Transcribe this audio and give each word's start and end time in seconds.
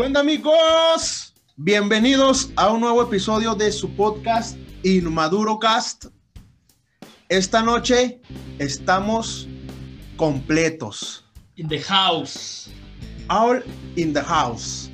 ¿Qué 0.00 0.06
onda 0.06 0.20
amigos? 0.20 1.34
Bienvenidos 1.58 2.50
a 2.56 2.70
un 2.70 2.80
nuevo 2.80 3.02
episodio 3.02 3.54
de 3.54 3.70
su 3.70 3.94
podcast 3.96 4.56
Inmaduro 4.82 5.58
Cast. 5.58 6.06
Esta 7.28 7.60
noche 7.60 8.18
estamos 8.58 9.46
completos. 10.16 11.26
In 11.56 11.68
the 11.68 11.78
house. 11.82 12.70
All 13.28 13.62
in 13.96 14.14
the 14.14 14.22
house. 14.22 14.90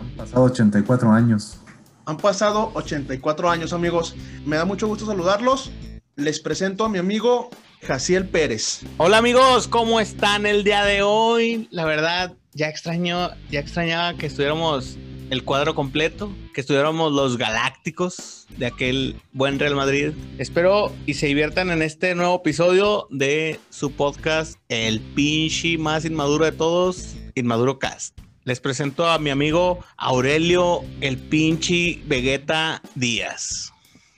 Han 0.00 0.16
pasado 0.16 0.42
84 0.42 1.12
años. 1.12 1.60
Han 2.06 2.16
pasado 2.16 2.72
84 2.74 3.48
años 3.48 3.72
amigos. 3.72 4.16
Me 4.44 4.56
da 4.56 4.64
mucho 4.64 4.88
gusto 4.88 5.06
saludarlos. 5.06 5.70
Les 6.16 6.40
presento 6.40 6.86
a 6.86 6.88
mi 6.88 6.98
amigo 6.98 7.50
Jaciel 7.82 8.28
Pérez. 8.28 8.82
Hola 8.98 9.18
amigos, 9.18 9.66
¿cómo 9.68 10.00
están 10.00 10.46
el 10.46 10.64
día 10.64 10.84
de 10.84 11.02
hoy? 11.02 11.68
La 11.70 11.84
verdad, 11.84 12.34
ya 12.52 12.68
extraño, 12.68 13.30
ya 13.50 13.60
extrañaba 13.60 14.14
que 14.16 14.26
estuviéramos 14.26 14.98
el 15.30 15.44
cuadro 15.44 15.74
completo, 15.74 16.34
que 16.52 16.60
estuviéramos 16.60 17.12
los 17.12 17.38
galácticos 17.38 18.46
de 18.56 18.66
aquel 18.66 19.16
buen 19.32 19.58
Real 19.58 19.76
Madrid. 19.76 20.12
Espero 20.38 20.92
y 21.06 21.14
se 21.14 21.26
diviertan 21.26 21.70
en 21.70 21.82
este 21.82 22.14
nuevo 22.14 22.36
episodio 22.36 23.06
de 23.10 23.60
su 23.70 23.92
podcast, 23.92 24.58
el 24.68 25.00
pinche 25.00 25.78
más 25.78 26.04
inmaduro 26.04 26.44
de 26.44 26.52
todos, 26.52 27.16
Inmaduro 27.34 27.78
Cast. 27.78 28.18
Les 28.44 28.58
presento 28.58 29.06
a 29.06 29.18
mi 29.18 29.30
amigo 29.30 29.84
Aurelio, 29.96 30.82
el 31.00 31.16
pinche 31.16 32.02
Vegeta 32.06 32.82
Díaz. 32.94 33.69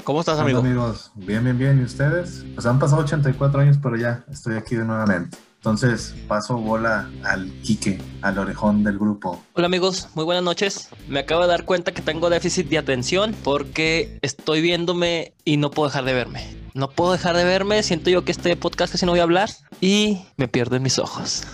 ¿Cómo 0.05 0.19
estás, 0.19 0.39
Hola, 0.41 0.59
amigos, 0.59 1.13
bien, 1.15 1.45
bien, 1.45 1.57
bien. 1.57 1.81
¿Y 1.81 1.85
ustedes? 1.85 2.45
Pues 2.55 2.67
han 2.67 2.81
pasado 2.81 3.03
84 3.03 3.61
años, 3.61 3.79
pero 3.81 3.97
ya 3.97 4.25
estoy 4.33 4.57
aquí 4.57 4.75
de 4.75 4.85
nuevamente. 4.85 5.39
Entonces 5.57 6.17
paso 6.27 6.57
bola 6.57 7.09
al 7.23 7.49
Quique, 7.63 8.01
al 8.21 8.37
orejón 8.37 8.83
del 8.83 8.99
grupo. 8.99 9.41
Hola 9.53 9.67
amigos, 9.67 10.09
muy 10.15 10.25
buenas 10.25 10.43
noches. 10.43 10.89
Me 11.07 11.21
acabo 11.21 11.43
de 11.43 11.49
dar 11.49 11.65
cuenta 11.65 11.93
que 11.93 12.03
tengo 12.03 12.31
déficit 12.31 12.69
de 12.69 12.79
atención 12.79 13.33
porque 13.45 14.19
estoy 14.23 14.61
viéndome 14.61 15.35
y 15.45 15.57
no 15.57 15.71
puedo 15.71 15.89
dejar 15.89 16.05
de 16.05 16.15
verme. 16.15 16.57
No 16.75 16.91
puedo 16.91 17.13
dejar 17.13 17.37
de 17.37 17.45
verme, 17.45 17.85
siento 17.85 18.11
yo 18.11 18.25
que 18.25 18.33
este 18.33 18.57
podcast 18.57 18.95
casi 18.95 19.07
no 19.07 19.13
voy 19.13 19.21
a 19.21 19.23
hablar 19.23 19.51
y 19.81 20.23
me 20.37 20.49
pierdo 20.49 20.75
en 20.75 20.83
mis 20.83 20.99
ojos. 20.99 21.45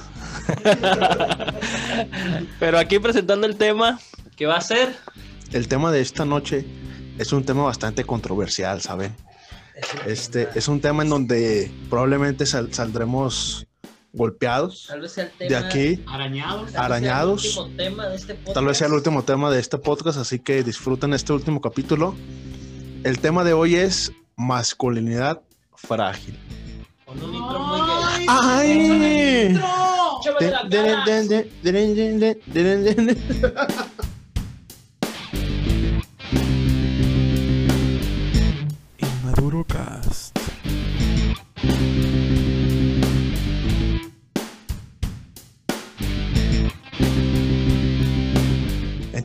Pero 2.59 2.79
aquí 2.79 2.99
presentando 2.99 3.47
el 3.47 3.57
tema, 3.57 4.01
¿qué 4.37 4.47
va 4.47 4.57
a 4.57 4.63
ser? 4.63 4.97
El 5.53 5.69
tema 5.69 5.93
de 5.93 6.01
esta 6.01 6.25
noche 6.25 6.67
es 7.19 7.33
un 7.33 7.45
tema 7.45 7.65
bastante 7.65 8.05
controversial, 8.05 8.81
¿saben? 8.81 9.15
Este 10.07 10.49
es 10.55 10.67
un 10.69 10.81
tema 10.81 11.03
en 11.05 11.09
donde 11.11 11.71
probablemente 11.89 12.47
sal- 12.47 12.73
saldremos 12.75 13.67
golpeados. 14.13 14.87
Tal 14.89 15.01
vez 15.03 15.13
sea 15.13 15.25
el 15.25 15.31
De 15.39 15.47
tema 15.49 15.67
aquí, 15.67 16.03
Arañados. 16.07 16.73
Tal 16.73 16.85
arañados. 16.85 17.43
vez 17.43 17.53
sea 17.55 17.67
el 17.67 17.69
último 17.69 17.77
tema 17.77 18.07
de 18.09 18.17
este 18.17 18.35
podcast. 18.35 18.55
Tal 18.55 18.65
vez 18.67 18.77
sea 18.79 18.87
el 18.89 18.93
último 18.95 19.23
tema 19.23 19.51
de 19.51 19.61
este 19.61 19.79
podcast, 19.79 20.19
así 20.19 20.39
que 20.41 20.63
disfruten 20.65 21.13
este 21.15 21.33
último 21.33 21.61
capítulo. 21.61 22.15
El 23.05 23.21
tema 23.21 23.45
de 23.45 23.53
hoy 23.53 23.77
es 23.77 24.11
masculinidad 24.37 25.41
frágil. 25.77 26.37
Con 27.05 27.23
un 27.23 27.35
intro 27.35 27.61
muy 27.61 27.81
gay. 27.81 28.27
¡Ay! 28.29 29.61
¡Échame 30.21 30.51
la 30.51 30.63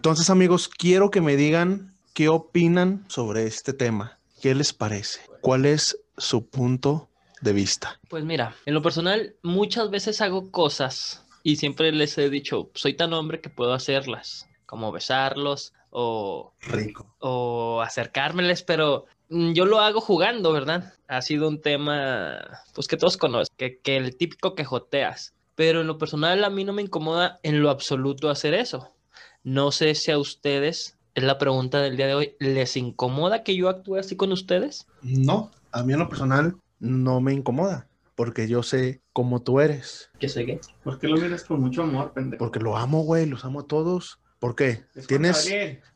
Entonces, 0.04 0.30
amigos, 0.30 0.68
quiero 0.68 1.12
que 1.12 1.22
me 1.22 1.38
digan 1.38 1.96
qué 2.14 2.28
opinan 2.28 3.06
sobre 3.08 3.48
este 3.48 3.72
tema. 3.72 4.20
¿Qué 4.42 4.54
les 4.54 4.74
parece? 4.74 5.22
¿Cuál 5.40 5.66
es 5.66 5.98
su 6.18 6.50
punto 6.50 7.08
de 7.40 7.54
vista? 7.54 8.02
Pues 8.10 8.26
mira, 8.26 8.54
en 8.66 8.74
lo 8.74 8.82
personal 8.82 9.38
muchas 9.44 9.90
veces 9.90 10.20
hago 10.20 10.52
cosas 10.52 11.26
y 11.42 11.56
siempre 11.56 11.94
les 11.94 12.18
he 12.18 12.30
dicho, 12.30 12.70
soy 12.74 12.96
tan 12.96 13.14
hombre 13.14 13.40
que 13.40 13.50
puedo 13.50 13.72
hacerlas, 13.72 14.50
como 14.66 14.92
besarlos 14.92 15.72
o, 15.90 16.52
Rico. 16.60 17.16
o 17.20 17.80
acercármeles, 17.82 18.62
pero 18.62 19.06
mm, 19.30 19.54
yo 19.54 19.66
lo 19.66 19.80
hago 19.80 20.02
jugando, 20.02 20.52
¿verdad? 20.52 20.96
Ha 21.08 21.22
sido 21.22 21.48
un 21.48 21.62
tema, 21.62 22.60
pues 22.76 22.90
que 22.90 22.98
todos 22.98 23.16
conocen, 23.16 23.56
que, 23.56 23.80
que 23.80 23.96
el 23.96 24.18
típico 24.18 24.54
que 24.54 24.66
joteas, 24.66 25.34
pero 25.56 25.80
en 25.80 25.88
lo 25.88 25.98
personal 25.98 26.44
a 26.44 26.50
mí 26.50 26.66
no 26.66 26.74
me 26.74 26.82
incomoda 26.82 27.40
en 27.42 27.62
lo 27.62 27.70
absoluto 27.70 28.30
hacer 28.30 28.54
eso. 28.54 28.94
No 29.44 29.72
sé 29.72 29.94
si 29.96 30.12
a 30.12 30.18
ustedes, 30.18 30.98
es 31.16 31.24
la 31.24 31.38
pregunta 31.38 31.82
del 31.82 31.98
día 31.98 32.08
de 32.08 32.16
hoy, 32.16 32.36
¿les 32.40 32.78
incomoda 32.78 33.44
que 33.44 33.56
yo 33.56 33.70
actúe 33.70 33.98
así 33.98 34.16
con 34.16 34.32
ustedes? 34.32 34.88
No, 35.02 35.52
a 35.72 35.84
mí 35.84 35.94
en 35.94 36.00
lo 36.00 36.10
personal 36.10 36.56
no 36.80 37.20
me 37.22 37.34
incomoda, 37.34 37.88
porque 38.16 38.48
yo 38.48 38.64
sé 38.64 39.02
cómo 39.12 39.42
tú 39.42 39.60
eres. 39.60 40.10
Que 40.20 40.30
soy 40.30 40.46
gay. 40.46 40.60
¿Por 40.84 41.00
qué 41.00 41.08
lo 41.08 41.18
miras 41.18 41.44
con 41.44 41.60
mucho 41.62 41.84
amor, 41.84 42.14
pendejo? 42.14 42.40
Porque 42.44 42.60
lo 42.60 42.78
amo, 42.78 43.04
güey, 43.04 43.26
los 43.26 43.44
amo 43.46 43.62
a 43.62 43.68
todos. 43.68 44.20
¿Por 44.40 44.56
qué? 44.56 44.84
Es 44.96 45.08
¿Tienes. 45.08 45.50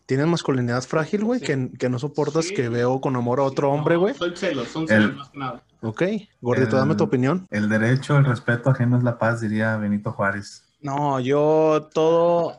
¿Tienes 0.05 0.25
masculinidad 0.27 0.81
frágil, 0.83 1.25
güey? 1.25 1.41
Sí. 1.41 1.45
Que, 1.47 1.69
que 1.77 1.89
no 1.89 1.99
soportas 1.99 2.45
Sí. 2.45 2.53
que 2.53 2.69
veo 2.69 3.01
con 3.01 3.13
amor 3.17 3.41
a 3.41 3.43
otro 3.43 3.71
hombre, 3.73 3.95
No, 3.95 4.01
güey. 4.01 4.13
Son 4.13 4.35
celos, 4.37 4.69
son 4.69 4.83
El- 4.83 4.87
celos 4.87 5.15
más 5.17 5.29
que 5.29 5.37
nada. 5.37 5.63
Ok, 5.81 6.03
gordito, 6.39 6.77
dame 6.77 6.95
tu 6.95 7.03
El- 7.03 7.07
opinión. 7.09 7.47
El 7.49 7.67
derecho, 7.67 8.17
el 8.17 8.23
respeto 8.25 8.69
ajeno 8.69 8.97
es 8.97 9.03
la 9.03 9.17
paz, 9.17 9.41
diría 9.41 9.75
Benito 9.75 10.13
Juárez. 10.13 10.63
No, 10.79 11.19
yo 11.19 11.89
todo. 11.93 12.57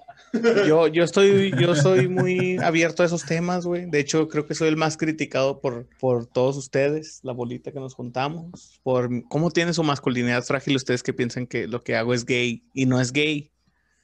Yo, 0.67 0.87
yo 0.89 1.05
estoy, 1.05 1.53
yo 1.59 1.75
soy 1.75 2.09
muy 2.09 2.59
abierto 2.59 3.03
a 3.03 3.07
esos 3.07 3.25
temas, 3.25 3.67
güey. 3.67 3.87
De 3.87 4.01
hecho, 4.01 4.29
creo 4.29 4.47
que 4.47 4.55
soy 4.55 4.69
el 4.69 4.77
más 4.77 4.97
criticado 4.97 5.61
por, 5.61 5.87
por 6.01 6.27
todos 6.27 6.57
ustedes, 6.57 7.21
la 7.23 7.33
bolita 7.33 7.73
que 7.73 7.81
nos 7.81 7.95
juntamos, 7.95 8.81
por 8.83 9.09
cómo 9.29 9.51
tiene 9.51 9.73
su 9.73 9.83
masculinidad 9.83 10.43
frágil 10.45 10.77
ustedes 10.77 11.03
que 11.03 11.13
piensan 11.13 11.47
que 11.47 11.67
lo 11.67 11.83
que 11.83 11.97
hago 11.97 12.15
es 12.15 12.25
gay 12.25 12.63
y 12.75 12.87
no 12.87 13.01
es 13.01 13.13
gay. 13.13 13.51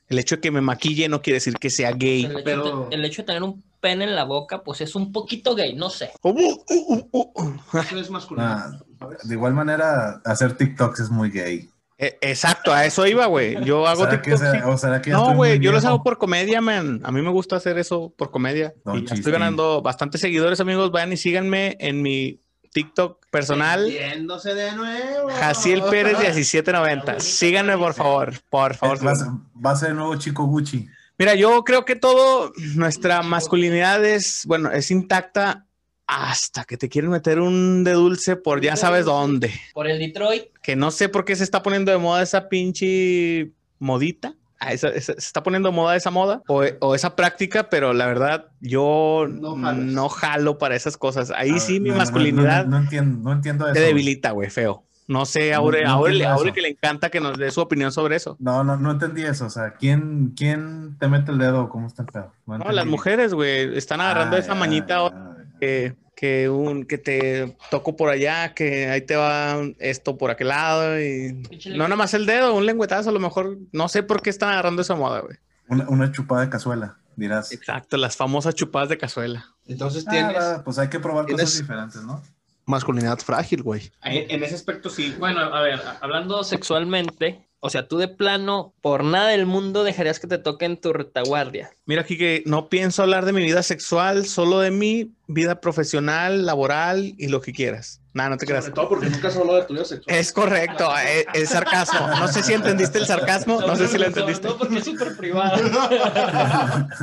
El 0.09 0.19
hecho 0.19 0.37
de 0.37 0.43
que 0.43 0.51
me 0.51 0.61
maquille 0.61 1.09
no 1.09 1.23
quiere 1.23 1.37
decir 1.37 1.55
que 1.55 1.71
sea 1.71 1.93
gay. 1.93 2.25
El 2.25 2.33
hecho, 2.33 2.45
pero... 2.45 2.89
de, 2.91 2.97
el 2.97 3.05
hecho 3.05 3.23
de 3.23 3.27
tener 3.27 3.43
un 3.43 3.63
pene 3.81 4.05
en 4.05 4.15
la 4.15 4.25
boca, 4.25 4.63
pues 4.63 4.81
es 4.81 4.95
un 4.95 5.13
poquito 5.13 5.55
gay, 5.55 5.75
no 5.75 5.91
sé. 5.91 6.11
Eso 6.23 7.99
es 7.99 8.11
masculinidad. 8.11 8.81
Ah, 9.01 9.09
de 9.23 9.35
igual 9.35 9.55
manera, 9.55 10.21
hacer 10.25 10.57
TikToks 10.57 11.01
es 11.01 11.11
muy 11.11 11.31
gay. 11.31 11.69
Eh, 11.97 12.19
Exacto, 12.23 12.73
a 12.73 12.85
eso 12.85 13.07
iba, 13.07 13.27
güey. 13.27 13.63
Yo 13.65 13.87
hago 13.87 14.05
¿Será 14.05 14.21
que, 14.21 14.31
TikToks, 14.33 14.41
será- 14.41 14.65
sí. 14.65 14.69
o 14.71 14.77
será 14.79 15.01
que 15.03 15.11
No, 15.11 15.35
güey, 15.35 15.61
yo 15.61 15.71
los 15.73 15.85
hago 15.85 16.03
por 16.03 16.19
comedia, 16.19 16.61
man. 16.61 17.01
A 17.05 17.13
mí 17.13 17.23
me 17.23 17.31
gusta 17.31 17.57
hacer 17.57 17.79
eso 17.79 18.13
por 18.17 18.31
comedia. 18.31 18.75
No, 18.85 18.99
y 18.99 19.05
estoy 19.05 19.31
ganando 19.33 19.81
bastantes 19.81 20.21
seguidores, 20.21 20.59
amigos. 20.61 20.91
Vayan 20.91 21.13
y 21.13 21.17
síganme 21.17 21.77
en 21.79 22.03
mi 22.03 22.41
TikTok 22.73 23.25
personal. 23.31 23.89
Yéndose 23.89 24.55
de 24.55 24.73
nuevo. 24.73 25.29
Jaciel 25.39 25.83
Pérez 25.85 26.19
1790. 26.19 27.21
Síganme, 27.21 27.79
por 27.79 27.95
favor. 27.95 28.33
Por 28.51 28.75
favor. 28.75 29.07
Va 29.07 29.13
a 29.13 29.17
ser- 29.17 29.29
va 29.65 29.71
a 29.71 29.77
ser 29.77 29.91
el 29.91 29.97
nuevo 29.97 30.17
chico 30.17 30.45
Gucci. 30.47 30.89
Mira, 31.17 31.37
yo 31.37 31.63
creo 31.63 31.85
que 31.85 31.95
todo, 31.95 32.53
nuestra 32.75 33.23
masculinidad 33.23 34.05
es, 34.05 34.43
bueno, 34.47 34.73
es 34.73 34.91
intacta 34.91 35.65
hasta 36.07 36.65
que 36.65 36.77
te 36.77 36.89
quieren 36.89 37.11
meter 37.11 37.41
un 37.41 37.83
de 37.85 37.93
dulce 37.93 38.37
por 38.37 38.61
ya 38.61 38.77
sabes 38.77 39.05
dónde. 39.07 39.51
Por 39.73 39.87
el 39.89 39.99
Detroit, 39.99 40.45
Que 40.63 40.77
no 40.77 40.91
sé 40.91 41.09
por 41.09 41.25
qué 41.25 41.35
se 41.37 41.45
está 41.45 41.63
poniendo 41.63 41.91
de 41.93 41.99
moda 41.99 42.23
esa 42.23 42.49
pinche 42.49 43.51
modita. 43.79 44.35
Ah, 44.61 44.73
esa- 44.73 44.89
esa- 44.89 45.13
se 45.15 45.19
está 45.19 45.43
poniendo 45.43 45.69
de 45.71 45.75
moda 45.75 45.97
esa 45.97 46.11
moda 46.11 46.43
o, 46.49 46.63
o 46.81 46.95
esa 46.95 47.17
práctica, 47.17 47.69
pero 47.69 47.93
la 47.93 48.07
verdad 48.07 48.47
yo 48.61 49.27
No 49.29 50.09
jalo 50.09 50.59
para 50.59 50.77
esas 50.77 50.97
cosas. 50.97 51.31
Ahí 51.31 51.51
A 51.51 51.59
sí 51.59 51.75
ver, 51.75 51.83
mi 51.83 51.89
no, 51.91 51.97
masculinidad 51.97 52.65
No, 52.65 52.73
no 52.79 52.85
entiendo, 52.85 53.19
no 53.23 53.33
entiendo 53.33 53.67
eso. 53.67 53.75
se 53.75 53.81
debilita, 53.81 54.31
güey, 54.31 54.51
feo. 54.51 54.85
No 55.07 55.27
sé, 55.27 55.51
No, 55.51 55.57
Aure, 55.59 55.85
no 55.85 55.91
Aure, 55.91 56.13
entiendo 56.13 56.35
Aure 56.35 56.49
eso. 56.49 56.55
que 56.55 56.63
le 56.63 56.69
encanta 56.69 57.11
que 57.11 57.21
nos 57.21 57.37
dé 57.37 57.51
su 57.51 57.61
opinión 57.61 57.93
sobre 57.93 58.17
eso. 58.17 58.37
No, 58.41 58.65
no, 58.65 58.77
no 58.79 58.93
entendí 58.93 59.23
eso. 59.23 59.45
O 59.47 59.51
sea, 59.51 59.75
¿quién, 59.75 60.33
quién 60.35 60.97
te 60.99 61.09
mete 61.09 61.31
el 61.31 61.37
dedo? 61.39 61.69
¿Cómo 61.69 61.87
está 61.89 62.03
el 62.05 62.09
pedo? 62.09 62.33
No, 62.47 62.73
las 62.73 62.87
mujeres, 62.87 63.35
güey, 63.35 63.77
están 63.77 64.01
agarrando 64.01 64.37
Ah, 64.37 64.39
esa 64.39 64.55
mañita 64.55 65.11
ya. 65.11 65.37
que, 65.61 65.95
que 66.15 66.49
un 66.49 66.85
que 66.85 66.99
te 66.99 67.57
toco 67.71 67.97
por 67.97 68.09
allá, 68.11 68.55
que 68.55 68.89
ahí 68.89 69.01
te 69.03 69.17
va 69.17 69.59
esto 69.79 70.17
por 70.17 70.31
aquel 70.31 70.49
lado 70.49 71.01
y 71.01 71.33
no 71.71 71.85
nada 71.85 71.97
más 71.97 72.15
el 72.15 72.27
dedo, 72.27 72.55
un 72.55 72.67
lengüetazo 72.67 73.11
a 73.11 73.13
lo 73.13 73.21
mejor, 73.21 73.59
no 73.73 73.89
sé 73.89 74.03
por 74.03 74.23
qué 74.23 74.31
están 74.31 74.51
agarrando 74.51 74.83
esa 74.83 74.95
moda, 74.95 75.21
güey. 75.21 75.37
Una, 75.69 75.89
una 75.89 76.13
chupada 76.13 76.43
de 76.43 76.51
cazuela, 76.51 76.99
dirás. 77.17 77.53
Exacto, 77.53 77.97
las 77.97 78.17
famosas 78.17 78.55
chupadas 78.55 78.89
de 78.89 78.99
cazuela. 78.99 79.47
Entonces 79.67 80.05
Ah, 80.07 80.11
tienes 80.11 80.45
pues 80.65 80.79
hay 80.79 80.89
que 80.89 81.01
probar 81.01 81.27
cosas 81.27 81.59
diferentes, 81.59 82.03
¿no? 82.03 82.23
masculinidad 82.67 83.19
frágil, 83.19 83.63
güey. 83.63 83.93
En 84.03 84.43
ese 84.43 84.55
aspecto 84.55 84.89
sí. 84.89 85.15
bueno, 85.19 85.41
a 85.41 85.61
ver, 85.61 85.81
hablando 86.01 86.43
sexualmente, 86.45 87.47
o 87.61 87.71
sea, 87.71 87.89
tú 87.89 87.99
de 87.99 88.09
plano, 88.09 88.75
por 88.81 89.05
nada 89.05 89.29
del 89.29 89.47
mundo 89.47 89.85
dejarías 89.85 90.19
que 90.21 90.27
te 90.27 90.39
toquen 90.39 90.81
tu 90.81 90.93
retaguardia. 90.93 91.71
Mira 91.87 92.03
aquí 92.03 92.17
que 92.19 92.43
no 92.47 92.69
pienso 92.69 93.03
hablar 93.03 93.25
de 93.25 93.33
mi 93.33 93.43
vida 93.43 93.63
sexual, 93.63 94.27
solo 94.27 94.61
de 94.61 94.71
mí, 94.71 95.13
vida 95.27 95.61
profesional, 95.61 96.45
laboral 96.45 97.15
y 97.17 97.29
lo 97.29 97.41
que 97.41 97.53
quieras. 97.53 98.01
Nada, 98.13 98.31
no 98.31 98.37
te 98.37 98.47
creas. 98.47 98.65
Sobre 98.65 98.75
todo 98.77 98.89
porque 98.89 99.11
nunca 99.11 99.31
se 99.31 99.39
habló 99.41 99.55
de 99.57 99.65
tu 99.65 99.73
vida 99.73 99.85
sexual. 99.85 100.17
Es 100.17 100.33
correcto, 100.33 100.89
es, 100.99 101.27
es 101.33 101.49
sarcasmo. 101.49 102.07
No 102.07 102.29
sé 102.29 102.43
si 102.43 102.53
entendiste 102.53 102.99
el 102.99 103.07
sarcasmo, 103.07 103.61
no 103.61 103.75
sé 103.75 103.89
si 103.89 103.99
lo 103.99 104.07
entendiste. 104.07 104.47
No, 104.47 104.57
porque 104.57 104.79
es 104.79 104.85
súper 104.85 105.17
privado. 105.17 105.57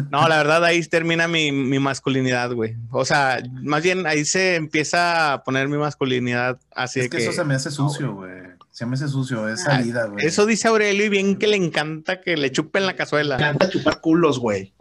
No, 0.09 0.27
la 0.27 0.37
verdad 0.37 0.63
ahí 0.63 0.81
termina 0.83 1.27
mi, 1.27 1.51
mi 1.51 1.79
masculinidad, 1.79 2.53
güey. 2.53 2.75
O 2.91 3.03
sea, 3.03 3.43
más 3.61 3.83
bien 3.83 4.05
ahí 4.07 4.23
se 4.23 4.55
empieza 4.55 5.33
a 5.33 5.43
poner 5.43 5.67
mi 5.67 5.77
masculinidad 5.77 6.59
así 6.73 6.99
Es 6.99 7.05
de 7.05 7.09
que, 7.09 7.17
que... 7.17 7.23
eso 7.23 7.33
se 7.33 7.43
me 7.43 7.55
hace 7.55 7.71
sucio, 7.71 8.13
güey. 8.13 8.31
Se 8.71 8.85
me 8.85 8.95
hace 8.95 9.09
sucio, 9.09 9.49
es 9.49 9.63
salida, 9.63 10.05
güey. 10.05 10.25
Eso 10.25 10.45
dice 10.45 10.69
Aurelio 10.69 11.05
y 11.05 11.09
bien 11.09 11.37
que 11.37 11.47
le 11.47 11.57
encanta 11.57 12.21
que 12.21 12.37
le 12.37 12.51
chupen 12.51 12.85
la 12.85 12.95
cazuela. 12.95 13.35
encanta 13.35 13.69
chupar 13.69 13.99
culos, 13.99 14.39
güey. 14.39 14.73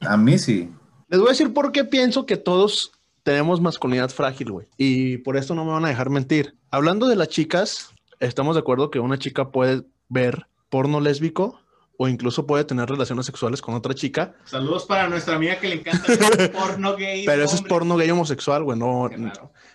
A 0.00 0.16
mí 0.16 0.38
sí. 0.38 0.70
Les 1.08 1.18
voy 1.18 1.28
a 1.28 1.32
decir 1.32 1.52
por 1.54 1.72
qué 1.72 1.84
pienso 1.84 2.26
que 2.26 2.36
todos 2.36 2.92
tenemos 3.22 3.60
masculinidad 3.60 4.10
frágil, 4.10 4.52
güey. 4.52 4.66
Y 4.76 5.18
por 5.18 5.36
esto 5.36 5.54
no 5.54 5.64
me 5.64 5.72
van 5.72 5.84
a 5.84 5.88
dejar 5.88 6.10
mentir. 6.10 6.54
Hablando 6.70 7.08
de 7.08 7.16
las 7.16 7.28
chicas, 7.28 7.90
estamos 8.20 8.56
de 8.56 8.60
acuerdo 8.60 8.90
que 8.90 9.00
una 9.00 9.18
chica 9.18 9.50
puede 9.50 9.84
ver 10.08 10.46
porno 10.68 11.00
lésbico 11.00 11.60
o 11.96 12.08
incluso 12.08 12.46
puede 12.46 12.64
tener 12.64 12.88
relaciones 12.88 13.26
sexuales 13.26 13.60
con 13.60 13.74
otra 13.74 13.92
chica, 13.92 14.34
Saludos 14.44 14.86
para 14.86 15.08
nuestra 15.08 15.34
amiga 15.34 15.58
que 15.58 15.68
le 15.68 15.74
encanta 15.76 16.04
el 16.38 16.50
porno 16.52 16.94
gay. 16.96 17.26
pero 17.26 17.42
eso 17.42 17.56
es 17.56 17.62
porno 17.62 17.96
gay 17.96 18.08
homosexual, 18.08 18.62
güey, 18.62 18.78
no, 18.78 19.10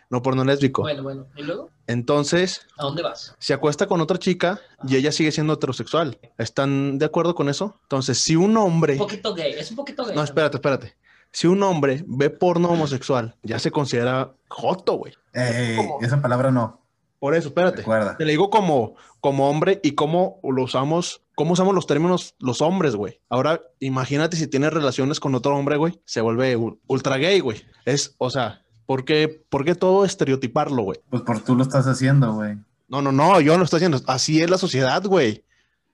no 0.09 0.21
porno 0.21 0.45
lésbico. 0.45 0.83
bueno, 0.83 1.03
bueno. 1.03 1.27
¿Y 1.35 1.43
luego? 1.43 1.69
Entonces, 1.85 2.65
¿A 2.77 2.83
dónde 2.83 3.01
vas? 3.01 3.35
se 3.39 3.53
acuesta 3.53 3.87
con 3.87 3.99
otra 3.99 4.17
chica 4.17 4.61
y 4.87 4.95
ella 4.95 5.11
sigue 5.11 5.33
siendo 5.33 5.53
heterosexual. 5.53 6.17
¿Están 6.37 6.97
de 6.97 7.05
acuerdo 7.05 7.35
con 7.35 7.49
eso? 7.49 7.77
Entonces, 7.83 8.19
si 8.19 8.37
un 8.37 8.55
hombre... 8.55 8.93
Un 8.93 8.99
poquito 8.99 9.33
gay. 9.35 9.51
Es 9.57 9.71
un 9.71 9.75
poquito 9.75 10.05
gay. 10.05 10.15
No, 10.15 10.23
espérate, 10.23 10.57
espérate. 10.57 10.95
Si 11.33 11.47
un 11.47 11.63
hombre 11.63 12.05
ve 12.07 12.29
porno 12.29 12.69
homosexual, 12.69 13.35
ya 13.41 13.57
se 13.57 13.71
considera 13.71 14.33
joto, 14.47 14.93
güey. 14.93 15.13
Ey, 15.33 15.75
¿Cómo? 15.75 15.97
esa 16.01 16.21
palabra 16.21 16.51
no. 16.51 16.79
Por 17.17 17.33
eso, 17.33 17.47
espérate. 17.47 17.77
Recuerda. 17.77 18.17
Te 18.17 18.25
le 18.25 18.31
digo 18.31 18.51
como, 18.51 18.95
como 19.19 19.49
hombre 19.49 19.79
y 19.81 19.93
cómo 19.93 20.39
lo 20.43 20.63
usamos, 20.63 21.23
cómo 21.35 21.53
usamos 21.53 21.73
los 21.73 21.87
términos 21.87 22.35
los 22.37 22.61
hombres, 22.61 22.95
güey. 22.95 23.19
Ahora, 23.29 23.61
imagínate 23.79 24.37
si 24.37 24.45
tienes 24.45 24.71
relaciones 24.73 25.19
con 25.19 25.33
otro 25.33 25.57
hombre, 25.57 25.77
güey, 25.77 25.99
se 26.05 26.21
vuelve 26.21 26.55
ultra 26.85 27.17
gay, 27.17 27.39
güey. 27.39 27.63
Es, 27.85 28.13
o 28.19 28.29
sea, 28.29 28.61
¿por 28.85 29.03
qué, 29.03 29.43
por 29.49 29.65
qué 29.65 29.73
todo 29.73 30.05
estereotiparlo, 30.05 30.83
güey? 30.83 30.99
Pues 31.09 31.23
por 31.23 31.39
tú 31.39 31.55
lo 31.55 31.63
estás 31.63 31.87
haciendo, 31.87 32.33
güey. 32.33 32.57
No, 32.89 33.01
no, 33.01 33.11
no, 33.11 33.41
yo 33.41 33.53
no 33.53 33.59
lo 33.59 33.63
estoy 33.63 33.77
haciendo. 33.77 34.01
Así 34.05 34.39
es 34.39 34.51
la 34.51 34.59
sociedad, 34.59 35.03
güey. 35.03 35.43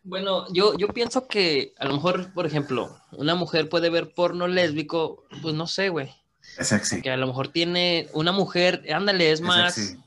Bueno, 0.10 0.46
yo, 0.52 0.76
yo 0.78 0.88
pienso 0.88 1.28
que 1.28 1.74
a 1.78 1.86
lo 1.86 1.94
mejor, 1.94 2.34
por 2.34 2.46
ejemplo, 2.48 2.98
una 3.12 3.36
mujer 3.36 3.70
puede 3.70 3.90
ver 3.90 4.14
porno 4.14 4.48
lésbico, 4.48 5.24
pues 5.42 5.54
no 5.56 5.68
sé, 5.68 5.90
güey. 5.90 6.10
Es 6.58 6.68
sexy. 6.70 7.02
Que 7.02 7.12
a 7.12 7.18
lo 7.18 7.28
mejor 7.28 7.50
tiene 7.50 8.10
una 8.14 8.32
mujer, 8.32 8.84
ándale, 8.94 9.32
es 9.32 9.40
Es 9.40 9.46
más, 9.46 9.76
sexy. 9.76 9.98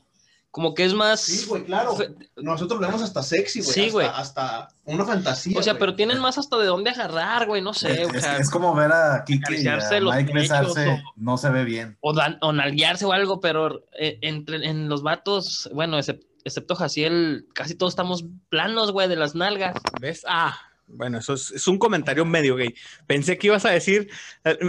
como 0.51 0.73
que 0.73 0.83
es 0.83 0.93
más. 0.93 1.21
Sí, 1.21 1.45
güey, 1.47 1.63
claro. 1.63 1.95
Nosotros 2.35 2.81
lo 2.81 2.87
vemos 2.87 3.01
hasta 3.01 3.23
sexy, 3.23 3.61
güey. 3.61 3.73
Sí, 3.73 3.89
güey. 3.91 4.07
Hasta, 4.13 4.67
una 4.83 5.05
fantasía. 5.05 5.57
O 5.57 5.63
sea, 5.63 5.79
pero 5.79 5.95
tienen 5.95 6.19
más 6.19 6.37
hasta 6.37 6.57
de 6.57 6.65
dónde 6.65 6.89
agarrar, 6.89 7.47
güey, 7.47 7.61
no 7.61 7.73
sé. 7.73 8.01
Es, 8.01 8.09
o 8.09 8.13
es- 8.13 8.23
sea, 8.23 8.37
es 8.37 8.49
como 8.49 8.75
ver 8.75 8.91
a 8.91 9.23
Kike 9.25 9.61
y 9.61 9.67
a 9.67 9.79
Mike 10.01 10.33
besarse. 10.33 11.01
No 11.15 11.37
se 11.37 11.49
ve 11.49 11.63
bien. 11.63 11.97
o, 12.01 12.11
dan- 12.13 12.39
o 12.41 12.51
nalguearse 12.51 13.05
o 13.05 13.13
algo, 13.13 13.39
pero 13.39 13.85
eh, 13.97 14.19
entre, 14.21 14.67
en 14.67 14.89
los 14.89 15.01
vatos, 15.01 15.69
bueno, 15.73 15.97
excep- 15.97 16.25
excepto 16.45 16.75
Jaciel, 16.75 17.47
casi 17.53 17.75
todos 17.75 17.93
estamos 17.93 18.25
planos, 18.49 18.91
güey, 18.91 19.07
de 19.07 19.15
las 19.15 19.35
nalgas. 19.35 19.75
¿Ves? 19.99 20.23
Ah, 20.27 20.57
bueno, 20.87 21.17
eso 21.19 21.33
es, 21.33 21.49
es 21.51 21.67
un 21.67 21.79
comentario 21.79 22.25
medio 22.25 22.55
gay. 22.55 22.75
Pensé 23.07 23.37
que 23.37 23.47
ibas 23.47 23.65
a 23.65 23.69
decir, 23.71 24.09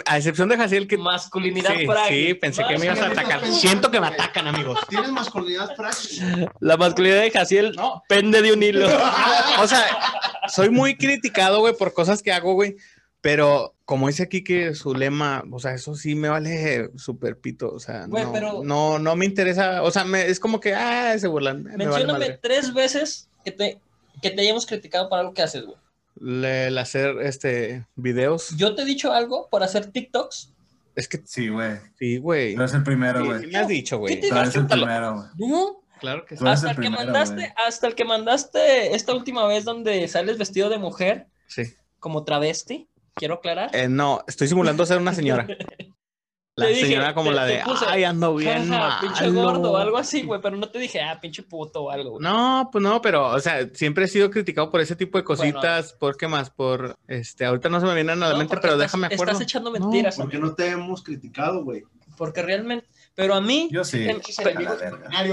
a 0.06 0.16
excepción 0.16 0.48
de 0.48 0.56
Jaciel, 0.56 0.86
que... 0.86 0.96
Masculinidad 0.96 1.74
Sí, 1.76 1.86
frágil. 1.86 2.26
sí, 2.28 2.34
pensé 2.34 2.64
que 2.66 2.78
me 2.78 2.86
ibas 2.86 3.00
a 3.00 3.06
atacar. 3.08 3.44
Siento 3.46 3.90
que 3.90 4.00
me 4.00 4.06
atacan, 4.06 4.46
amigos. 4.46 4.78
Tienes 4.88 5.10
masculinidad 5.10 5.74
frágil. 5.76 6.48
La 6.60 6.76
masculinidad 6.76 7.20
de 7.22 7.30
Jaciel 7.30 7.72
No. 7.76 8.02
pende 8.08 8.40
de 8.42 8.52
un 8.52 8.62
hilo. 8.62 8.86
O 9.60 9.66
sea, 9.66 9.84
soy 10.48 10.70
muy 10.70 10.96
criticado, 10.96 11.60
güey, 11.60 11.76
por 11.76 11.92
cosas 11.92 12.22
que 12.22 12.32
hago, 12.32 12.54
güey. 12.54 12.76
Pero 13.20 13.73
como 13.84 14.08
dice 14.08 14.22
aquí 14.22 14.42
que 14.42 14.74
su 14.74 14.94
lema, 14.94 15.44
o 15.50 15.58
sea, 15.58 15.74
eso 15.74 15.94
sí 15.94 16.14
me 16.14 16.28
vale 16.28 16.90
súper 16.96 17.38
pito. 17.38 17.70
O 17.72 17.78
sea, 17.80 18.06
Güey, 18.06 18.24
no, 18.24 18.32
pero- 18.32 18.64
no, 18.64 18.98
no 18.98 19.16
me 19.16 19.26
interesa. 19.26 19.82
O 19.82 19.90
sea, 19.90 20.04
me- 20.04 20.26
es 20.28 20.40
como 20.40 20.60
que, 20.60 20.74
ah, 20.74 21.18
se 21.18 21.26
burlan. 21.28 21.62
me 21.64 21.76
Mencióname 21.76 22.38
tres 22.40 22.72
veces 22.72 23.28
que 23.44 23.50
te, 23.52 23.78
que 24.22 24.30
te 24.30 24.40
hayamos 24.40 24.66
criticado 24.66 25.08
por 25.08 25.18
algo 25.18 25.34
que 25.34 25.42
haces, 25.42 25.64
güey. 25.64 25.76
Le- 26.20 26.68
el 26.68 26.78
hacer 26.78 27.16
este 27.22 27.84
videos. 27.96 28.56
Yo 28.56 28.74
te 28.74 28.82
he 28.82 28.84
dicho 28.84 29.12
algo 29.12 29.48
por 29.50 29.62
hacer 29.62 29.86
TikToks. 29.90 30.50
Es 30.94 31.08
que 31.08 31.20
Sí, 31.24 31.48
güey. 31.48 31.76
sí, 31.98 32.18
güey. 32.18 32.54
Tú 32.54 32.60
eres 32.62 32.74
el 32.74 32.84
primero, 32.84 33.24
güey. 33.24 33.40
sí 33.40 33.46
me 33.48 33.58
has 33.58 33.66
dicho, 33.68 33.98
güey. 33.98 34.14
¿Qué 34.14 34.20
te 34.20 34.28
Tú 34.30 34.36
eres 34.36 34.54
el 34.54 34.66
primero, 34.66 35.14
güey. 35.16 35.50
No, 35.50 35.80
Claro 36.00 36.24
que 36.26 36.36
sí. 36.36 36.44
Hasta 36.46 36.70
el, 36.70 36.76
el 36.76 36.82
que 36.84 36.90
mandaste, 36.90 37.54
hasta 37.66 37.86
el 37.88 37.94
que 37.94 38.04
mandaste 38.04 38.94
esta 38.94 39.12
última 39.14 39.46
vez 39.46 39.64
donde 39.64 40.06
sales 40.06 40.38
vestido 40.38 40.68
de 40.68 40.78
mujer 40.78 41.26
Sí. 41.48 41.62
como 41.98 42.24
travesti, 42.24 42.88
quiero 43.14 43.34
aclarar. 43.34 43.70
Eh, 43.74 43.88
no, 43.88 44.22
estoy 44.26 44.48
simulando 44.48 44.84
ser 44.86 44.98
una 44.98 45.14
señora. 45.14 45.46
La 46.56 46.66
Te 46.66 46.72
dije, 46.74 46.86
señora 46.86 47.14
como 47.14 47.30
te- 47.30 47.34
la 47.34 47.46
de, 47.46 47.62
puse, 47.64 47.84
ay, 47.88 48.04
ando 48.04 48.32
bien 48.36 48.68
Jaja, 48.68 49.00
pinche 49.00 49.26
malo". 49.28 49.42
gordo 49.42 49.72
o 49.72 49.76
algo 49.76 49.96
así, 49.96 50.22
güey, 50.22 50.40
pero 50.40 50.56
no 50.56 50.68
te 50.68 50.78
dije, 50.78 51.00
ah, 51.00 51.18
pinche 51.20 51.42
puto 51.42 51.82
o 51.82 51.90
algo, 51.90 52.10
güey. 52.12 52.22
No, 52.22 52.68
pues 52.70 52.80
no, 52.80 53.02
pero, 53.02 53.26
o 53.26 53.40
sea, 53.40 53.68
siempre 53.74 54.04
he 54.04 54.08
sido 54.08 54.30
criticado 54.30 54.70
por 54.70 54.80
ese 54.80 54.94
tipo 54.94 55.18
de 55.18 55.24
Bueno. 55.24 55.40
cositas. 55.52 55.94
¿Por 55.94 56.16
qué 56.16 56.28
más? 56.28 56.50
Por, 56.50 56.96
este, 57.08 57.44
ahorita 57.44 57.68
no 57.70 57.80
se 57.80 57.86
me 57.86 57.94
vienen 57.96 58.22
a 58.22 58.26
la 58.28 58.32
No, 58.34 58.38
mente, 58.38 58.50
porque 58.54 58.68
pero 58.68 58.74
estás- 58.74 58.92
déjame 58.92 59.06
acuerdo. 59.12 59.32
Estás 59.32 59.42
echando 59.42 59.72
mentiras, 59.72 60.14
¿Por 60.14 60.28
qué 60.30 60.36
amigo, 60.36 60.48
no 60.50 60.54
te 60.54 60.68
hemos 60.68 61.02
criticado, 61.02 61.64
güey? 61.64 61.82
porque 62.16 62.40
realmente, 62.42 62.86
pero 63.16 63.34
a 63.34 63.40
mí, 63.40 63.68
Yo 63.72 63.82
sí. 63.82 64.06
verga. 64.44 64.78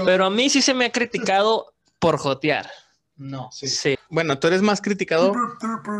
pero 0.04 0.24
a 0.24 0.30
mí 0.30 0.50
sí 0.50 0.60
se 0.60 0.74
me 0.74 0.86
ha 0.86 0.90
criticado 0.90 1.72
por 2.00 2.18
jotear. 2.18 2.68
No. 3.22 3.48
Sí. 3.52 3.68
Sí. 3.68 3.96
Bueno, 4.10 4.38
tú 4.38 4.48
eres 4.48 4.62
más 4.62 4.80
criticado, 4.80 5.32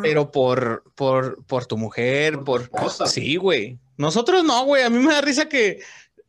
pero 0.03 0.31
por, 0.31 0.85
por, 0.95 1.45
por 1.47 1.67
tu 1.67 1.77
mujer, 1.79 2.41
por... 2.41 2.63
esposa. 2.63 3.07
Sí, 3.07 3.37
güey. 3.37 3.79
Nosotros 3.97 4.45
no, 4.45 4.65
güey. 4.65 4.83
A 4.83 4.91
mí 4.91 4.99
me 4.99 5.13
da 5.13 5.21
risa 5.21 5.49
que 5.49 5.81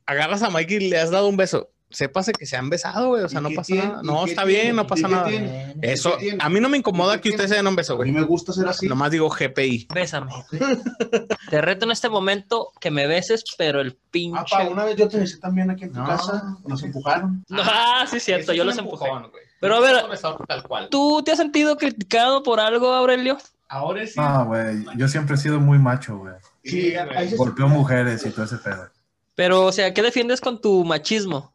agarras 0.06 0.44
a 0.44 0.50
Mike 0.50 0.76
y 0.76 0.90
le 0.90 1.00
has 1.00 1.10
dado 1.12 1.28
un 1.28 1.38
beso. 1.38 1.70
Sépase 1.90 2.32
que 2.34 2.48
se 2.48 2.58
han 2.58 2.72
besado, 2.72 3.10
güey. 3.10 3.24
O 3.24 3.30
sea, 3.30 3.40
¿Y 3.40 3.44
no 3.44 3.50
pasa 3.52 3.68
tiene? 3.68 3.84
nada. 3.88 4.02
¿Y 4.02 4.06
No, 4.08 4.26
está 4.26 4.44
tiene? 4.46 4.62
bien, 4.64 4.76
no 4.76 4.82
¿Y 4.82 4.86
pasa 4.86 5.08
nada. 5.08 5.28
tiene? 5.28 5.76
Eso, 5.84 6.18
a 6.40 6.50
mí 6.50 6.60
no 6.60 6.68
me 6.68 6.78
incomoda 6.78 7.14
¿Y 7.14 7.18
qué 7.18 7.22
que 7.22 7.30
ustedes 7.30 7.52
se 7.52 7.56
den 7.58 7.68
un 7.68 7.76
beso, 7.76 7.94
A 7.94 7.98
mí 7.98 8.10
güey. 8.10 8.22
me 8.22 8.24
gusta 8.24 8.52
ser 8.52 8.68
así. 8.68 8.88
Nomás 8.88 9.12
digo 9.12 9.30
GPI. 9.30 9.88
Bésame. 9.94 10.32
Te 11.52 11.62
reto 11.62 11.86
en 11.86 11.92
este 11.92 12.10
momento 12.10 12.72
que 12.80 12.90
me 12.90 13.06
beses, 13.06 13.44
pero 13.60 13.80
el 13.80 13.96
pinche. 14.10 14.40
Ah, 14.40 14.46
pa, 14.50 14.70
una 14.70 14.86
vez 14.86 14.96
yo 14.96 15.08
te 15.08 15.18
besé 15.20 15.38
también 15.38 15.70
aquí 15.70 15.84
en 15.84 15.92
tu 15.94 16.00
No. 16.00 16.06
casa. 16.08 16.58
Nos 16.66 16.82
empujaron. 16.82 17.44
No, 17.50 17.62
ah, 17.64 18.06
sí, 18.10 18.20
cierto, 18.20 18.54
yo 18.54 18.64
los 18.64 18.78
empujé. 18.78 19.06
empujón, 19.06 19.30
güey. 19.32 19.44
Pero 19.64 19.76
a 19.78 19.80
ver- 19.80 20.20
tal 20.48 20.64
cual. 20.64 20.90
¿Tú 20.90 21.24
te 21.24 21.32
has 21.32 21.38
sentido 21.38 21.78
criticado 21.78 22.44
por 22.44 22.60
algo, 22.60 22.92
Aurelio? 22.94 23.38
Ahora 23.70 24.06
sí. 24.06 24.20
No, 24.20 24.46
güey. 24.46 24.86
Yo 24.98 25.08
siempre 25.08 25.36
he 25.36 25.38
sido 25.38 25.60
muy 25.62 25.80
macho, 25.80 26.18
güey. 26.18 26.34
Sí, 26.66 26.92
se- 26.92 27.36
Golpeo 27.38 27.70
mujeres 27.70 28.26
y 28.26 28.32
todo 28.32 28.44
ese 28.44 28.58
pedo. 28.58 28.90
Pero, 29.36 29.66
o 29.66 29.72
sea, 29.72 29.94
¿qué 29.94 30.02
defiendes 30.02 30.42
con 30.42 30.60
tu 30.60 30.84
machismo? 30.84 31.54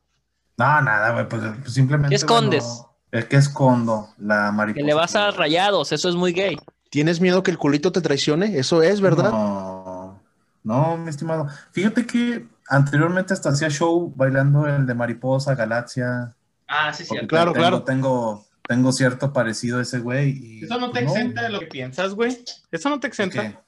No, 0.56 0.80
nada, 0.80 1.12
güey. 1.12 1.28
Pues, 1.28 1.42
pues 1.60 1.74
simplemente. 1.74 2.08
¿Qué 2.08 2.16
escondes? 2.16 2.64
bueno, 2.64 2.88
es 3.12 3.24
que 3.26 3.36
escondo 3.36 4.08
la 4.18 4.50
mariposa. 4.52 4.80
Que 4.80 4.86
le 4.86 4.94
vas 4.94 5.14
a 5.14 5.30
rayados, 5.30 5.92
eso 5.92 6.08
es 6.08 6.14
muy 6.14 6.32
gay. 6.32 6.56
¿Tienes 6.90 7.20
miedo 7.20 7.42
que 7.42 7.50
el 7.50 7.58
culito 7.58 7.92
te 7.92 8.00
traicione? 8.00 8.58
Eso 8.58 8.82
es, 8.82 9.02
¿verdad? 9.02 9.30
No, 9.30 10.18
no, 10.64 10.96
mi 10.96 11.10
estimado. 11.10 11.46
Fíjate 11.72 12.06
que 12.06 12.46
anteriormente 12.68 13.34
hasta 13.34 13.50
hacía 13.50 13.68
show 13.68 14.10
bailando 14.16 14.66
el 14.66 14.86
de 14.86 14.94
Mariposa, 14.94 15.54
Galaxia. 15.54 16.34
Ah, 16.68 16.92
sí, 16.92 17.04
porque 17.08 17.26
Claro, 17.26 17.52
tengo, 17.52 17.62
claro. 17.62 17.82
Tengo, 17.82 18.46
tengo 18.68 18.92
cierto 18.92 19.32
parecido 19.32 19.78
a 19.78 19.82
ese 19.82 19.98
güey. 20.00 20.30
y, 20.60 20.64
Eso 20.64 20.78
no 20.78 20.90
te 20.92 21.00
pues, 21.02 21.16
exenta 21.16 21.42
de 21.42 21.48
lo 21.48 21.60
que 21.60 21.66
piensas, 21.66 22.14
güey. 22.14 22.38
Eso 22.70 22.88
no 22.90 23.00
te 23.00 23.06
¿De 23.06 23.08
exenta 23.08 23.42
qué? 23.42 23.58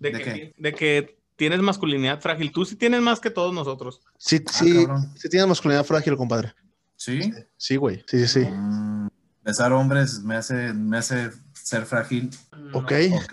de, 0.00 0.10
¿De 0.10 0.18
que, 0.18 0.24
qué? 0.32 0.54
de 0.56 0.72
que 0.74 1.18
tienes 1.36 1.60
masculinidad 1.60 2.20
frágil. 2.20 2.52
Tú 2.52 2.64
sí 2.64 2.76
tienes 2.76 3.00
más 3.00 3.18
que 3.20 3.30
todos 3.30 3.52
nosotros. 3.52 4.00
Sí, 4.18 4.42
Ah, 4.46 4.52
sí, 4.52 4.74
cabrón. 4.86 5.12
sí 5.16 5.28
tienes 5.28 5.48
masculinidad 5.48 5.84
frágil, 5.84 6.16
compadre. 6.16 6.54
¿Sí? 6.96 7.32
Sí, 7.56 7.76
güey. 7.76 8.04
Sí, 8.06 8.20
sí, 8.20 8.28
sí. 8.28 8.48
Mm, 8.48 9.08
besar 9.42 9.72
hombres 9.72 10.20
me 10.22 10.36
hace, 10.36 10.72
me 10.72 10.96
hace 10.98 11.30
ser 11.52 11.84
frágil. 11.86 12.30
Ok. 12.72 12.92
Ok. 13.24 13.32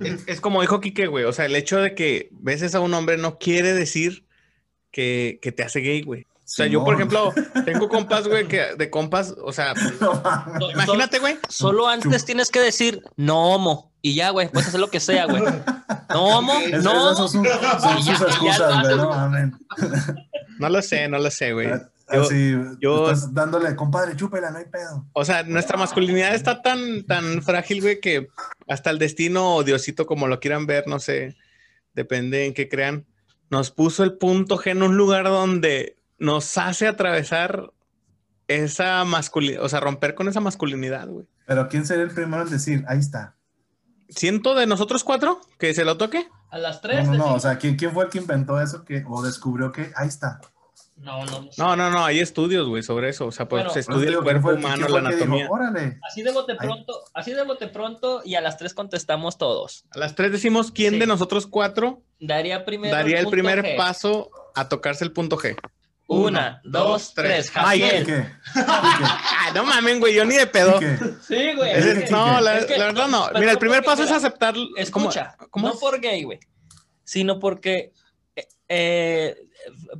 Es, 0.00 0.24
es 0.26 0.40
como 0.40 0.62
dijo 0.62 0.80
Quique, 0.80 1.06
güey. 1.06 1.24
O 1.26 1.32
sea, 1.32 1.44
el 1.44 1.54
hecho 1.54 1.78
de 1.78 1.94
que 1.94 2.28
beses 2.32 2.74
a 2.74 2.80
un 2.80 2.92
hombre 2.94 3.18
no 3.18 3.38
quiere 3.38 3.72
decir 3.74 4.26
que, 4.90 5.38
que 5.42 5.52
te 5.52 5.62
hace 5.62 5.80
gay, 5.80 6.02
güey. 6.02 6.26
O 6.52 6.54
sea, 6.54 6.66
yo, 6.66 6.84
por 6.84 6.94
ejemplo, 6.96 7.32
tengo 7.64 7.88
compas, 7.88 8.28
güey, 8.28 8.46
que 8.46 8.74
de 8.76 8.90
compas, 8.90 9.34
o 9.42 9.52
sea, 9.54 9.72
imagínate, 10.74 11.18
güey. 11.18 11.38
Solo 11.48 11.88
antes 11.88 12.26
tienes 12.26 12.50
que 12.50 12.60
decir 12.60 13.02
no 13.16 13.54
homo. 13.54 13.90
Y 14.02 14.14
ya, 14.14 14.30
güey, 14.30 14.48
puedes 14.50 14.68
hacer 14.68 14.80
lo 14.80 14.90
que 14.90 15.00
sea, 15.00 15.24
güey. 15.26 15.42
No 16.10 16.24
homo, 16.38 16.52
Es- 16.60 16.82
no 16.82 17.12
esas 17.12 17.30
son, 17.30 17.44
son 17.44 17.44
Y 17.98 18.02
ya- 18.02 18.16
sus 18.16 18.26
excusas, 18.28 18.82
güey. 18.82 18.96
No 18.96 19.08
mames. 19.08 19.52
No 20.58 20.68
lo 20.68 20.82
sé, 20.82 21.08
no 21.08 21.18
lo 21.18 21.30
sé, 21.30 21.52
güey. 21.54 21.68
Yo- 22.12 22.20
Así, 22.22 22.54
yo- 22.80 23.10
estás 23.10 23.32
dándole, 23.32 23.74
compadre, 23.74 24.14
chúpela, 24.16 24.50
no 24.50 24.58
hay 24.58 24.66
pedo. 24.66 25.06
O 25.14 25.24
sea, 25.24 25.44
nuestra 25.44 25.78
masculinidad 25.78 26.34
está 26.34 26.60
tan, 26.60 27.04
tan 27.06 27.42
frágil, 27.42 27.80
güey, 27.80 27.98
que 28.00 28.28
hasta 28.68 28.90
el 28.90 28.98
destino 28.98 29.54
o 29.54 29.62
Diosito, 29.64 30.04
como 30.04 30.26
lo 30.26 30.38
quieran 30.38 30.66
ver, 30.66 30.86
no 30.86 30.98
sé, 30.98 31.34
depende 31.94 32.44
en 32.44 32.52
qué 32.52 32.68
crean, 32.68 33.06
nos 33.48 33.70
puso 33.70 34.04
el 34.04 34.18
punto 34.18 34.58
G 34.58 34.72
en 34.72 34.82
un 34.82 34.96
lugar 34.98 35.24
donde 35.24 35.96
nos 36.22 36.56
hace 36.56 36.86
atravesar 36.86 37.70
esa 38.48 39.04
masculinidad, 39.04 39.62
o 39.64 39.68
sea, 39.68 39.80
romper 39.80 40.14
con 40.14 40.28
esa 40.28 40.40
masculinidad, 40.40 41.08
güey. 41.08 41.26
Pero 41.46 41.68
¿quién 41.68 41.84
sería 41.86 42.04
el 42.04 42.10
primero 42.10 42.42
en 42.42 42.50
decir, 42.50 42.84
ahí 42.88 42.98
está? 42.98 43.34
Siento 44.08 44.54
de 44.54 44.66
nosotros 44.66 45.04
cuatro 45.04 45.40
que 45.58 45.74
se 45.74 45.84
lo 45.84 45.96
toque. 45.96 46.28
A 46.50 46.58
las 46.58 46.80
tres. 46.80 47.06
no, 47.08 47.14
no, 47.14 47.34
o 47.34 47.40
sea, 47.40 47.58
¿quién, 47.58 47.76
quién 47.76 47.92
fue 47.92 48.04
el 48.04 48.10
que 48.10 48.18
inventó 48.18 48.60
eso 48.60 48.84
que, 48.84 49.04
o 49.08 49.22
descubrió 49.22 49.72
que 49.72 49.90
ahí 49.96 50.08
está? 50.08 50.40
No, 50.96 51.24
no. 51.24 51.48
No, 51.56 51.74
no, 51.76 51.90
no, 51.90 52.04
hay 52.04 52.20
estudios, 52.20 52.68
güey, 52.68 52.82
sobre 52.82 53.08
eso. 53.08 53.26
O 53.26 53.32
sea, 53.32 53.48
pues 53.48 53.62
Bueno, 53.62 53.72
se 53.74 53.80
estudia 53.80 54.10
digo, 54.10 54.20
el 54.20 54.24
¿quién 54.28 54.40
cuerpo 54.42 54.48
fue 54.48 54.54
humano, 54.54 54.86
la 54.88 55.00
dijo, 55.00 55.08
anatomía. 55.08 55.48
Órale. 55.50 55.98
Así 56.08 56.22
de 56.22 56.30
bote 56.30 56.52
Ay. 56.52 56.68
pronto, 56.68 56.92
así 57.14 57.32
de 57.32 57.42
bote 57.44 57.66
pronto 57.68 58.20
y 58.24 58.34
a 58.36 58.40
las 58.40 58.56
tres 58.58 58.74
contestamos 58.74 59.38
todos. 59.38 59.84
A 59.90 59.98
las 59.98 60.14
tres 60.14 60.30
decimos 60.30 60.70
quién 60.70 60.92
Sí. 60.94 60.98
de 61.00 61.06
nosotros 61.06 61.46
cuatro 61.48 62.02
Daría 62.20 62.64
primero 62.64 62.94
daría 62.94 63.18
el 63.18 63.26
primer 63.28 63.64
G. 63.64 63.76
paso 63.76 64.30
a 64.54 64.68
tocarse 64.68 65.02
el 65.04 65.12
punto 65.12 65.38
G. 65.38 65.56
Una, 66.08 66.60
dos, 66.64 67.14
tres. 67.14 67.48
¿Y 67.48 67.52
Javier. 67.52 68.04
qué? 68.06 68.26
Ah, 68.54 69.50
no 69.54 69.64
mamen, 69.64 69.98
güey, 70.00 70.14
yo 70.14 70.24
ni 70.24 70.36
de 70.36 70.46
pedo. 70.46 70.78
Sí, 71.26 71.54
güey. 71.56 71.70
Ese 71.72 71.92
es 71.92 71.98
es 71.98 72.04
que- 72.04 72.10
No, 72.10 72.40
la, 72.40 72.58
es 72.58 72.66
que- 72.66 72.76
la 72.78 72.86
verdad 72.86 73.08
no. 73.08 73.28
Mira, 73.38 73.52
el 73.52 73.58
primer 73.58 73.82
paso 73.82 74.02
es 74.04 74.10
aceptar. 74.10 74.54
¿cómo- 74.54 74.76
Escucha, 74.76 75.36
¿Cómo, 75.50 75.68
no 75.68 75.78
por 75.78 76.00
gay, 76.00 76.22
güey, 76.24 76.38
sino 77.04 77.38
porque, 77.38 77.92
eh, 78.36 78.46
eh, 78.68 79.36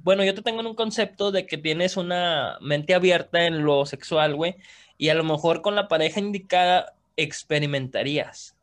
bueno, 0.02 0.22
yo 0.24 0.34
te 0.34 0.42
tengo 0.42 0.60
en 0.60 0.66
un 0.66 0.74
concepto 0.74 1.30
de 1.32 1.46
que 1.46 1.56
tienes 1.56 1.96
una 1.96 2.58
mente 2.60 2.94
abierta 2.94 3.46
en 3.46 3.64
lo 3.64 3.86
sexual, 3.86 4.34
güey, 4.34 4.56
y 4.98 5.08
a 5.08 5.14
lo 5.14 5.24
mejor 5.24 5.62
con 5.62 5.74
la 5.74 5.88
pareja 5.88 6.20
indicada 6.20 6.94
experimentarías. 7.16 8.54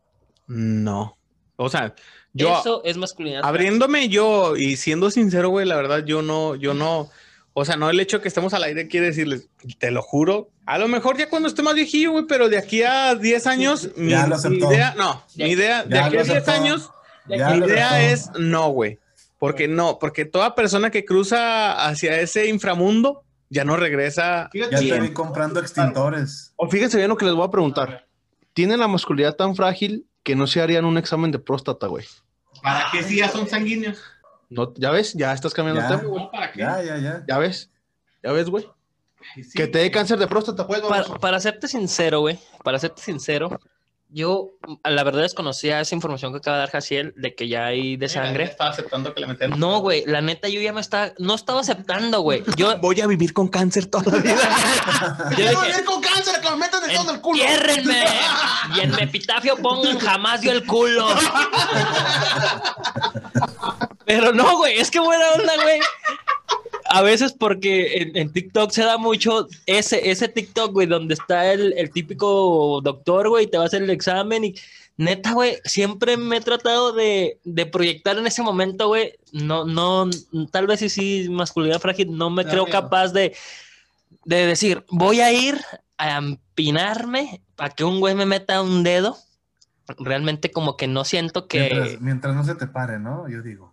No. 0.48 1.18
O 1.56 1.70
sea, 1.70 1.94
yo 2.34 2.60
Eso 2.60 2.82
es 2.86 2.98
masculinidad. 2.98 3.44
abriéndome 3.46 4.08
yo 4.10 4.56
y 4.56 4.78
siendo 4.78 5.12
sincero, 5.12 5.50
güey, 5.50 5.66
la 5.66 5.76
verdad, 5.76 6.04
yo 6.06 6.22
no, 6.22 6.56
yo 6.56 6.74
no. 6.74 7.10
O 7.60 7.66
sea, 7.66 7.76
no 7.76 7.90
el 7.90 8.00
hecho 8.00 8.18
de 8.18 8.22
que 8.24 8.28
estemos 8.30 8.54
al 8.54 8.64
aire 8.64 8.88
quiere 8.88 9.08
decirles, 9.08 9.50
te 9.80 9.92
lo 9.92 10.02
juro. 10.02 10.50
A 10.66 10.78
lo 10.78 10.88
mejor 10.88 11.18
ya 11.18 11.30
cuando 11.30 11.48
esté 11.50 11.62
más 11.62 11.74
viejillo, 11.76 12.12
güey, 12.12 12.26
pero 12.28 12.48
de 12.48 12.58
aquí 12.58 12.84
a 12.84 13.16
10 13.16 13.48
años, 13.48 13.90
mi, 13.96 14.12
Ya 14.12 14.28
lo 14.28 14.38
mi 14.50 14.58
idea, 14.58 14.94
no, 14.98 15.24
Ya- 15.36 15.46
mi 15.46 15.52
idea, 15.52 15.84
de 15.84 15.96
ya 15.96 16.06
aquí 16.06 16.18
a 16.18 16.24
10 16.24 16.30
aceptó. 16.30 16.52
años, 16.52 16.90
Ya 17.28 17.50
mi 17.50 17.66
idea 17.66 17.90
aceptó. 17.96 18.38
es 18.38 18.40
no, 18.40 18.70
güey. 18.70 19.00
Porque 19.38 19.68
no, 19.68 20.00
porque 20.00 20.26
toda 20.26 20.56
persona 20.56 20.90
que 20.90 21.06
cruza 21.06 21.86
hacia 21.88 22.20
ese 22.20 22.48
inframundo 22.48 23.24
ya 23.50 23.64
no 23.66 23.78
regresa. 23.78 24.50
Ya 24.54 24.70
te 24.70 24.80
bien. 24.80 25.02
vi 25.04 25.10
comprando 25.14 25.60
extintores. 25.60 26.54
O 26.56 26.70
fíjense 26.70 26.98
bien 26.98 27.10
lo 27.10 27.18
que 27.18 27.26
les 27.26 27.34
voy 27.36 27.46
a 27.48 27.52
preguntar. 27.52 28.06
¿Tienen 28.54 28.80
la 28.80 28.88
masculinidad 28.88 29.36
tan 29.36 29.56
frágil 29.56 30.06
que 30.24 30.36
no 30.36 30.48
se 30.48 30.62
harían 30.62 30.86
un 30.86 30.98
examen 30.98 31.32
de 31.32 31.40
próstata, 31.40 31.88
güey? 31.88 32.06
¿Para 32.62 32.86
qué 32.92 33.04
si 33.04 33.18
ya 33.18 33.30
son 33.30 33.48
sanguíneos? 33.48 33.98
No, 34.50 34.74
¿Ya 34.76 34.92
ves? 34.92 35.14
Ya 35.14 35.32
estás 35.34 35.54
cambiando 35.54 35.82
Ya. 35.82 35.88
el 35.94 36.00
tema, 36.00 36.10
güey. 36.12 36.32
¿Para 36.32 36.54
Ya, 36.56 36.82
ya, 36.84 36.98
ya. 36.98 37.24
¿Ya 37.28 37.38
ves? 37.38 37.70
¿Ya 38.24 38.32
ves, 38.32 38.50
güey? 38.50 38.68
Que 39.54 39.68
te 39.68 39.80
dé 39.80 39.92
cáncer 39.92 40.18
de 40.18 40.28
próstata, 40.28 40.66
pues, 40.66 40.82
Para, 40.82 41.04
para 41.20 41.40
serte 41.40 41.68
sincero, 41.68 42.22
güey, 42.22 42.40
para 42.64 42.80
serte 42.80 43.02
sincero, 43.02 43.60
yo 44.12 44.48
a 44.82 44.90
la 44.90 45.04
verdad 45.04 45.22
desconocía 45.22 45.80
esa 45.82 45.94
información 45.94 46.32
que 46.32 46.40
acaba 46.40 46.58
de 46.58 46.62
dar 46.62 46.72
Jaciel 46.72 47.14
de 47.16 47.36
que 47.36 47.48
ya 47.48 47.66
hay 47.68 47.96
de 47.96 48.10
sangre. 48.10 48.46
Estaba 48.46 48.72
aceptando 48.72 49.14
que 49.14 49.22
le 49.22 49.28
metieran. 49.28 49.60
No, 49.60 49.82
güey, 49.82 50.04
la 50.08 50.22
neta 50.22 50.48
yo 50.50 50.60
ya 50.62 50.74
me 50.74 50.82
estaba, 50.82 51.12
no 51.20 51.36
estaba 51.36 51.60
aceptando, 51.60 52.22
güey. 52.22 52.44
Yo, 52.56 52.76
Voy 52.82 53.00
a 53.02 53.08
vivir 53.08 53.34
con 53.34 53.50
cáncer 53.50 53.86
toda 53.86 54.12
la 54.14 54.18
vida. 54.24 54.36
yo 55.38 55.62
dije, 55.62 55.84
con 55.86 56.02
cáncer, 56.02 56.42
que 56.42 56.50
me 56.50 56.56
metan 56.56 56.84
el 56.86 56.90
dedo 56.90 57.04
en 57.04 57.10
el 57.16 57.22
culo. 57.22 57.40
entiérrenme. 57.44 58.04
Y 58.76 58.80
en 58.80 58.92
mi 58.96 59.02
epitafio 59.04 59.58
pongan 59.58 60.00
jamás 60.00 60.42
dio 60.42 60.54
el 60.54 60.66
culo. 60.66 61.08
Pero 64.10 64.34
no, 64.34 64.58
güey, 64.58 64.80
es 64.80 64.90
que 64.90 65.00
buena 65.00 65.24
onda, 65.38 65.54
güey. 65.62 65.80
A 66.86 67.04
veces 67.04 67.32
porque 67.32 67.98
en, 67.98 68.18
en 68.18 68.34
TikTok 68.34 68.72
se 68.72 68.84
da 68.84 68.98
mucho 68.98 69.48
ese, 69.68 70.10
ese 70.10 70.28
TikTok, 70.28 70.72
güey, 70.72 70.88
donde 70.88 71.14
está 71.14 71.54
el, 71.54 71.74
el 71.78 71.92
típico 71.92 72.82
doctor, 72.84 73.30
güey, 73.30 73.46
te 73.46 73.58
va 73.58 73.66
a 73.66 73.68
hacer 73.68 73.84
el 73.84 73.92
examen 73.92 74.46
y 74.46 74.56
neta, 74.98 75.34
güey, 75.34 75.58
siempre 75.64 76.18
me 76.18 76.38
he 76.38 76.42
tratado 76.42 76.92
de, 76.92 77.38
de 77.44 77.68
proyectar 77.68 78.18
en 78.18 78.26
ese 78.26 78.42
momento, 78.42 78.88
güey. 78.88 79.14
No, 79.32 79.64
no, 79.64 80.10
tal 80.50 80.66
vez 80.66 80.80
sí, 80.80 80.90
sí, 80.90 81.28
masculinidad 81.30 81.80
frágil, 81.80 82.18
no 82.18 82.32
me 82.32 82.46
creo 82.46 82.66
capaz 82.66 83.10
de, 83.10 83.36
de 84.26 84.48
decir, 84.48 84.84
voy 84.90 85.22
a 85.22 85.32
ir 85.32 85.62
a 86.00 86.18
empinarme 86.18 87.44
para 87.56 87.76
que 87.76 87.84
un 87.84 88.00
güey 88.00 88.16
me 88.16 88.26
meta 88.26 88.64
un 88.64 88.82
dedo. 88.82 89.16
Realmente 90.00 90.50
como 90.50 90.78
que 90.78 90.88
no 90.88 91.06
siento 91.06 91.48
que... 91.48 91.60
Mientras, 91.60 92.02
mientras 92.02 92.36
no 92.36 92.44
se 92.44 92.56
te 92.56 92.66
pare, 92.66 92.98
¿no? 92.98 93.30
Yo 93.30 93.44
digo. 93.44 93.69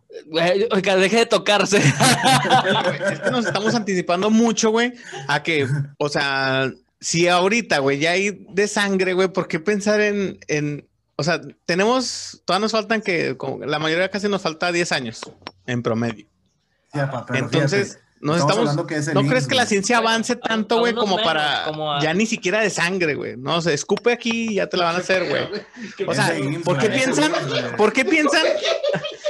Oiga, 0.70 0.96
deje 0.96 1.16
de 1.18 1.26
tocarse. 1.26 1.78
es 3.10 3.20
que 3.20 3.30
nos 3.30 3.46
estamos 3.46 3.74
anticipando 3.74 4.30
mucho, 4.30 4.70
güey, 4.70 4.92
a 5.28 5.42
que, 5.42 5.66
o 5.98 6.08
sea, 6.08 6.70
si 7.00 7.28
ahorita, 7.28 7.78
güey, 7.78 7.98
ya 7.98 8.12
hay 8.12 8.46
de 8.50 8.68
sangre, 8.68 9.12
güey, 9.12 9.28
¿por 9.28 9.48
qué 9.48 9.60
pensar 9.60 10.00
en, 10.00 10.38
en, 10.48 10.88
o 11.16 11.22
sea, 11.22 11.40
tenemos, 11.64 12.42
todavía 12.44 12.64
nos 12.64 12.72
faltan 12.72 13.02
que, 13.02 13.36
como 13.36 13.64
la 13.64 13.78
mayoría 13.78 14.10
casi 14.10 14.28
nos 14.28 14.42
falta 14.42 14.72
10 14.72 14.92
años 14.92 15.20
en 15.66 15.82
promedio. 15.82 16.26
Sí, 16.92 16.98
apa, 17.00 17.24
pero 17.26 17.38
Entonces, 17.38 17.88
fíjate, 17.88 18.06
nos 18.20 18.36
estamos 18.36 18.40
estamos, 18.40 18.58
hablando 18.58 18.86
que 18.86 18.96
es 18.96 19.08
el 19.08 19.14
¿no 19.14 19.20
IMSS, 19.20 19.30
crees 19.30 19.46
que 19.46 19.54
la 19.54 19.66
ciencia 19.66 19.98
avance 19.98 20.36
tanto, 20.36 20.78
güey, 20.78 20.94
como 20.94 21.16
menos, 21.16 21.26
para, 21.26 21.64
como 21.64 21.92
a- 21.92 22.00
ya 22.00 22.14
ni 22.14 22.26
siquiera 22.26 22.60
de 22.60 22.70
sangre, 22.70 23.14
güey? 23.14 23.36
No, 23.36 23.60
se 23.60 23.74
escupe 23.74 24.12
aquí 24.12 24.48
y 24.50 24.54
ya 24.54 24.68
te 24.68 24.76
la 24.76 24.86
van 24.86 24.96
a 24.96 24.98
hacer, 24.98 25.28
güey. 25.28 25.48
O 26.08 26.14
sea, 26.14 26.34
¿por 26.64 26.78
qué 26.78 26.88
piensan, 26.90 27.32
por 27.76 27.92
qué 27.92 28.04
piensan 28.04 28.42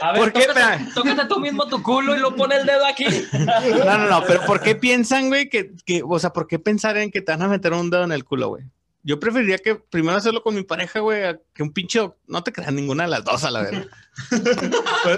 A 0.01 0.13
ver, 0.13 0.21
¿Por 0.21 0.33
qué? 0.33 0.47
tócate, 0.95 1.25
tú 1.29 1.41
mismo 1.41 1.67
tu 1.69 1.83
culo 1.83 2.15
y 2.17 2.19
lo 2.19 2.35
pone 2.37 2.57
el 2.57 2.67
dedo 2.67 2.85
aquí. 2.87 3.07
No, 3.33 3.99
no, 3.99 4.07
no, 4.09 4.23
pero 4.27 4.45
¿por 4.45 4.61
qué 4.61 4.75
piensan, 4.75 5.29
güey, 5.29 5.49
que, 5.49 5.73
que, 5.85 6.03
o 6.07 6.19
sea, 6.19 6.33
¿por 6.33 6.47
qué 6.47 6.59
pensar 6.59 6.97
en 6.97 7.11
que 7.11 7.23
te 7.23 7.33
van 7.33 7.43
a 7.43 7.49
meter 7.49 7.73
un 7.73 7.91
dedo 7.91 8.05
en 8.05 8.13
el 8.13 8.25
culo, 8.25 8.49
güey? 8.49 8.65
Yo 9.03 9.21
preferiría 9.21 9.59
que 9.59 9.77
primero 9.77 10.17
hacerlo 10.19 10.43
con 10.43 10.55
mi 10.55 10.65
pareja, 10.65 10.99
güey, 11.01 11.23
a 11.25 11.39
que 11.55 11.63
un 11.63 11.73
pinche, 11.73 12.01
no 12.27 12.43
te 12.43 12.53
creas 12.53 12.73
ninguna 12.73 13.05
de 13.05 13.11
las 13.11 13.25
dos 13.25 13.45
a 13.45 13.51
la 13.53 13.63
vez. 13.63 13.87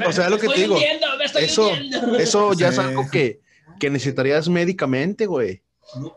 O 0.07 0.13
sea, 0.13 0.29
lo 0.29 0.39
que 0.39 0.49
te 0.49 0.61
digo. 0.61 0.75
hundiendo, 0.75 1.07
me 1.19 1.25
estoy 1.25 1.45
Eso, 1.45 1.69
hundiendo. 1.69 2.17
eso 2.19 2.53
ya 2.53 2.69
es 2.69 2.79
algo 2.79 3.09
que, 3.11 3.41
que 3.81 3.89
necesitarías 3.91 4.49
médicamente, 4.49 5.25
güey. 5.27 5.63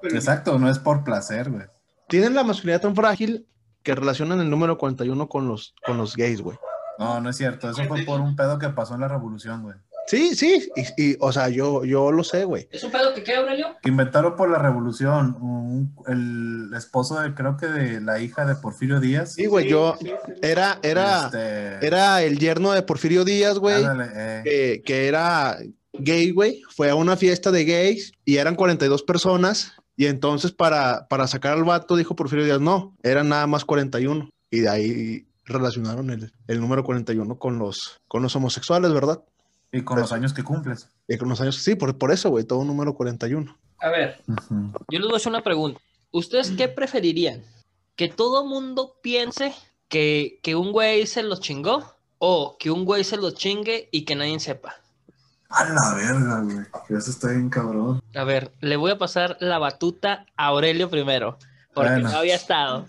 Exacto, 0.03 0.59
no 0.59 0.69
es 0.69 0.79
por 0.79 1.03
placer, 1.05 1.49
güey. 1.49 1.63
Tienen 2.09 2.35
la 2.35 2.43
masculinidad 2.43 2.81
tan 2.81 2.95
frágil 2.95 3.45
que 3.83 3.95
relacionan 3.95 4.41
el 4.41 4.49
número 4.49 4.77
41 4.77 5.29
con 5.29 5.47
los, 5.47 5.73
con 5.85 5.97
los 5.97 6.15
gays, 6.17 6.41
güey. 6.41 6.57
No, 7.01 7.21
no 7.21 7.29
es 7.29 7.37
cierto. 7.37 7.69
Eso 7.69 7.83
fue 7.85 8.03
por 8.03 8.21
un 8.21 8.35
pedo 8.35 8.59
que 8.59 8.69
pasó 8.69 8.95
en 8.95 9.01
la 9.01 9.07
revolución, 9.07 9.63
güey. 9.63 9.75
Sí, 10.07 10.35
sí, 10.35 10.67
y, 10.75 11.11
y, 11.11 11.17
o 11.19 11.31
sea, 11.31 11.47
yo, 11.49 11.85
yo 11.85 12.11
lo 12.11 12.23
sé, 12.23 12.43
güey. 12.43 12.67
¿Es 12.71 12.83
un 12.83 12.91
pedo 12.91 13.13
que 13.13 13.23
qué, 13.23 13.35
Aurelio? 13.35 13.67
Que 13.81 13.89
inventaron 13.89 14.35
por 14.35 14.49
la 14.49 14.57
revolución. 14.57 15.37
un- 15.39 15.95
el 16.07 16.75
esposo 16.75 17.19
de, 17.21 17.33
creo 17.33 17.55
que 17.55 17.67
de 17.67 18.01
la 18.01 18.19
hija 18.19 18.45
de 18.45 18.55
Porfirio 18.55 18.99
Díaz. 18.99 19.33
Sí, 19.33 19.45
güey, 19.45 19.69
yo 19.69 19.95
era, 20.41 20.79
era, 20.81 21.25
Este, 21.25 21.85
era 21.85 22.21
el 22.23 22.39
yerno 22.39 22.71
de 22.71 22.81
Porfirio 22.81 23.23
Díaz, 23.23 23.57
güey, 23.59 23.75
ándale, 23.83 24.09
eh, 24.15 24.41
que, 24.43 24.81
que 24.83 25.07
era 25.07 25.57
gay, 25.93 26.31
güey. 26.31 26.61
Fue 26.75 26.89
a 26.89 26.95
una 26.95 27.15
fiesta 27.15 27.51
de 27.51 27.63
gays 27.63 28.11
y 28.25 28.37
eran 28.37 28.55
42 28.55 29.03
personas. 29.03 29.73
Y 29.95 30.07
entonces 30.07 30.51
para, 30.51 31.07
para 31.09 31.27
sacar 31.27 31.53
al 31.53 31.63
vato 31.63 31.95
dijo 31.95 32.15
Porfirio 32.15 32.43
Díaz, 32.45 32.59
no, 32.59 32.95
eran 33.03 33.29
nada 33.29 33.45
más 33.47 33.63
41. 33.65 34.29
Y 34.49 34.61
de 34.61 34.69
ahí 34.69 35.25
relacionaron 35.45 36.09
el, 36.11 36.31
el 36.47 36.59
número 36.61 36.83
41 36.83 37.37
con 37.37 37.57
los, 37.59 37.99
con 38.07 38.21
los 38.23 38.35
homosexuales, 38.35 38.93
¿verdad? 38.93 39.21
y 39.73 39.83
con 39.83 39.99
los 39.99 40.11
años 40.11 40.33
que 40.33 40.43
cumples. 40.43 40.89
Y 41.07 41.17
con 41.17 41.29
los 41.29 41.39
años, 41.39 41.55
sí, 41.55 41.75
por, 41.75 41.97
por 41.97 42.11
eso, 42.11 42.29
güey, 42.29 42.43
todo 42.43 42.59
un 42.59 42.67
número 42.67 42.93
41. 42.93 43.57
A 43.79 43.89
ver, 43.89 44.21
yo 44.27 44.99
les 44.99 45.01
voy 45.03 45.13
a 45.13 45.15
hacer 45.17 45.29
una 45.31 45.43
pregunta. 45.43 45.79
¿Ustedes 46.11 46.51
qué 46.51 46.67
preferirían? 46.67 47.41
¿Que 47.95 48.09
todo 48.09 48.45
mundo 48.45 48.95
piense 49.01 49.53
que, 49.87 50.39
que 50.43 50.55
un 50.55 50.73
güey 50.73 51.07
se 51.07 51.23
los 51.23 51.39
chingó? 51.39 51.95
¿O 52.19 52.57
que 52.59 52.69
un 52.69 52.83
güey 52.83 53.03
se 53.05 53.15
los 53.17 53.33
chingue 53.35 53.87
y 53.91 54.03
que 54.03 54.15
nadie 54.15 54.39
sepa? 54.41 54.75
A 55.49 55.63
la 55.63 55.93
verga, 55.95 56.41
güey. 56.41 56.57
Eso 56.99 57.09
está 57.09 57.29
bien 57.29 57.49
cabrón. 57.49 58.01
A 58.13 58.23
ver, 58.25 58.51
le 58.59 58.75
voy 58.75 58.91
a 58.91 58.97
pasar 58.97 59.37
la 59.39 59.57
batuta 59.57 60.25
a 60.35 60.47
Aurelio 60.47 60.89
primero, 60.89 61.37
porque 61.73 61.91
Bueno. 61.91 62.09
no 62.09 62.17
había 62.17 62.35
estado. 62.35 62.85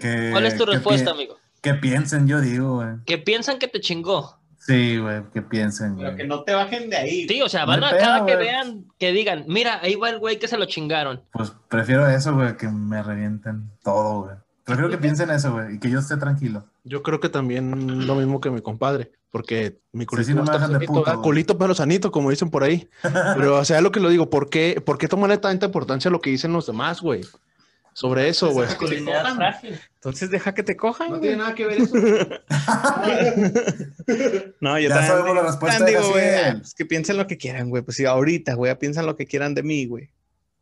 Que- 0.00 0.30
¿Cuál 0.32 0.46
es 0.46 0.56
tu 0.56 0.64
respuesta, 0.64 1.10
amigo? 1.10 1.36
Que 1.64 1.72
piensen, 1.74 2.28
yo 2.28 2.42
digo, 2.42 2.76
güey. 2.76 2.88
Que 3.06 3.16
piensan 3.16 3.58
que 3.58 3.68
te 3.68 3.80
chingó. 3.80 4.38
Sí, 4.58 4.98
güey, 4.98 5.22
que 5.32 5.40
piensen, 5.40 5.94
güey. 5.96 6.26
no 6.26 6.42
te 6.42 6.52
bajen 6.52 6.90
de 6.90 6.96
ahí. 6.98 7.26
Sí, 7.26 7.40
o 7.40 7.48
sea, 7.48 7.62
No 7.62 7.68
van 7.68 7.84
a 7.84 7.96
cada 7.96 8.26
que 8.26 8.34
güey. 8.34 8.46
vean, 8.46 8.84
que 8.98 9.12
digan, 9.12 9.44
mira, 9.48 9.80
ahí 9.82 9.94
va 9.94 10.10
el 10.10 10.18
güey 10.18 10.38
que 10.38 10.46
se 10.46 10.58
lo 10.58 10.66
chingaron. 10.66 11.22
Pues 11.32 11.52
prefiero 11.68 12.06
eso, 12.06 12.34
güey, 12.34 12.54
que 12.58 12.68
me 12.68 13.02
revienten 13.02 13.70
todo, 13.82 14.24
güey. 14.24 14.36
Prefiero 14.64 14.90
que 14.90 14.98
piensen 14.98 15.30
eso, 15.30 15.52
güey, 15.52 15.76
y 15.76 15.78
que 15.80 15.90
yo 15.90 15.98
esté 16.00 16.18
tranquilo. 16.18 16.66
Yo 16.84 17.02
creo 17.02 17.18
que 17.18 17.30
también 17.30 18.06
lo 18.06 18.14
mismo 18.14 18.42
que 18.42 18.50
mi 18.50 18.60
compadre, 18.60 19.12
porque 19.30 19.78
mi 19.92 20.04
culito, 20.04 20.26
sí, 20.26 20.34
no 20.34 20.44
me 20.44 20.52
está 20.54 21.16
culito 21.16 21.56
pero 21.56 21.74
sanito, 21.74 22.10
como 22.10 22.28
dicen 22.28 22.50
por 22.50 22.62
ahí. 22.62 22.88
Pero, 23.36 23.56
o 23.58 23.64
sea, 23.64 23.80
lo 23.80 23.90
que 23.90 24.00
lo 24.00 24.10
digo, 24.10 24.28
¿por 24.28 24.50
qué, 24.50 24.82
por 24.84 24.98
qué 24.98 25.08
tomarle 25.08 25.38
tanta 25.38 25.64
importancia 25.66 26.10
a 26.10 26.12
lo 26.12 26.20
que 26.20 26.28
dicen 26.28 26.52
los 26.52 26.66
demás, 26.66 27.00
güey? 27.00 27.22
Sobre 27.94 28.28
eso, 28.28 28.50
güey. 28.50 28.68
Entonces 29.94 30.30
deja 30.30 30.52
que 30.52 30.62
te 30.62 30.76
cojan. 30.76 31.10
No 31.12 31.20
tiene 31.20 31.36
nada 31.36 31.54
que 31.54 31.66
ver 31.66 31.80
eso. 31.80 31.94
No, 34.60 34.78
yo 34.78 34.88
Ya 34.88 34.94
también 34.96 35.10
sabemos 35.10 35.34
la 35.34 35.40
digo, 35.40 35.50
respuesta 35.50 35.84
digo, 35.84 36.10
güey, 36.10 36.26
Gaciel. 36.26 36.58
pues 36.58 36.74
que 36.74 36.84
piensen 36.86 37.16
lo 37.16 37.26
que 37.26 37.36
quieran, 37.38 37.70
güey. 37.70 37.82
Pues 37.82 37.96
sí, 37.96 38.04
ahorita, 38.04 38.54
güey, 38.54 38.76
piensan 38.78 39.06
lo 39.06 39.16
que 39.16 39.26
quieran 39.26 39.54
de 39.54 39.62
mí, 39.62 39.86
güey. 39.86 40.10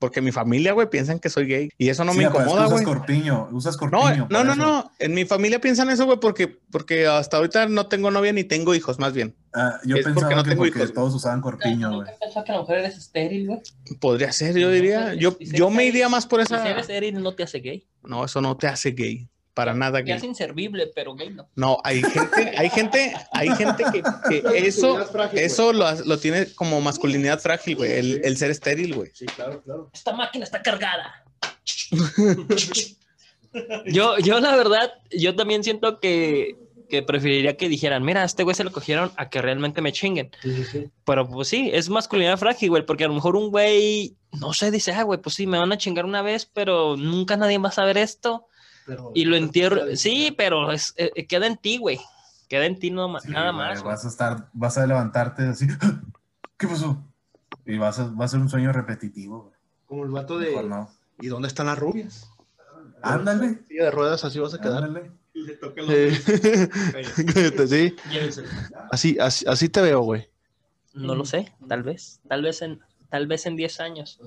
Porque 0.02 0.21
mi 0.21 0.32
familia, 0.32 0.73
güey, 0.73 0.90
piensan 0.90 1.21
que 1.21 1.30
soy 1.30 1.47
gay. 1.47 1.68
Y 1.78 1.88
eso 1.88 2.04
no 2.04 2.12
me 2.12 2.25
Sí, 2.25 2.28
pues, 2.32 2.42
incomoda, 2.44 2.66
Usas 2.66 2.73
güey. 2.82 2.85
corpiño, 2.85 3.49
usas 3.52 3.75
No, 3.80 3.88
corpiño. 3.88 4.26
no, 4.30 4.42
no, 4.42 4.56
no. 4.56 4.90
En 4.99 5.14
mi 5.14 5.25
familia 5.25 5.61
piensan 5.61 5.90
eso, 5.90 6.06
güey, 6.06 6.18
porque, 6.18 6.49
porque 6.73 7.06
hasta 7.06 7.37
ahorita 7.37 7.68
no 7.68 7.87
tengo 7.87 8.11
novia 8.11 8.32
ni 8.32 8.42
tengo 8.42 8.75
hijos, 8.75 8.99
más 8.99 9.12
bien. 9.12 9.37
Ah, 9.54 9.78
yo 9.85 9.94
Es 9.97 10.02
porque 10.02 10.14
pensaba 10.14 10.35
no 10.35 10.42
que 10.42 10.50
tengo 10.50 10.62
porque 10.64 10.78
hijos. 10.80 10.92
todos 10.92 11.14
usaban 11.14 11.40
corpiño, 11.40 11.88
güey. 11.90 12.00
¿Nunca 12.00 12.12
pensó 12.21 12.42
que 12.42 12.50
la 12.52 12.59
mujer 12.59 12.78
eres 12.78 12.97
estéril, 12.99 13.47
güey? 13.47 13.61
Podría 14.00 14.32
ser, 14.32 14.56
yo 14.59 14.71
diría. 14.71 15.14
Yo, 15.14 15.37
Y 15.38 15.47
ser 15.47 15.59
yo 15.61 15.71
me 15.71 15.85
iría 15.85 16.09
más 16.09 16.26
por 16.26 16.40
y 16.40 16.47
Si 16.47 16.52
esa. 16.52 16.68
eres 16.68 16.80
estéril 16.82 17.23
no 17.23 17.32
te 17.37 17.44
hace 17.44 17.61
gay. 17.61 17.87
No, 18.02 18.25
eso 18.25 18.40
no 18.40 18.56
te 18.56 18.66
hace 18.66 18.90
gay. 18.90 19.28
Para 19.54 19.75
nada 19.75 20.00
gay. 20.00 20.16
hace 20.16 20.26
inservible, 20.26 20.90
pero 20.94 21.14
gay 21.14 21.28
no. 21.30 21.47
No, 21.56 21.78
hay 21.85 22.02
gente, 22.02 22.54
hay 22.56 22.71
gente, 22.71 23.14
hay 23.32 23.50
gente 23.50 23.85
que, 23.92 24.02
que 24.42 24.66
eso, 24.66 25.06
eso 25.35 25.73
lo, 25.75 25.90
lo 26.06 26.18
tiene 26.18 26.47
como 26.54 26.80
masculinidad 26.80 27.38
frágil, 27.38 27.76
güey. 27.76 27.92
El, 27.92 28.21
el 28.25 28.37
ser 28.38 28.50
estéril, 28.50 28.94
güey. 28.94 29.11
Sí, 29.12 29.26
claro, 29.26 29.61
claro. 29.62 29.90
Esta 29.92 30.12
máquina 30.14 30.44
está 30.44 30.62
cargada. 30.62 31.25
yo, 33.87 34.18
yo 34.18 34.40
la 34.40 34.56
verdad, 34.56 34.92
yo 35.11 35.37
también 35.37 35.62
siento 35.62 36.00
que, 36.00 36.56
que 36.88 37.02
preferiría 37.02 37.56
que 37.56 37.68
dijeran, 37.68 38.04
mira, 38.04 38.23
a 38.23 38.25
este 38.25 38.44
güey 38.44 38.54
se 38.54 38.64
lo 38.64 38.73
cogieron 38.73 39.12
a 39.16 39.28
que 39.28 39.42
realmente 39.42 39.82
me 39.82 39.92
chinguen. 39.92 40.30
Sí, 40.42 40.54
sí, 40.56 40.64
sí. 40.64 40.90
Pero 41.04 41.28
pues 41.28 41.49
sí, 41.49 41.71
es 41.73 41.88
masculinidad 41.88 42.38
frágil, 42.38 42.71
güey, 42.71 42.87
porque 42.87 43.04
a 43.04 43.09
lo 43.09 43.14
mejor 43.14 43.37
un 43.37 43.50
güey, 43.50 44.16
no 44.40 44.52
sé, 44.52 44.71
dice, 44.71 44.92
ah, 44.92 45.02
güey, 45.02 45.21
pues 45.21 45.35
sí, 45.35 45.47
me 45.47 45.59
van 45.59 45.73
a 45.73 45.78
chingar 45.78 46.04
una 46.04 46.23
vez, 46.23 46.47
pero 46.47 46.97
nunca 46.97 47.37
nadie 47.37 47.59
va 47.59 47.68
a 47.68 47.73
saber 47.73 47.99
esto. 47.99 48.47
Pero, 48.87 49.12
Y 49.15 49.25
lo 49.25 49.37
entierro. 49.37 49.95
Sí, 49.97 50.35
pero 50.37 50.73
es, 50.73 50.95
eh, 50.97 51.27
queda 51.27 51.47
en 51.47 51.57
ti, 51.57 51.79
güey. 51.79 52.01
Queda 52.49 52.67
en 52.67 52.79
ti 52.79 52.91
no, 52.91 53.19
Sí, 53.21 53.31
nada 53.31 53.51
güey, 53.53 53.57
más. 53.69 53.83
güey. 53.83 53.95
Vas 53.95 54.05
a 54.05 54.09
estar, 54.09 54.49
vas 54.53 54.79
a 54.79 54.87
levantarte 54.87 55.43
así. 55.45 55.67
¿Qué 56.57 56.67
pasó? 56.69 57.03
Y 57.65 57.79
vas 57.79 57.99
a, 57.99 58.09
va 58.11 58.25
a 58.25 58.29
ser 58.29 58.41
un 58.41 58.49
sueño 58.49 58.73
repetitivo, 58.73 59.43
güey. 59.43 59.55
Como 59.87 60.05
el 60.05 60.11
vato 60.11 60.37
Mejor 60.37 60.62
de. 60.65 60.69
no. 60.69 60.91
¿Y 61.21 61.29
dónde 61.29 61.49
están 61.49 61.67
las 61.67 61.79
rubias? 61.79 62.29
Ándale. 63.03 63.61
Silla 63.69 63.85
de 63.85 63.91
ruedas, 63.91 64.25
así 64.25 64.39
vas 64.39 64.55
a 64.55 64.61
quedar. 64.61 64.85
Ándale. 64.85 65.12
Eh, 65.35 66.69
Cállate, 67.35 67.67
sí. 67.67 67.97
Llévenselo. 68.11 68.49
Así, 68.91 69.19
así, 69.19 69.45
así 69.49 69.69
te 69.69 69.81
veo, 69.81 70.01
güey. 70.01 70.29
No 70.95 71.15
lo 71.15 71.25
sé, 71.25 71.55
tal 71.69 71.83
vez, 71.83 72.21
tal 72.29 72.43
vez 72.43 72.61
en, 72.61 72.81
tal 73.09 73.27
vez 73.27 73.47
en 73.47 73.57
10 73.57 73.81
años. 73.81 74.21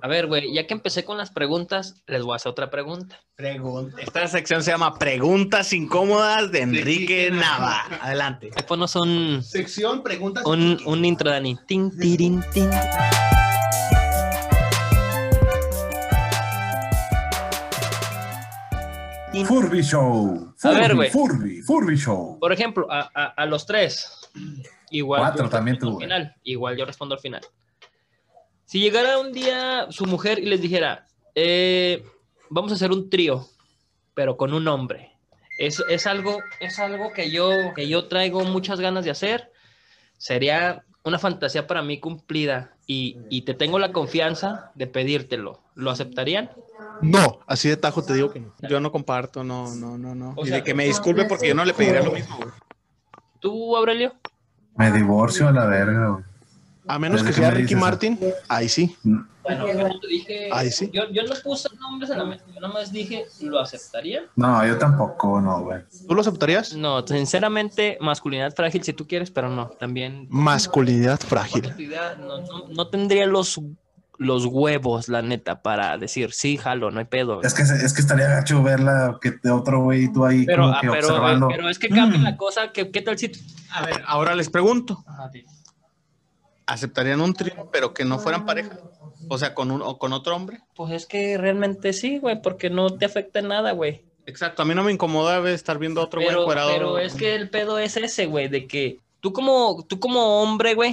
A 0.00 0.08
ver, 0.08 0.26
güey, 0.26 0.52
ya 0.54 0.66
que 0.66 0.74
empecé 0.74 1.04
con 1.04 1.18
las 1.18 1.30
preguntas, 1.30 2.02
les 2.06 2.22
voy 2.22 2.32
a 2.34 2.36
hacer 2.36 2.50
otra 2.50 2.70
pregunta. 2.70 3.18
Pregunta. 3.34 4.00
Esta 4.00 4.26
sección 4.28 4.62
se 4.62 4.70
llama 4.70 4.98
Preguntas 4.98 5.72
incómodas 5.72 6.52
de 6.52 6.60
Enrique 6.62 7.30
Nava. 7.32 7.82
Adelante. 8.00 8.50
Ahí 8.56 8.62
ponos 8.66 8.94
un, 8.96 9.42
Sección, 9.42 10.02
preguntas. 10.02 10.44
un, 10.46 10.78
un 10.84 11.04
intro, 11.04 11.30
Dani. 11.30 11.56
Tin, 11.66 11.90
tirin, 11.98 12.42
tin. 12.52 12.70
Furby 19.46 19.82
Show. 19.82 20.54
A 20.62 20.70
ver, 20.70 20.94
güey. 20.94 21.10
Furby, 21.10 21.62
Furby 21.62 21.96
Show. 21.96 22.38
Por 22.40 22.52
ejemplo, 22.52 22.90
a, 22.90 23.10
a- 23.14 23.26
a 23.36 23.46
los 23.46 23.66
tres. 23.66 24.10
Igual 24.90 25.20
Cuatro 25.20 25.44
yo 25.44 25.50
también 25.50 25.78
tú, 25.78 25.90
al 25.90 25.98
final. 26.02 26.34
Igual 26.44 26.76
yo 26.76 26.84
respondo 26.86 27.14
al 27.14 27.20
final. 27.20 27.42
Si 28.68 28.80
llegara 28.80 29.18
un 29.18 29.32
día 29.32 29.86
su 29.88 30.04
mujer 30.04 30.38
y 30.38 30.44
les 30.44 30.60
dijera, 30.60 31.06
eh, 31.34 32.04
vamos 32.50 32.70
a 32.70 32.74
hacer 32.74 32.92
un 32.92 33.08
trío, 33.08 33.46
pero 34.12 34.36
con 34.36 34.52
un 34.52 34.68
hombre. 34.68 35.12
Es, 35.58 35.82
es 35.88 36.06
algo, 36.06 36.40
es 36.60 36.78
algo 36.78 37.14
que 37.14 37.30
yo, 37.30 37.50
que 37.74 37.88
yo 37.88 38.08
traigo 38.08 38.44
muchas 38.44 38.78
ganas 38.78 39.06
de 39.06 39.10
hacer. 39.10 39.50
Sería 40.18 40.84
una 41.02 41.18
fantasía 41.18 41.66
para 41.66 41.80
mí 41.80 41.98
cumplida 41.98 42.74
y, 42.86 43.16
y 43.30 43.42
te 43.42 43.54
tengo 43.54 43.78
la 43.78 43.90
confianza 43.90 44.70
de 44.74 44.86
pedírtelo. 44.86 45.62
¿Lo 45.74 45.90
aceptarían? 45.90 46.50
No, 47.00 47.40
así 47.46 47.70
de 47.70 47.78
tajo 47.78 48.04
te 48.04 48.12
digo 48.12 48.30
que 48.30 48.40
no. 48.40 48.52
Yo 48.68 48.80
no 48.80 48.92
comparto, 48.92 49.44
no, 49.44 49.74
no, 49.76 49.96
no, 49.96 50.14
no. 50.14 50.34
O 50.36 50.44
y 50.44 50.48
sea, 50.48 50.56
de 50.58 50.62
que 50.62 50.74
me 50.74 50.84
disculpe 50.84 51.24
porque 51.24 51.48
yo 51.48 51.54
no 51.54 51.64
le 51.64 51.72
pediría 51.72 52.02
lo 52.02 52.12
mismo, 52.12 52.36
güey. 52.36 52.50
¿Tú, 53.40 53.74
Aurelio? 53.74 54.12
Me 54.76 54.92
divorcio 54.92 55.48
a 55.48 55.52
la 55.52 55.64
verga, 55.64 56.08
güey. 56.08 56.24
A 56.88 56.98
menos 56.98 57.22
que 57.22 57.28
que 57.28 57.34
sea 57.34 57.50
Ricky 57.50 57.74
eso. 57.74 57.80
Martin, 57.80 58.18
ahí 58.48 58.68
sí. 58.68 58.96
Bueno, 59.42 59.66
yo 59.72 60.00
te 60.00 60.06
dije, 60.08 60.48
Ahí 60.52 60.70
sí. 60.70 60.90
yo, 60.92 61.04
yo 61.10 61.22
no 61.22 61.34
puse 61.42 61.68
nombres 61.80 62.10
en 62.10 62.18
la 62.18 62.24
mesa, 62.24 62.44
yo 62.54 62.60
nada 62.60 62.72
más 62.74 62.92
dije, 62.92 63.24
¿lo 63.40 63.60
aceptaría? 63.60 64.22
No, 64.36 64.66
yo 64.66 64.76
tampoco, 64.76 65.40
no, 65.40 65.62
güey. 65.62 65.80
¿Tú 66.06 66.14
lo 66.14 66.20
aceptarías? 66.20 66.74
No, 66.74 67.06
sinceramente, 67.06 67.96
masculinidad 68.00 68.54
frágil 68.54 68.82
si 68.84 68.92
tú 68.92 69.06
quieres, 69.06 69.30
pero 69.30 69.48
no, 69.48 69.68
también. 69.78 70.26
Masculinidad 70.28 71.18
frágil. 71.20 71.72
No, 72.20 72.38
no- 72.42 72.68
no 72.68 72.88
tendría 72.88 73.24
los, 73.26 73.58
los 74.18 74.44
huevos, 74.44 75.08
la 75.08 75.22
neta, 75.22 75.62
para 75.62 75.96
decir, 75.96 76.32
sí, 76.32 76.58
jalo, 76.58 76.90
no 76.90 76.98
hay 76.98 77.06
pedo. 77.06 77.40
Es 77.42 77.54
que, 77.54 77.62
es 77.62 77.92
que 77.94 78.00
estaría 78.02 78.28
gacho 78.28 78.62
verla 78.62 79.18
que 79.22 79.30
te 79.32 79.50
otro 79.50 79.80
güey 79.82 80.12
tú 80.12 80.26
ahí 80.26 80.44
Pero, 80.44 80.64
como 80.64 80.74
ah, 80.74 80.80
que 80.82 80.90
pero, 80.90 81.06
observando. 81.08 81.48
pero 81.48 81.68
es 81.70 81.78
que 81.78 81.88
cambia 81.88 82.18
Mm. 82.18 82.24
la 82.24 82.36
cosa, 82.36 82.70
que, 82.72 82.90
¿qué 82.90 83.00
tal 83.00 83.16
si... 83.18 83.28
tú- 83.30 83.38
A 83.72 83.86
ver, 83.86 84.02
ahora 84.06 84.34
les 84.34 84.50
pregunto. 84.50 85.02
¿Aceptarían 86.68 87.20
un 87.20 87.32
trío, 87.34 87.68
pero 87.72 87.94
que 87.94 88.04
no 88.04 88.18
fueran 88.18 88.44
pareja? 88.46 88.78
O 89.28 89.38
sea, 89.38 89.54
con 89.54 89.70
un 89.70 89.82
o 89.82 89.98
con 89.98 90.12
otro 90.12 90.36
hombre. 90.36 90.60
Pues 90.76 90.92
es 90.92 91.06
que 91.06 91.36
realmente 91.38 91.92
sí, 91.92 92.18
güey, 92.18 92.40
porque 92.42 92.70
no 92.70 92.90
te 92.96 93.06
afecta 93.06 93.38
en 93.40 93.48
nada, 93.48 93.72
güey. 93.72 94.02
Exacto, 94.26 94.60
a 94.62 94.64
mí 94.66 94.74
no 94.74 94.84
me 94.84 94.92
incomoda 94.92 95.50
estar 95.50 95.78
viendo 95.78 96.02
a 96.02 96.04
otro 96.04 96.20
güey 96.20 96.34
encuerado. 96.36 96.70
pero 96.70 96.98
es 96.98 97.14
que 97.14 97.34
el 97.34 97.48
pedo 97.48 97.78
es 97.78 97.96
ese, 97.96 98.26
güey, 98.26 98.48
de 98.48 98.66
que 98.66 98.98
tú 99.20 99.32
como, 99.32 99.84
tú 99.88 99.98
como 99.98 100.42
hombre, 100.42 100.74
güey, 100.74 100.92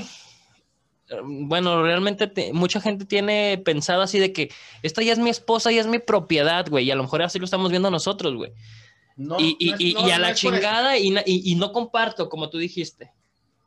eh, 1.09 1.15
bueno, 1.21 1.83
realmente 1.83 2.27
te- 2.27 2.53
mucha 2.53 2.79
gente 2.79 3.03
tiene 3.05 3.61
pensado 3.63 4.01
así 4.01 4.17
de 4.19 4.31
que 4.31 4.49
esta 4.81 5.01
ya 5.03 5.11
es 5.11 5.19
mi 5.19 5.29
esposa, 5.29 5.71
ya 5.73 5.81
es 5.81 5.88
mi 5.88 5.99
propiedad, 5.99 6.65
güey, 6.69 6.85
y 6.85 6.91
a 6.91 6.95
lo 6.95 7.03
mejor 7.03 7.21
así 7.21 7.38
lo 7.38 7.45
estamos 7.45 7.69
viendo 7.69 7.91
nosotros, 7.91 8.33
güey. 8.35 8.53
No, 9.17 9.38
y, 9.39 9.55
y- 9.59 9.69
no 9.69 9.75
es- 9.75 9.81
y- 9.81 9.93
no, 9.95 10.07
y 10.07 10.11
a 10.11 10.19
la 10.19 10.33
chingada 10.33 10.97
y- 10.97 11.13
y 11.25 11.55
no 11.55 11.73
comparto, 11.73 12.29
como 12.29 12.49
tú 12.49 12.57
dijiste. 12.57 13.11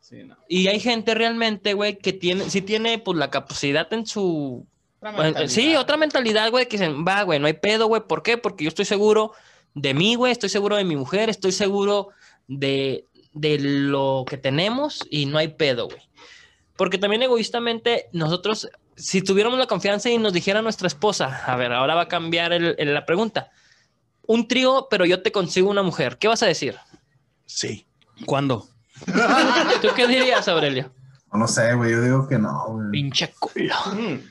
Sí, 0.08 0.24
no. 0.24 0.36
Y 0.48 0.68
hay 0.68 0.80
gente 0.80 1.14
realmente, 1.14 1.74
güey, 1.74 1.98
que 1.98 2.12
tiene, 2.14 2.48
sí 2.48 2.62
tiene 2.62 2.98
pues 2.98 3.18
la 3.18 3.30
capacidad 3.30 3.92
en 3.92 4.06
su... 4.06 4.66
Otra 5.00 5.10
Bueno, 5.12 5.24
mentalidad. 5.24 5.52
sí, 5.54 5.76
otra 5.76 5.96
mentalidad, 5.96 6.50
güey, 6.50 6.66
que 6.66 6.78
dicen, 6.78 7.04
va, 7.06 7.22
güey, 7.22 7.38
no 7.38 7.46
hay 7.46 7.52
pedo, 7.52 7.86
güey. 7.88 8.02
¿Por 8.08 8.22
qué? 8.22 8.38
Porque 8.38 8.64
yo 8.64 8.68
estoy 8.68 8.84
seguro 8.86 9.32
de 9.74 9.92
mí, 9.94 10.14
güey, 10.14 10.32
estoy 10.32 10.48
seguro 10.48 10.76
de 10.76 10.84
mi 10.84 10.96
mujer, 10.96 11.28
estoy 11.28 11.52
seguro 11.52 12.08
de, 12.46 13.04
de 13.32 13.58
lo 13.58 14.24
que 14.26 14.38
tenemos 14.38 15.06
y 15.10 15.26
no 15.26 15.36
hay 15.38 15.48
pedo, 15.48 15.86
güey. 15.88 16.00
Porque 16.76 16.96
también 16.98 17.22
egoístamente, 17.22 18.08
nosotros, 18.12 18.68
si 18.96 19.20
tuviéramos 19.22 19.58
la 19.58 19.66
confianza 19.66 20.08
y 20.10 20.16
nos 20.18 20.32
dijera 20.32 20.62
nuestra 20.62 20.86
esposa, 20.88 21.44
a 21.46 21.54
ver, 21.56 21.72
ahora 21.72 21.94
va 21.94 22.02
a 22.02 22.08
cambiar 22.08 22.52
el- 22.52 22.74
el- 22.78 22.94
la 22.94 23.04
pregunta. 23.04 23.50
Un 24.26 24.48
trío, 24.48 24.88
pero 24.90 25.04
yo 25.04 25.22
te 25.22 25.32
consigo 25.32 25.70
una 25.70 25.82
mujer. 25.82 26.16
¿Qué 26.18 26.28
vas 26.28 26.42
a 26.42 26.46
decir? 26.46 26.76
Sí. 27.46 27.86
¿Cuándo? 28.26 28.66
¿Tú 29.82 29.88
qué 29.96 30.06
dirías, 30.06 30.46
Aurelio? 30.48 30.90
No 31.32 31.46
sé, 31.46 31.74
güey, 31.74 31.90
yo 31.92 32.00
digo 32.00 32.26
que 32.28 32.38
no, 32.38 32.64
güey. 32.68 32.90
Pinche 32.90 33.32
culo. 33.38 33.74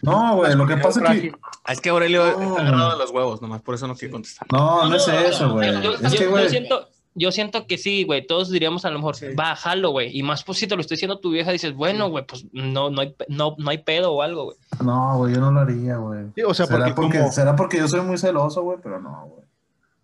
No, 0.01 0.35
güey, 0.37 0.55
lo 0.55 0.65
que 0.65 0.77
pasa 0.77 1.13
es 1.13 1.21
que... 1.21 1.31
Es 1.67 1.79
que 1.81 1.89
Aurelio 1.89 2.23
No. 2.25 2.49
está 2.49 2.61
agarrado 2.61 2.91
de 2.93 2.97
los 2.97 3.11
huevos, 3.11 3.41
nomás 3.41 3.61
por 3.61 3.75
eso 3.75 3.87
no 3.87 3.95
quiere 3.95 4.11
contestar. 4.11 4.47
No, 4.51 4.89
no 4.89 4.95
es 4.95 5.07
eso, 5.07 5.51
güey. 5.53 5.71
Yo, 5.81 5.93
Es 5.93 6.01
yo- 6.01 6.09
que, 6.17 6.23
yo 6.23 6.29
güey... 6.31 6.49
siento, 6.49 6.89
yo 7.13 7.31
siento 7.31 7.67
que 7.67 7.77
sí, 7.77 8.03
güey. 8.03 8.25
Todos 8.25 8.49
diríamos 8.49 8.83
a 8.85 8.89
lo 8.89 8.97
mejor, 8.97 9.15
va, 9.39 9.55
jalo, 9.55 9.91
güey. 9.91 10.17
Y 10.17 10.23
más 10.23 10.43
pues 10.43 10.57
si 10.57 10.65
te 10.65 10.75
lo 10.75 10.81
estoy 10.81 10.95
diciendo 10.95 11.19
tu 11.19 11.29
vieja, 11.29 11.51
dices, 11.51 11.73
bueno, 11.75 12.09
güey, 12.09 12.25
pues 12.25 12.45
no, 12.51 12.89
no, 12.89 13.01
hay, 13.01 13.15
no, 13.27 13.55
no 13.59 13.69
hay 13.69 13.77
pedo 13.77 14.13
o 14.13 14.23
algo, 14.23 14.45
güey. 14.45 14.57
No, 14.83 15.17
güey, 15.17 15.35
yo 15.35 15.39
no 15.39 15.51
lo 15.51 15.59
haría, 15.59 15.97
güey. 15.97 16.25
Sí, 16.33 16.41
o 16.41 16.53
sea, 16.55 16.65
¿Será 16.65 16.79
porque, 16.79 16.93
porque, 16.95 17.19
como- 17.19 17.31
será 17.31 17.55
porque 17.55 17.77
yo 17.77 17.87
soy 17.87 18.01
muy 18.01 18.17
celoso, 18.17 18.63
güey, 18.63 18.79
pero 18.81 18.99
no, 18.99 19.25
güey. 19.27 19.45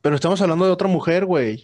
Pero 0.01 0.13
estamos 0.15 0.39
hablando 0.41 0.65
de 0.65 0.71
otra 0.71 0.87
mujer, 0.87 1.25
güey. 1.25 1.63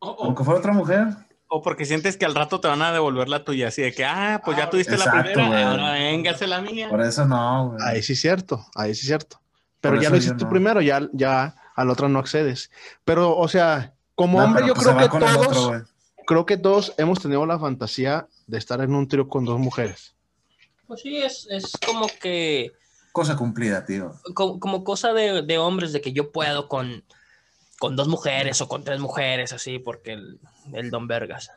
Aunque 0.00 0.44
fuera 0.44 0.60
otra 0.60 0.72
mujer. 0.72 1.08
O 1.52 1.62
porque 1.62 1.84
sientes 1.84 2.16
que 2.16 2.24
al 2.24 2.34
rato 2.36 2.60
te 2.60 2.68
van 2.68 2.80
a 2.80 2.92
devolver 2.92 3.28
la 3.28 3.42
tuya, 3.44 3.68
así 3.68 3.82
de 3.82 3.92
que, 3.92 4.04
ah, 4.04 4.40
pues 4.44 4.56
ya 4.56 4.70
tuviste 4.70 4.94
exacto, 4.94 5.16
la 5.16 5.22
primera, 5.24 5.48
güey. 5.48 5.62
ahora 5.64 5.92
véngase 5.94 6.46
la 6.46 6.60
mía. 6.60 6.88
Por 6.88 7.00
eso 7.02 7.26
no, 7.26 7.70
güey. 7.70 7.80
Ahí 7.84 8.02
sí 8.04 8.12
es 8.12 8.20
cierto, 8.20 8.64
ahí 8.76 8.94
sí 8.94 9.00
es 9.00 9.06
cierto. 9.08 9.40
Pero 9.80 9.96
Por 9.96 10.02
ya 10.04 10.10
lo 10.10 10.16
hiciste 10.16 10.36
tú 10.38 10.44
no. 10.44 10.50
primero, 10.50 10.80
ya, 10.80 11.08
ya 11.12 11.56
a 11.74 11.84
la 11.84 11.92
otra 11.92 12.08
no 12.08 12.20
accedes. 12.20 12.70
Pero, 13.04 13.36
o 13.36 13.48
sea, 13.48 13.94
como 14.14 14.38
No, 14.38 14.44
hombre, 14.44 14.64
yo 14.66 14.74
pues 14.74 14.86
creo 14.86 14.96
que 14.98 15.18
todos, 15.18 15.46
otro, 15.46 15.86
creo 16.24 16.46
que 16.46 16.56
todos 16.56 16.94
hemos 16.98 17.18
tenido 17.20 17.44
la 17.46 17.58
fantasía 17.58 18.28
de 18.46 18.58
estar 18.58 18.80
en 18.80 18.94
un 18.94 19.08
trío 19.08 19.26
con 19.28 19.44
dos 19.44 19.58
mujeres. 19.58 20.14
Pues 20.86 21.00
sí, 21.00 21.16
es, 21.16 21.48
es 21.50 21.72
como 21.84 22.06
que, 22.20 22.70
Cosa 23.10 23.36
cumplida, 23.36 23.84
tío. 23.84 24.12
como, 24.34 24.60
como 24.60 24.84
cosa 24.84 25.12
de, 25.12 25.42
de 25.42 25.58
hombres, 25.58 25.92
de 25.92 26.00
que 26.00 26.12
yo 26.12 26.30
puedo 26.30 26.68
con, 26.68 27.02
con 27.80 27.96
dos 27.96 28.06
mujeres 28.06 28.60
o 28.60 28.68
con 28.68 28.84
tres 28.84 29.00
mujeres, 29.00 29.52
así, 29.52 29.80
porque 29.80 30.12
el, 30.12 30.38
el 30.74 30.90
don 30.90 31.06
Vergas. 31.06 31.50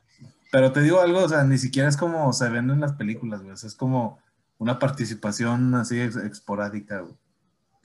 Pero 0.52 0.72
te 0.72 0.82
digo 0.82 1.02
algo, 1.02 1.24
o 1.24 1.30
sea, 1.30 1.44
ni 1.44 1.58
siquiera 1.58 1.90
es 1.90 1.98
como 1.98 2.32
se 2.34 2.48
ven 2.50 2.70
en 2.70 2.80
las 2.80 2.94
películas, 2.94 3.42
güey. 3.42 3.54
O 3.54 3.58
sea, 3.58 3.68
es 3.68 3.76
como 3.76 4.20
una 4.60 4.78
participación 4.80 5.74
así 5.76 6.00
esporádica, 6.00 7.00
güey. 7.00 7.16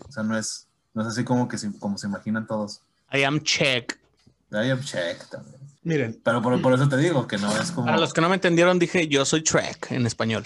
O 0.07 0.13
sea, 0.13 0.23
no 0.23 0.37
es, 0.37 0.69
no 0.95 1.03
No 1.03 1.09
es 1.09 1.15
así 1.15 1.25
como 1.25 1.49
que 1.49 1.59
se, 1.59 1.73
como 1.79 1.97
se 1.99 2.07
imaginan 2.07 2.47
todos. 2.47 2.83
I 3.13 3.23
am 3.25 3.41
check. 3.41 3.99
I 4.53 4.71
am 4.71 4.81
check 4.81 5.29
también. 5.31 5.57
Miren, 5.83 6.21
Pero 6.23 6.43
por, 6.43 6.61
por 6.61 6.75
eso 6.75 6.89
te 6.89 6.99
digo 6.99 7.27
que 7.27 7.39
no 7.39 7.51
es 7.57 7.71
como. 7.71 7.87
Para 7.87 7.99
los 7.99 8.13
que 8.13 8.21
no 8.21 8.29
me 8.29 8.35
entendieron, 8.35 8.79
dije 8.79 9.09
yo 9.09 9.25
soy 9.25 9.43
Trek 9.43 9.91
en 9.91 10.07
español. 10.07 10.45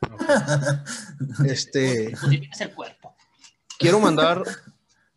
este, 1.44 2.16
Pues 2.18 2.30
tienes 2.30 2.60
el 2.60 2.72
cuerpo. 2.74 3.14
quiero 3.78 4.00
mandar 4.00 4.42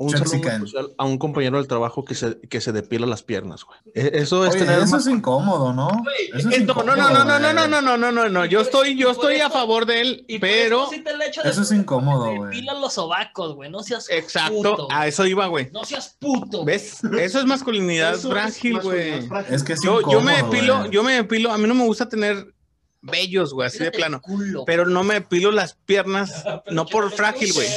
un 0.04 0.10
saludo 0.12 0.94
a 0.98 1.06
un 1.06 1.18
compañero 1.18 1.58
del 1.58 1.68
trabajo 1.68 2.06
que 2.06 2.16
se, 2.16 2.40
que 2.42 2.62
se 2.62 2.72
depila 2.72 3.06
las 3.06 3.24
piernas, 3.24 3.64
güey. 3.64 3.80
E- 3.94 4.12
Eso 4.22 4.46
es 4.46 4.52
Oye, 4.56 4.60
tener 4.66 4.80
eso 4.82 4.92
más- 4.92 5.08
es 5.08 5.14
incómodo, 5.14 5.74
¿no? 5.74 5.90
Eso 6.34 6.50
es 6.50 6.58
Eh, 6.58 6.66
No, 6.66 6.74
no, 6.76 6.96
no, 6.96 7.10
no, 7.10 7.24
no, 7.26 7.40
no, 7.40 7.54
no, 7.54 7.68
no, 7.68 7.82
no, 7.82 7.98
no, 7.98 8.12
no, 8.12 8.30
no. 8.30 8.46
Yo 8.46 8.62
estoy, 8.62 8.96
yo 8.98 9.12
estoy 9.12 9.40
a 9.40 9.50
favor 9.50 9.86
de 9.86 10.02
él, 10.02 10.26
Y 10.28 10.40
pero 10.40 10.84
eso 10.84 10.92
sí 10.92 11.04
Eso 11.44 11.62
es 11.62 11.72
incómodo, 11.72 12.26
güey. 12.36 12.52
depilan 12.52 12.82
los 12.82 12.94
sobacos, 12.94 13.56
güey. 13.56 13.70
No 13.70 13.84
seas 13.84 14.10
exacto, 14.10 14.56
puto. 14.56 14.88
a 14.92 15.08
eso 15.08 15.26
iba, 15.26 15.48
güey. 15.48 15.70
No 15.72 15.84
seas 15.86 16.16
puto. 16.20 16.64
¿Ves? 16.66 17.04
Eso 17.20 17.40
es 17.40 17.46
masculinidad 17.46 18.16
Eso 18.16 18.28
es 18.30 18.34
frágil, 18.34 18.80
güey. 18.80 19.28
frágil. 19.28 19.54
Es 19.56 19.64
que 19.64 19.74
es 19.74 19.82
Yo, 19.84 20.02
yo 20.02 20.22
me 20.22 20.34
incómodo, 20.34 20.52
depilo, 20.54 20.80
güey. 20.80 20.92
yo 20.92 21.04
me 21.04 21.14
depilo. 21.14 21.52
A 21.52 21.58
mí 21.58 21.68
no 21.68 21.74
me 21.76 21.86
gusta 21.86 22.08
tener 22.10 22.54
bellos, 23.02 23.54
güey, 23.54 23.68
así 23.68 23.80
de 23.80 23.92
plano. 23.92 24.22
culo. 24.22 24.64
Pero 24.66 24.86
no 24.86 25.04
me 25.04 25.16
depilo 25.16 25.52
las 25.52 25.74
piernas, 25.86 26.44
no 26.72 26.86
por 26.86 27.12
frágil, 27.12 27.52
güey, 27.54 27.68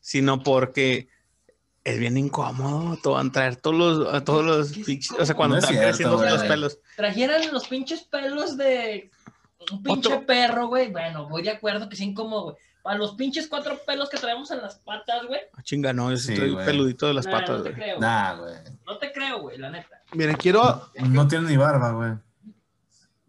sino 0.00 0.42
porque 0.42 1.08
es 1.84 1.98
bien 1.98 2.16
incómodo 2.18 2.98
todo, 3.02 3.30
traer 3.30 3.56
todos 3.56 3.76
los, 3.76 4.24
todos 4.24 4.44
los 4.44 4.72
¿Qué 4.72 4.80
es 4.80 4.86
pinches, 4.86 5.10
o 5.18 5.24
sea, 5.24 5.34
cuando 5.34 5.56
No 5.56 5.58
es 5.58 5.64
están 5.64 5.76
cierto, 5.76 5.88
creciendo 5.90 6.16
güey. 6.18 6.30
los 6.30 6.42
pelos. 6.44 6.78
Trajeran 6.96 7.52
los 7.52 7.68
pinches 7.68 8.02
pelos 8.04 8.56
de 8.56 9.10
un 9.72 9.82
pinche 9.82 10.08
Otro. 10.12 10.26
perro, 10.26 10.66
güey. 10.68 10.90
Bueno, 10.90 11.28
voy 11.28 11.42
de 11.42 11.50
acuerdo 11.50 11.88
que 11.88 11.94
es 11.94 12.00
incómodo, 12.00 12.42
güey. 12.44 12.56
Para 12.82 12.96
los 12.98 13.14
pinches 13.16 13.48
cuatro 13.48 13.78
pelos 13.86 14.08
que 14.08 14.16
traemos 14.16 14.50
en 14.50 14.62
las 14.62 14.76
patas, 14.76 15.26
güey. 15.26 15.40
Ah, 15.56 15.62
Chinga, 15.62 15.92
no, 15.92 16.10
yo 16.10 16.16
sí 16.16 16.34
peludito 16.64 17.06
de 17.06 17.14
las 17.14 17.26
Nah, 17.26 17.32
patas, 17.32 17.58
no 17.58 17.62
te 17.64 17.70
güey. 17.70 17.74
creo. 17.74 17.96
güey. 17.96 18.00
Nah, 18.00 18.34
güey. 18.34 18.54
No 18.86 18.98
te 18.98 19.12
creo, 19.12 19.40
güey, 19.40 19.58
la 19.58 19.70
neta. 19.70 20.02
Miren, 20.12 20.36
quiero. 20.36 20.90
No 21.08 21.26
tiene 21.28 21.48
ni 21.48 21.56
barba, 21.56 21.90
güey. 21.92 22.12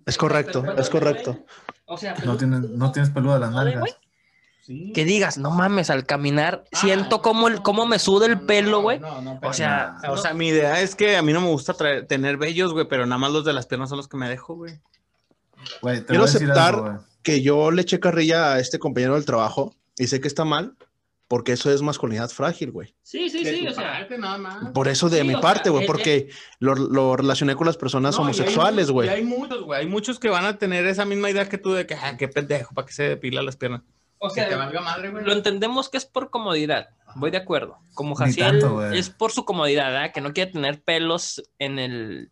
Es 0.05 0.17
correcto, 0.17 0.61
Pero, 0.61 0.79
es 0.79 0.89
correcto. 0.89 1.45
O 1.85 1.97
sea, 1.97 2.15
No 2.23 2.37
tienes, 2.37 2.61
no 2.61 2.91
tienes 2.91 3.09
peluda 3.11 3.37
las 3.39 3.51
¿No, 3.51 3.57
que 4.93 5.03
digas, 5.05 5.37
no 5.37 5.49
mames, 5.51 5.89
al 5.89 6.05
caminar 6.05 6.63
siento 6.71 7.21
cómo, 7.21 7.47
el, 7.47 7.61
cómo 7.61 7.85
me 7.87 7.97
suda 7.97 8.27
el 8.27 8.41
pelo, 8.41 8.81
güey. 8.81 8.99
No, 8.99 9.21
no, 9.21 9.39
O 9.43 9.53
sea, 9.53 9.97
O 10.09 10.17
sea, 10.17 10.33
mi 10.33 10.49
idea 10.49 10.79
es 10.81 10.95
que 10.95 11.17
a 11.17 11.21
mí 11.23 11.33
no 11.33 11.41
me 11.41 11.47
gusta 11.47 11.73
traer, 11.73 12.05
tener 12.05 12.37
vellos, 12.37 12.73
güey, 12.73 12.87
pero 12.87 13.05
nada 13.05 13.17
más 13.17 13.31
los 13.31 13.45
de 13.45 13.53
las 13.53 13.65
piernas 13.65 13.89
son 13.89 13.97
los 13.97 14.07
que 14.07 14.17
me 14.17 14.29
dejo, 14.29 14.55
güey. 14.55 14.79
Quiero 16.07 16.23
aceptar- 16.23 16.75
algo. 16.75 17.03
Que 17.21 17.41
yo 17.41 17.71
le 17.71 17.81
eché 17.81 17.99
carrilla 17.99 18.53
a 18.53 18.59
este 18.59 18.79
compañero 18.79 19.15
del 19.15 19.25
trabajo 19.25 19.75
y 19.97 20.07
sé 20.07 20.21
que 20.21 20.27
está 20.29 20.45
mal, 20.45 20.75
porque 21.27 21.51
eso 21.51 21.69
es 21.71 21.81
masculinidad 21.81 22.29
frágil, 22.29 22.71
güey. 22.71 22.95
Sí, 23.03 23.29
sí, 23.29 23.43
sí, 23.43 23.67
o 23.67 23.73
sea, 23.73 24.07
nada 24.17 24.37
más. 24.37 24.71
Por 24.71 24.87
eso 24.87 25.09
de 25.09 25.21
Sí, 25.21 25.27
mi 25.27 25.35
parte, 25.35 25.69
güey, 25.69 25.83
eh, 25.83 25.87
porque 25.87 26.29
lo, 26.59 26.75
lo 26.75 27.17
relacioné 27.17 27.55
con 27.55 27.67
las 27.67 27.75
personas 27.75 28.15
No, 28.15 28.21
hay 28.21 28.23
homosexuales, 28.25 28.89
güey. 28.89 29.09
Y 29.09 29.11
hay 29.11 29.23
muchos, 29.23 29.63
güey. 29.63 29.81
Hay 29.81 29.87
muchos 29.87 30.17
que 30.17 30.29
van 30.29 30.45
a 30.45 30.57
tener 30.57 30.85
esa 30.85 31.03
misma 31.05 31.29
idea 31.29 31.49
que 31.49 31.57
tú 31.57 31.73
de 31.73 31.85
que, 31.85 31.95
ah, 31.95 32.15
qué 32.17 32.27
pendejo, 32.29 32.73
para 32.73 32.87
que 32.87 32.93
se 32.93 33.03
depila 33.03 33.41
las 33.43 33.57
piernas. 33.57 33.81
O 34.19 34.29
Que 34.29 34.41
te 34.43 34.47
sea, 34.49 34.57
valga 34.57 34.81
madre, 34.81 35.09
güey. 35.09 35.23
lo 35.25 35.31
entendemos 35.33 35.89
que 35.89 35.97
es 35.97 36.05
por 36.05 36.29
comodidad. 36.29 36.89
Voy 37.15 37.31
de 37.31 37.37
acuerdo. 37.37 37.79
Como 37.95 38.13
Jaciel 38.15 38.59
tanto, 38.59 38.85
es 38.91 39.09
por 39.09 39.31
su 39.31 39.43
comodidad, 39.45 39.87
¿verdad? 39.91 40.11
Que 40.13 40.21
no 40.21 40.31
quiere 40.33 40.51
tener 40.51 40.81
pelos 40.83 41.41
en 41.57 41.79
el 41.79 42.31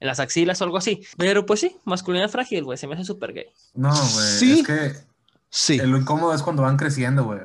en 0.00 0.08
las 0.08 0.18
axilas 0.20 0.60
o 0.60 0.64
algo 0.64 0.76
así. 0.76 1.06
Pero 1.16 1.46
pues 1.46 1.60
sí, 1.60 1.76
masculinidad 1.84 2.28
frágil, 2.30 2.64
güey, 2.64 2.76
se 2.78 2.86
me 2.86 2.94
hace 2.94 3.04
súper 3.04 3.32
gay. 3.32 3.46
No, 3.74 3.90
güey. 3.90 4.26
Sí. 4.26 4.60
Es 4.60 4.66
que 4.66 4.92
Sí. 5.50 5.76
lo 5.78 5.96
incómodo 5.98 6.34
es 6.34 6.42
cuando 6.42 6.62
van 6.62 6.76
creciendo, 6.76 7.24
güey. 7.24 7.40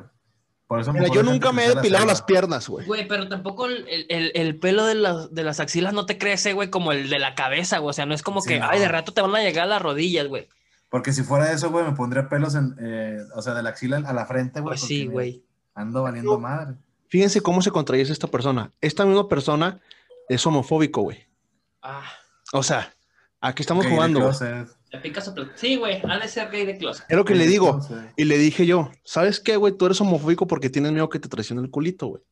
Por 0.66 0.80
eso 0.80 0.92
Mira, 0.92 1.08
yo 1.12 1.22
nunca 1.22 1.52
me 1.52 1.64
he 1.64 1.68
la 1.68 1.74
depilado 1.76 2.06
las 2.06 2.22
piernas, 2.22 2.68
güey. 2.68 2.86
Güey, 2.86 3.06
pero 3.08 3.28
tampoco 3.28 3.66
el, 3.66 3.84
el- 4.08 4.32
el 4.34 4.58
pelo 4.58 4.84
de 4.86 4.94
las, 4.94 5.32
de 5.34 5.42
las 5.42 5.58
axilas 5.58 5.92
no 5.94 6.06
te 6.06 6.16
crece, 6.18 6.52
güey, 6.52 6.70
como 6.70 6.92
el 6.92 7.08
de 7.10 7.18
la 7.18 7.34
cabeza, 7.34 7.78
güey. 7.78 7.90
O 7.90 7.92
sea, 7.92 8.06
no 8.06 8.14
es 8.14 8.22
como 8.22 8.40
Sí, 8.40 8.50
que, 8.50 8.60
no. 8.60 8.68
ay, 8.68 8.78
de 8.78 8.88
rato 8.88 9.12
te 9.12 9.20
van 9.20 9.34
a 9.34 9.42
llegar 9.42 9.64
a 9.64 9.68
las 9.68 9.82
rodillas, 9.82 10.26
güey. 10.28 10.48
Porque 10.90 11.12
si 11.12 11.22
fuera 11.22 11.52
eso, 11.52 11.70
güey, 11.70 11.84
me 11.84 11.92
pondría 11.92 12.28
pelos 12.28 12.54
en, 12.56 12.76
eh, 12.80 13.18
o 13.34 13.42
sea, 13.42 13.54
de 13.54 13.62
la 13.62 13.70
axila 13.70 13.98
a 13.98 14.12
la 14.12 14.26
frente, 14.26 14.60
güey. 14.60 14.72
Pues 14.72 14.80
sí, 14.82 15.06
güey. 15.06 15.44
Ando 15.74 16.02
valiendo 16.02 16.38
madre. 16.38 16.74
Fíjense 17.08 17.40
cómo 17.40 17.62
se 17.62 17.70
contradice 17.70 18.12
esta 18.12 18.26
persona. 18.26 18.70
Esta 18.80 19.06
misma 19.06 19.28
persona 19.28 19.80
es 20.28 20.44
homofóbico, 20.46 21.02
güey. 21.02 21.18
Ah, 21.82 22.04
O 22.52 22.62
sea, 22.62 22.92
aquí 23.40 23.62
estamos 23.62 23.84
Gay 23.84 23.90
de 23.90 23.96
jugando. 23.96 24.20
güey. 24.20 24.30
closet. 24.30 24.68
te 24.90 24.98
picas 24.98 25.28
o 25.28 25.34
pl- 25.34 25.50
Sí, 25.54 25.76
güey, 25.76 26.02
ha 26.04 26.18
de 26.18 26.26
ser 26.28 26.50
gay 26.50 26.66
de 26.66 26.76
closet. 26.76 27.06
Es 27.08 27.16
lo 27.16 27.24
que 27.24 27.34
Gay 27.34 27.44
le 27.44 27.48
digo. 27.48 27.70
closet. 27.78 28.12
Y 28.16 28.24
le 28.24 28.36
dije 28.38 28.66
yo, 28.66 28.90
¿sabes 29.04 29.38
qué, 29.38 29.56
güey? 29.56 29.72
Tú 29.76 29.86
eres 29.86 30.00
homofóbico 30.00 30.48
porque 30.48 30.68
tienes 30.70 30.90
miedo 30.90 31.08
que 31.08 31.20
te 31.20 31.28
traicione 31.28 31.62
el 31.62 31.70
culito, 31.70 32.08
güey. 32.08 32.22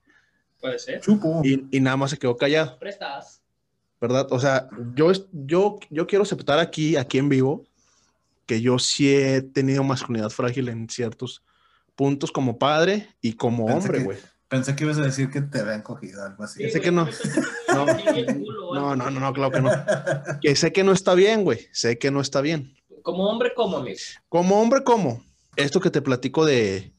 Puede 0.61 0.79
ser. 0.81 1.01
Chupo. 1.01 1.41
Y, 1.45 1.65
y 1.71 1.81
nada 1.81 1.97
más 1.97 2.11
se 2.11 2.19
quedó 2.19 2.37
callado, 2.37 2.77
Prestas. 2.81 3.41
¿verdad? 4.01 4.27
O 4.31 4.41
sea, 4.41 4.69
yo, 4.97 5.13
es- 5.13 5.27
yo, 5.33 5.79
yo 5.91 6.09
quiero 6.09 6.25
aceptar 6.25 6.59
aquí, 6.59 6.97
aquí 6.97 7.19
en 7.19 7.29
vivo, 7.29 7.65
que 8.49 8.63
yo 8.63 8.79
sí 8.79 9.15
he 9.15 9.43
tenido 9.43 9.85
masculinidad 9.85 10.31
frágil 10.31 10.71
en 10.71 10.89
ciertos 10.89 11.45
puntos 11.95 12.33
como 12.33 12.59
padre 12.59 13.07
y 13.21 13.35
como 13.35 13.67
Pensé 13.67 13.87
hombre, 13.87 14.05
güey. 14.05 14.19
Pensé 14.49 14.75
que 14.75 14.85
ibas 14.85 14.97
a 14.97 15.03
decir 15.03 15.31
que 15.31 15.43
te 15.43 15.61
habían 15.61 15.83
cogido 15.83 16.25
algo 16.25 16.43
así. 16.43 16.69
Sé 16.71 16.81
que 16.81 16.91
no. 16.91 17.07
No. 17.69 17.87
No, 18.73 18.97
no, 18.97 19.11
no, 19.11 19.21
no, 19.21 19.33
claro 19.35 19.51
que 19.51 19.61
no. 19.61 19.71
Que 20.41 20.57
sé 20.57 20.73
que 20.73 20.83
no 20.83 20.93
está 20.93 21.15
bien, 21.15 21.45
güey. 21.45 21.69
Sé 21.73 21.99
que 21.99 22.11
no 22.11 22.23
está 22.23 22.41
bien. 22.41 22.75
Como 23.03 23.29
hombre, 23.29 23.53
como 23.55 23.77
amigo. 23.77 23.99
Como 24.31 24.61
hombre, 24.61 24.83
¿cómo? 24.83 25.23
Esto 25.57 25.81
que 25.81 25.91
te 25.91 26.01
platico 26.01 26.47
de, 26.47 26.93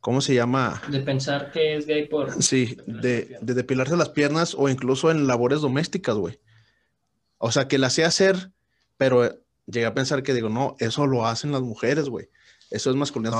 ¿cómo 0.00 0.20
se 0.20 0.34
llama? 0.34 0.80
De 0.88 1.00
pensar 1.00 1.50
que 1.50 1.76
es 1.76 1.86
gay 1.86 2.06
por. 2.06 2.40
Sí, 2.40 2.76
de, 2.86 3.38
de 3.40 3.54
depilarse 3.54 3.96
las 3.96 4.10
piernas 4.10 4.54
o 4.56 4.68
incluso 4.68 5.10
en 5.10 5.26
labores 5.26 5.60
domésticas, 5.60 6.14
güey. 6.14 6.38
O 7.38 7.50
sea, 7.50 7.66
que 7.66 7.78
la 7.78 7.90
sé 7.90 8.04
hacer, 8.04 8.52
pero 8.96 9.41
llegué 9.66 9.86
a 9.86 9.94
pensar 9.94 10.22
que 10.22 10.34
digo, 10.34 10.48
no, 10.48 10.76
eso 10.78 11.06
lo 11.06 11.26
hacen 11.26 11.52
las 11.52 11.62
mujeres, 11.62 12.08
güey. 12.08 12.28
Eso 12.70 12.90
es 12.90 12.96
masculinidad 12.96 13.38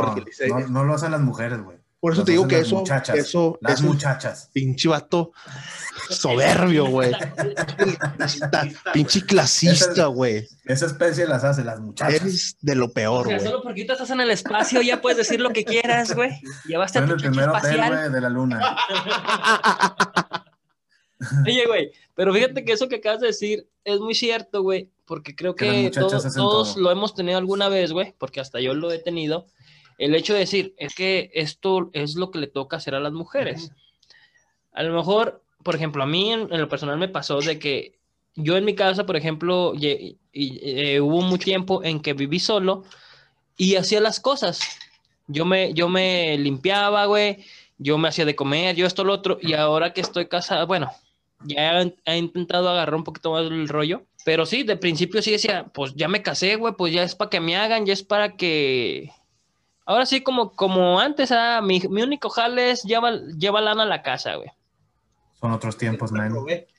No, 0.48 0.60
no, 0.60 0.68
no 0.68 0.84
lo 0.84 0.94
hacen 0.94 1.10
las 1.10 1.20
mujeres, 1.20 1.60
güey. 1.62 1.78
Por 2.00 2.14
eso 2.14 2.24
te 2.24 2.32
digo 2.32 2.48
que 2.48 2.56
las 2.58 2.66
eso, 2.66 2.76
muchachas. 2.78 3.16
eso 3.16 3.58
Las 3.60 3.80
muchachas. 3.80 4.50
pinche 4.52 4.88
vato 4.88 5.30
soberbio, 6.10 6.86
güey. 6.86 7.12
pinche 8.92 9.24
clasista, 9.24 10.06
güey. 10.06 10.46
Esa 10.64 10.86
especie 10.86 11.26
las 11.28 11.44
hace 11.44 11.62
las 11.64 11.78
muchachas. 11.80 12.14
Eres 12.20 12.56
de 12.60 12.74
lo 12.74 12.86
O 12.86 12.92
peor, 12.92 13.26
sea, 13.28 13.36
güey. 13.36 13.46
solo 13.48 13.62
porque 13.62 13.84
tú 13.84 13.92
estás 13.92 14.10
en 14.10 14.20
el 14.20 14.30
espacio 14.32 14.82
ya 14.82 15.00
puedes 15.00 15.16
decir 15.18 15.40
lo 15.40 15.50
que 15.50 15.64
quieras, 15.64 16.12
güey. 16.14 16.32
Llevaste 16.66 16.98
a 16.98 17.06
tu 17.06 17.12
el 17.12 17.18
chichi 17.18 17.28
primer 17.30 17.48
hotel, 17.50 17.70
espacial. 17.76 17.96
güey, 17.96 18.12
de 18.12 18.20
la 18.20 18.28
luna. 18.28 18.76
Oye, 21.46 21.66
güey, 21.66 21.92
pero 22.14 22.32
fíjate 22.32 22.64
que 22.64 22.72
eso 22.72 22.88
que 22.88 22.96
acabas 22.96 23.20
de 23.20 23.28
decir 23.28 23.66
es 23.84 23.98
muy 24.00 24.14
cierto, 24.14 24.62
güey, 24.62 24.88
porque 25.06 25.34
creo 25.34 25.54
Que 25.54 25.90
todos, 25.90 26.34
todos 26.34 26.74
todo. 26.74 26.82
lo 26.82 26.90
hemos 26.90 27.14
tenido 27.14 27.38
alguna 27.38 27.68
vez, 27.68 27.92
güey, 27.92 28.14
porque 28.18 28.40
hasta 28.40 28.60
yo 28.60 28.74
lo 28.74 28.90
he 28.92 28.98
tenido. 28.98 29.46
El 29.98 30.14
hecho 30.14 30.32
de 30.32 30.40
decir, 30.40 30.74
es 30.78 30.94
que 30.94 31.30
esto 31.34 31.90
es 31.92 32.14
lo 32.16 32.30
que 32.30 32.38
le 32.38 32.46
toca 32.46 32.76
hacer 32.76 32.94
a 32.94 33.00
las 33.00 33.12
mujeres. 33.12 33.70
A 34.72 34.82
lo 34.82 34.94
mejor, 34.94 35.42
por 35.62 35.74
ejemplo, 35.76 36.02
a 36.02 36.06
mí 36.06 36.32
en, 36.32 36.52
en 36.52 36.60
lo 36.60 36.68
personal 36.68 36.98
me 36.98 37.08
pasó 37.08 37.40
de 37.40 37.58
que 37.58 37.98
yo 38.34 38.56
en 38.56 38.64
mi 38.64 38.74
casa, 38.74 39.04
por 39.04 39.16
ejemplo, 39.16 39.74
y- 39.74 40.16
eh, 40.32 41.00
hubo 41.00 41.18
un 41.18 41.38
tiempo 41.38 41.84
en 41.84 42.00
que 42.00 42.14
viví 42.14 42.40
solo 42.40 42.84
y 43.56 43.76
hacía 43.76 44.00
las 44.00 44.18
cosas. 44.18 44.60
Yo 45.28 45.44
me, 45.44 45.74
yo 45.74 45.88
me 45.88 46.38
limpiaba, 46.38 47.04
güey, 47.04 47.44
yo 47.78 47.98
me 47.98 48.08
hacía 48.08 48.24
de 48.24 48.34
comer, 48.34 48.74
yo 48.74 48.86
esto, 48.86 49.04
lo 49.04 49.12
otro, 49.12 49.38
y 49.42 49.52
ahora 49.52 49.92
que 49.92 50.00
estoy 50.00 50.26
casada, 50.26 50.64
bueno, 50.64 50.90
ya 51.44 51.82
he 52.04 52.16
intentado 52.16 52.68
agarrar 52.68 52.94
un 52.94 53.04
poquito 53.04 53.32
más 53.32 53.42
el 53.46 53.68
rollo, 53.68 54.02
pero 54.24 54.46
sí, 54.46 54.62
de 54.62 54.76
principio 54.76 55.22
sí 55.22 55.32
decía, 55.32 55.66
pues 55.72 55.94
ya 55.94 56.08
me 56.08 56.22
casé, 56.22 56.56
güey, 56.56 56.74
pues 56.76 56.92
ya 56.92 57.02
es 57.02 57.14
para 57.14 57.30
que 57.30 57.40
me 57.40 57.56
hagan, 57.56 57.86
ya 57.86 57.92
es 57.92 58.02
para 58.02 58.36
que... 58.36 59.10
Ahora 59.84 60.06
sí, 60.06 60.22
como, 60.22 60.52
como 60.52 61.00
antes, 61.00 61.32
ah, 61.32 61.60
mi, 61.60 61.80
mi 61.90 62.02
único 62.02 62.30
jale 62.30 62.70
es 62.70 62.82
lleva, 62.84 63.12
lleva 63.36 63.60
lana 63.60 63.82
a 63.82 63.86
la 63.86 64.02
casa, 64.02 64.36
güey. 64.36 64.48
Son 65.40 65.50
otros 65.52 65.76
tiempos, 65.76 66.12
man. 66.12 66.32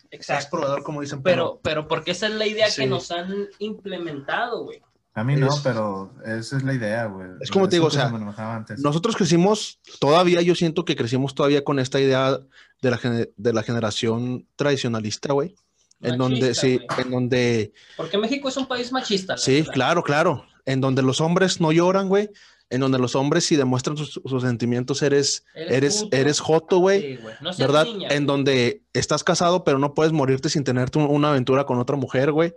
Estás 0.09 0.45
probador, 0.47 0.83
como 0.83 1.01
dicen, 1.01 1.21
Pero, 1.21 1.59
pero 1.63 1.87
porque 1.87 2.11
esa 2.11 2.27
es 2.27 2.33
la 2.33 2.45
idea 2.47 2.67
Sí. 2.69 2.83
que 2.83 2.87
nos 2.87 3.11
han 3.11 3.47
implementado, 3.59 4.63
güey. 4.63 4.81
A 5.15 5.23
mí 5.23 5.35
no, 5.35 5.47
pero 5.63 6.11
esa 6.25 6.57
es 6.57 6.63
la 6.63 6.73
idea, 6.73 7.05
güey. 7.05 7.27
Es 7.39 7.51
como 7.51 7.69
te 7.69 7.75
digo, 7.75 7.85
o 7.87 7.91
sea, 7.91 8.09
se. 8.09 8.81
Nosotros 8.81 9.15
crecimos, 9.15 9.79
todavía 9.99 10.41
yo 10.41 10.55
siento 10.55 10.85
que 10.85 10.95
crecimos 10.95 11.35
todavía 11.35 11.63
con 11.63 11.77
esta 11.79 11.99
idea 11.99 12.39
de 12.81 12.89
la, 12.91 12.99
de 13.37 13.53
la 13.53 13.61
generación 13.63 14.47
tradicionalista, 14.55 15.33
güey. 15.33 15.53
En 16.01 16.17
donde, 16.17 16.41
Machista, 16.41 16.61
sí, 16.61 16.77
güey. 16.77 17.01
en 17.05 17.11
donde, 17.11 17.73
Porque 17.95 18.17
México 18.17 18.49
es 18.49 18.57
un 18.57 18.65
país 18.67 18.91
machista. 18.91 19.37
sí, 19.37 19.59
verdad. 19.61 19.73
claro, 19.73 20.03
claro. 20.03 20.45
En 20.65 20.81
donde 20.81 21.01
los 21.01 21.21
hombres 21.21 21.61
no 21.61 21.71
lloran, 21.71 22.09
güey. 22.09 22.29
En 22.69 22.81
donde 22.81 22.97
los 22.97 23.15
hombres, 23.15 23.45
si 23.45 23.55
demuestran 23.55 23.95
sus, 23.95 24.19
sus 24.25 24.41
sentimientos, 24.41 25.03
eres, 25.03 25.45
eres, 25.53 26.03
puto. 26.03 26.17
eres 26.17 26.39
joto, 26.39 26.77
güey. 26.79 27.01
Sí, 27.01 27.21
güey. 27.21 27.35
No 27.39 27.51
¿Verdad? 27.55 27.85
niña, 27.85 28.07
en 28.09 28.25
güey. 28.25 28.25
donde 28.25 28.83
estás 28.93 29.23
casado, 29.23 29.63
pero 29.63 29.77
no 29.77 29.93
puedes 29.93 30.11
morirte 30.11 30.49
sin 30.49 30.63
tener 30.63 30.89
tu- 30.89 31.01
una 31.05 31.29
aventura 31.29 31.65
con 31.65 31.77
otra 31.79 31.95
mujer, 31.97 32.31
güey. 32.31 32.53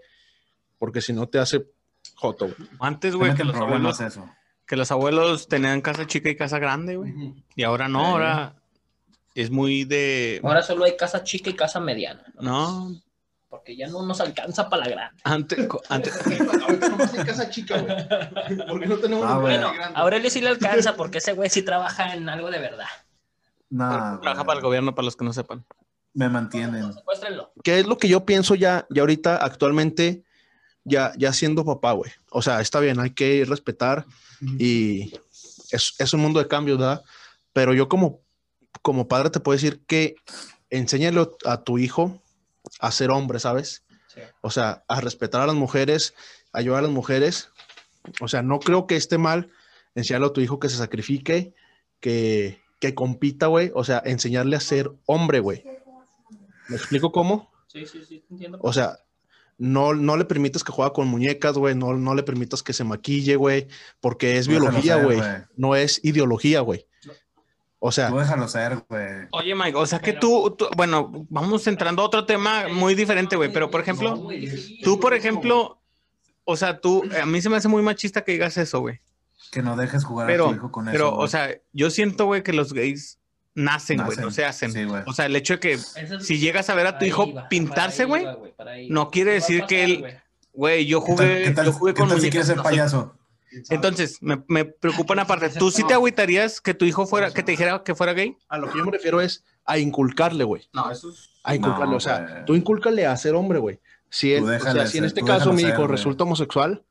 Porque 0.78 1.02
si 1.02 1.12
no 1.12 1.28
te 1.28 1.38
hace 1.38 1.66
joto, 2.16 2.46
güey. 2.46 2.68
Antes, 2.80 3.12
Se 3.12 3.16
güey, 3.18 3.34
que 3.34 3.44
los 3.44 3.56
abuelos, 3.56 4.00
eso. 4.00 4.28
que 4.66 4.76
los 4.76 4.90
abuelos 4.90 5.46
tenían 5.48 5.80
casa 5.80 6.06
chica 6.06 6.28
y 6.28 6.36
casa 6.36 6.58
grande, 6.58 6.96
güey. 6.96 7.14
Y 7.54 7.62
ahora 7.62 7.88
no, 7.88 8.04
ahora 8.04 8.56
es 9.34 9.50
muy 9.50 9.84
de. 9.84 10.40
Ahora 10.42 10.62
solo 10.62 10.84
hay 10.84 10.96
casa 10.96 11.22
chica 11.22 11.50
y 11.50 11.54
casa 11.54 11.78
mediana. 11.80 12.22
No, 12.40 12.90
Porque 13.48 13.76
ya 13.76 13.86
no 13.88 14.04
nos 14.04 14.20
alcanza 14.20 14.68
para 14.68 14.84
la 14.84 14.90
grande. 14.90 15.20
antes, 15.24 15.68
antes, 15.88 16.26
en 16.26 17.26
casa 17.26 17.48
chica, 17.50 17.78
güey. 17.80 17.96
Porque 18.68 18.86
no 18.86 18.96
tenemos 18.96 19.24
Ah, 19.26 19.38
bueno. 19.38 19.72
grande. 19.72 19.94
a 19.96 20.00
Aurelio 20.00 20.30
sí 20.30 20.40
le 20.40 20.48
alcanza 20.48 20.96
porque 20.96 21.18
ese 21.18 21.32
güey 21.32 21.48
sí 21.50 21.62
trabaja 21.62 22.14
en 22.14 22.28
algo 22.28 22.50
de 22.50 22.58
verdad. 22.58 22.86
No, 23.70 24.20
trabaja 24.20 24.44
para 24.44 24.58
el 24.58 24.64
gobierno, 24.64 24.94
para 24.94 25.04
los 25.06 25.16
que 25.16 25.24
no 25.24 25.32
sepan. 25.32 25.64
me 26.14 26.28
mantienen. 26.28 26.92
Secuéstrenlo. 26.92 27.52
¿Qué 27.62 27.78
es 27.80 27.86
lo 27.86 27.98
que 27.98 28.08
yo 28.08 28.24
pienso 28.24 28.54
ya, 28.54 28.86
ya 28.90 29.02
ahorita, 29.02 29.36
actualmente, 29.36 30.24
ya, 30.86 31.12
ya 31.18 31.32
siendo 31.32 31.64
papá, 31.64 31.92
güey? 31.92 32.10
O 32.30 32.40
sea, 32.40 32.60
está 32.60 32.80
bien, 32.80 33.00
hay 33.00 33.10
que 33.10 33.44
respetar 33.44 34.06
y 34.58 35.12
es, 35.70 35.94
es 35.98 36.14
un 36.14 36.20
mundo 36.20 36.40
de 36.40 36.48
cambios, 36.48 36.78
¿verdad? 36.78 37.02
Pero 37.52 37.74
yo 37.74 37.88
como, 37.88 38.20
como 38.82 39.08
padre 39.08 39.30
te 39.30 39.40
puedo 39.40 39.56
decir 39.56 39.82
que 39.86 40.14
enséñale 40.70 41.28
a 41.44 41.62
tu 41.62 41.78
hijo 41.78 42.22
a 42.80 42.90
ser 42.92 43.10
hombre, 43.10 43.40
¿sabes? 43.40 43.84
Sí. 44.06 44.20
O 44.40 44.50
sea, 44.50 44.84
a 44.88 45.00
respetar 45.00 45.40
a 45.40 45.46
las 45.46 45.56
mujeres, 45.56 46.14
a 46.52 46.58
ayudar 46.58 46.80
a 46.80 46.82
las 46.82 46.90
mujeres. 46.90 47.50
O 48.20 48.28
sea, 48.28 48.42
no 48.42 48.60
creo 48.60 48.86
que 48.86 48.96
esté 48.96 49.18
mal 49.18 49.50
enseñarle 49.94 50.28
a 50.28 50.32
tu 50.32 50.40
hijo 50.40 50.60
que 50.60 50.68
se 50.68 50.76
sacrifique, 50.76 51.54
que, 52.00 52.60
que 52.80 52.94
compita, 52.94 53.46
güey. 53.46 53.72
O 53.74 53.82
sea, 53.84 54.02
enseñarle 54.04 54.56
a 54.56 54.60
ser 54.60 54.90
hombre, 55.06 55.40
güey. 55.40 55.64
¿Me 56.68 56.76
explico 56.76 57.10
cómo? 57.10 57.50
Sí, 57.66 57.86
sí, 57.86 58.04
sí, 58.04 58.24
entiendo. 58.30 58.58
O 58.62 58.72
sea, 58.72 58.98
no, 59.58 59.94
no 59.94 60.16
le 60.16 60.24
permitas 60.24 60.62
que 60.64 60.72
juegue 60.72 60.92
con 60.92 61.08
muñecas, 61.08 61.56
güey. 61.56 61.74
No, 61.74 61.94
no 61.94 62.14
le 62.14 62.22
permitas 62.22 62.62
que 62.62 62.72
se 62.72 62.84
maquille, 62.84 63.36
güey. 63.36 63.68
Porque 64.00 64.36
es 64.38 64.46
Déjalo 64.46 64.66
biología, 64.70 64.96
güey. 64.96 65.20
No 65.56 65.74
es 65.76 66.00
ideología, 66.04 66.60
güey. 66.60 66.86
O 67.78 67.92
sea, 67.92 68.08
Tú 68.08 68.16
déjalo 68.18 68.48
ser, 68.48 68.82
güey. 68.88 69.26
Oye, 69.32 69.54
Mike, 69.54 69.76
o 69.76 69.86
sea 69.86 69.98
que 70.00 70.12
Pero- 70.14 70.20
tú, 70.20 70.50
tú- 70.58 70.66
bueno, 70.76 71.26
vamos 71.28 71.66
entrando 71.66 72.02
a 72.02 72.06
otro 72.06 72.24
tema 72.24 72.68
muy 72.68 72.94
diferente, 72.94 73.36
güey, 73.36 73.52
pero 73.52 73.70
por 73.70 73.80
ejemplo, 73.80 74.28
tú, 74.82 74.98
por 74.98 75.14
ejemplo, 75.14 75.78
o 76.44 76.56
sea, 76.56 76.80
tú, 76.80 77.04
a 77.22 77.26
mí 77.26 77.40
se 77.42 77.50
me 77.50 77.56
hace 77.56 77.68
muy 77.68 77.82
machista 77.82 78.24
que 78.24 78.32
digas 78.32 78.56
eso, 78.56 78.80
güey. 78.80 79.00
Que 79.52 79.62
no 79.62 79.76
dejes 79.76 80.04
jugar 80.04 80.26
a 80.26 80.28
Pero, 80.28 80.48
tu 80.48 80.54
hijo 80.54 80.72
con 80.72 80.86
pero, 80.86 81.06
eso. 81.08 81.12
o 81.14 81.16
güey. 81.18 81.28
sea, 81.28 81.50
yo 81.72 81.90
siento, 81.90 82.24
güey, 82.26 82.42
que 82.42 82.52
los 82.52 82.72
gays 82.72 83.18
nacen, 83.56 84.04
güey, 84.04 84.16
no 84.18 84.30
se 84.30 84.44
hacen. 84.44 84.70
Sí. 84.70 84.86
O 85.06 85.12
sea, 85.12 85.26
el 85.26 85.34
hecho 85.34 85.54
de 85.54 85.60
que, 85.60 85.78
si 86.20 86.38
llegas 86.38 86.70
a 86.70 86.74
ver 86.76 86.86
a 86.86 86.98
tu 86.98 87.04
hijo 87.04 87.28
pintarse, 87.50 88.04
güey, 88.04 88.24
no 88.88 89.10
quiere 89.10 89.32
decir 89.32 89.64
que 89.66 89.82
él- 89.82 90.18
güey, 90.52 90.86
yo 90.86 91.02
¿Qué 91.02 91.06
tal, 91.06 91.16
jugué, 91.16 91.42
qué 91.42 91.50
tal- 91.50 91.66
yo 91.66 91.72
jugué 91.72 91.94
qué 91.94 91.98
con 92.00 92.08
tal 92.08 92.20
si 92.20 92.30
quieres 92.30 92.46
ser 92.46 92.62
payaso? 92.62 93.14
Entonces, 93.70 94.18
me, 94.20 94.42
me 94.48 94.64
preocupa 94.64 95.14
una 95.14 95.26
parte. 95.26 95.48
¿Tú 95.50 95.70
sí 95.70 95.82
te 95.86 95.94
agüitarías 95.94 96.60
que 96.60 96.74
tu 96.74 96.84
hijo 96.84 97.06
fuera, 97.06 97.32
que 97.32 97.42
te 97.42 97.52
dijera 97.52 97.82
que 97.82 97.94
fuera 97.94 98.12
gay? 98.12 98.36
a 98.48 98.58
lo 98.58 98.70
que 98.70 98.78
yo 98.78 98.84
me 98.84 98.92
refiero 98.92 99.20
es 99.20 99.44
a 99.64 99.78
inculcarle, 99.78 100.44
güey. 100.44 100.68
No, 100.72 100.90
eso 100.90 101.10
es... 101.10 101.30
A 101.42 101.54
inculcarle. 101.54 101.86
No, 101.90 101.96
o 101.96 102.00
sea, 102.00 102.44
tú 102.44 102.54
incúlcale 102.54 103.06
a 103.06 103.16
ser 103.16 103.34
hombre, 103.34 103.58
güey. 103.58 103.80
Si, 104.10 104.32
él, 104.34 104.44
o 104.44 104.60
sea, 104.60 104.86
si 104.86 104.98
en 104.98 105.04
este 105.04 105.22
caso 105.22 105.52
mi 105.52 105.62
hijo 105.62 105.86
resulta 105.86 106.24
homosexual, 106.24 106.84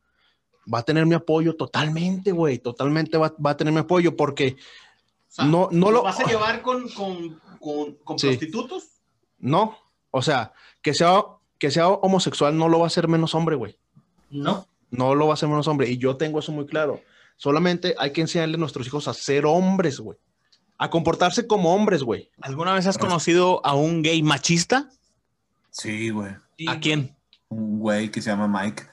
va 0.72 0.80
a 0.80 0.84
tener 0.84 1.06
mi 1.06 1.14
apoyo 1.14 1.56
totalmente, 1.56 2.32
güey. 2.32 2.58
Totalmente 2.58 3.18
va, 3.18 3.34
va 3.44 3.52
a 3.52 3.58
tener 3.58 3.72
mi 3.74 3.80
apoyo 3.82 4.16
porque 4.16 4.56
no, 5.40 5.70
no 5.72 5.92
lo. 5.92 6.04
llevar 6.28 6.62
con, 6.62 6.88
con, 6.90 7.40
con, 7.60 7.94
con 8.04 8.20
Sí. 8.20 8.28
prostitutos? 8.28 8.84
No. 9.40 9.78
O 10.12 10.22
sea, 10.22 10.54
que 10.82 10.94
sea, 10.94 11.24
que 11.60 11.72
sea 11.72 11.90
homosexual 11.90 12.58
no 12.58 12.70
lo 12.70 12.80
va 12.80 12.86
a 12.86 12.88
hacer 12.88 13.08
menos 13.08 13.36
hombre, 13.36 13.56
güey. 13.56 13.78
No. 14.30 14.68
No 14.92 15.14
lo 15.16 15.26
va 15.28 15.34
a 15.34 15.36
hacer 15.36 15.50
menos 15.50 15.68
hombre. 15.68 15.90
Y 15.90 15.98
yo 15.98 16.16
tengo 16.16 16.40
eso 16.40 16.52
muy 16.52 16.66
claro. 16.66 17.02
Solamente 17.38 17.96
hay 18.00 18.12
que 18.12 18.22
enseñarle 18.22 18.56
a 18.56 18.60
nuestros 18.60 18.88
hijos 18.88 19.08
a 19.08 19.14
ser 19.14 19.46
hombres, 19.46 20.00
güey. 20.00 20.18
A 20.78 20.90
comportarse 20.90 21.48
como 21.48 21.74
hombres, 21.74 22.04
güey. 22.04 22.30
¿Alguna 22.42 22.74
vez 22.74 22.88
has 22.88 22.98
conocido 22.98 23.66
a 23.66 23.74
un 23.76 24.02
gay 24.02 24.22
machista? 24.24 24.90
Sí, 25.70 26.10
güey. 26.10 26.34
¿A 26.68 26.80
quién? 26.80 27.16
Un 27.50 27.80
güey 27.80 28.10
que 28.10 28.22
se 28.22 28.30
llama 28.30 28.48
Mike. 28.48 28.84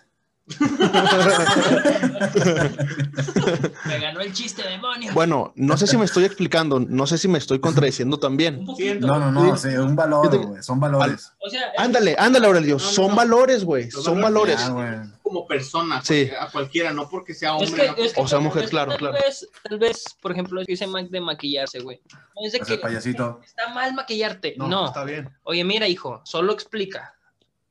Me 3.87 3.99
ganó 3.99 4.21
el 4.21 4.33
chiste, 4.33 4.63
demonio. 4.69 5.13
Bueno, 5.13 5.53
no 5.57 5.77
sé 5.77 5.87
si 5.87 5.97
me 5.97 6.05
estoy 6.05 6.25
explicando, 6.25 6.81
no 6.81 7.07
sé 7.07 7.19
si 7.19 7.29
me 7.29 7.39
estoy 7.39 7.61
contradiciendo 7.61 8.19
también. 8.19 8.65
Un. 8.69 9.01
No, 9.01 9.19
no, 9.19 9.31
no, 9.31 9.57
sí, 9.57 9.69
un 9.69 9.97
valor, 9.97 10.37
güey. 10.47 10.63
Son 10.63 10.79
valores. 10.81 11.33
O 11.41 11.49
sea, 11.51 11.73
Ándale, 11.79 12.15
ándale, 12.19 12.47
Aurelio. 12.47 12.75
no, 12.75 12.79
Son 12.81 13.09
no. 13.09 13.17
valores, 13.17 13.65
güey. 13.65 13.91
Son 13.91 14.21
valores 14.21 14.33
valores. 14.33 14.59
Ya, 14.61 14.69
güey. 14.71 15.13
Como 15.23 15.47
persona, 15.47 16.03
Sí. 16.05 16.31
a 16.39 16.51
cualquiera, 16.51 16.93
no 16.93 17.09
porque 17.09 17.33
sea 17.35 17.57
Es 17.59 17.71
que, 17.73 17.87
es 17.97 18.13
que 18.13 18.21
O 18.21 18.29
sea, 18.29 18.39
tal- 18.39 18.45
mujer, 18.45 18.69
claro, 18.69 18.91
tal 18.91 18.99
claro. 18.99 19.15
Vez, 19.25 19.49
tal 19.63 19.79
vez, 19.79 20.05
por 20.21 20.33
ejemplo, 20.33 20.63
dice 20.67 20.87
Mac 20.87 21.09
de 21.09 21.21
maquillarse, 21.21 21.81
güey. 21.81 22.01
No 22.35 22.47
es 22.47 22.53
de 22.53 22.59
Pues 22.59 22.69
que 22.71 22.79
payasito. 22.79 23.41
está 23.45 23.73
mal 23.73 23.95
maquillarte. 23.95 24.55
No. 24.59 24.87
Está 24.87 25.05
bien. 25.05 25.31
Oye, 25.45 25.65
mira, 25.65 25.89
hijo, 25.89 26.21
solo 26.25 26.53
explica. 26.53 27.15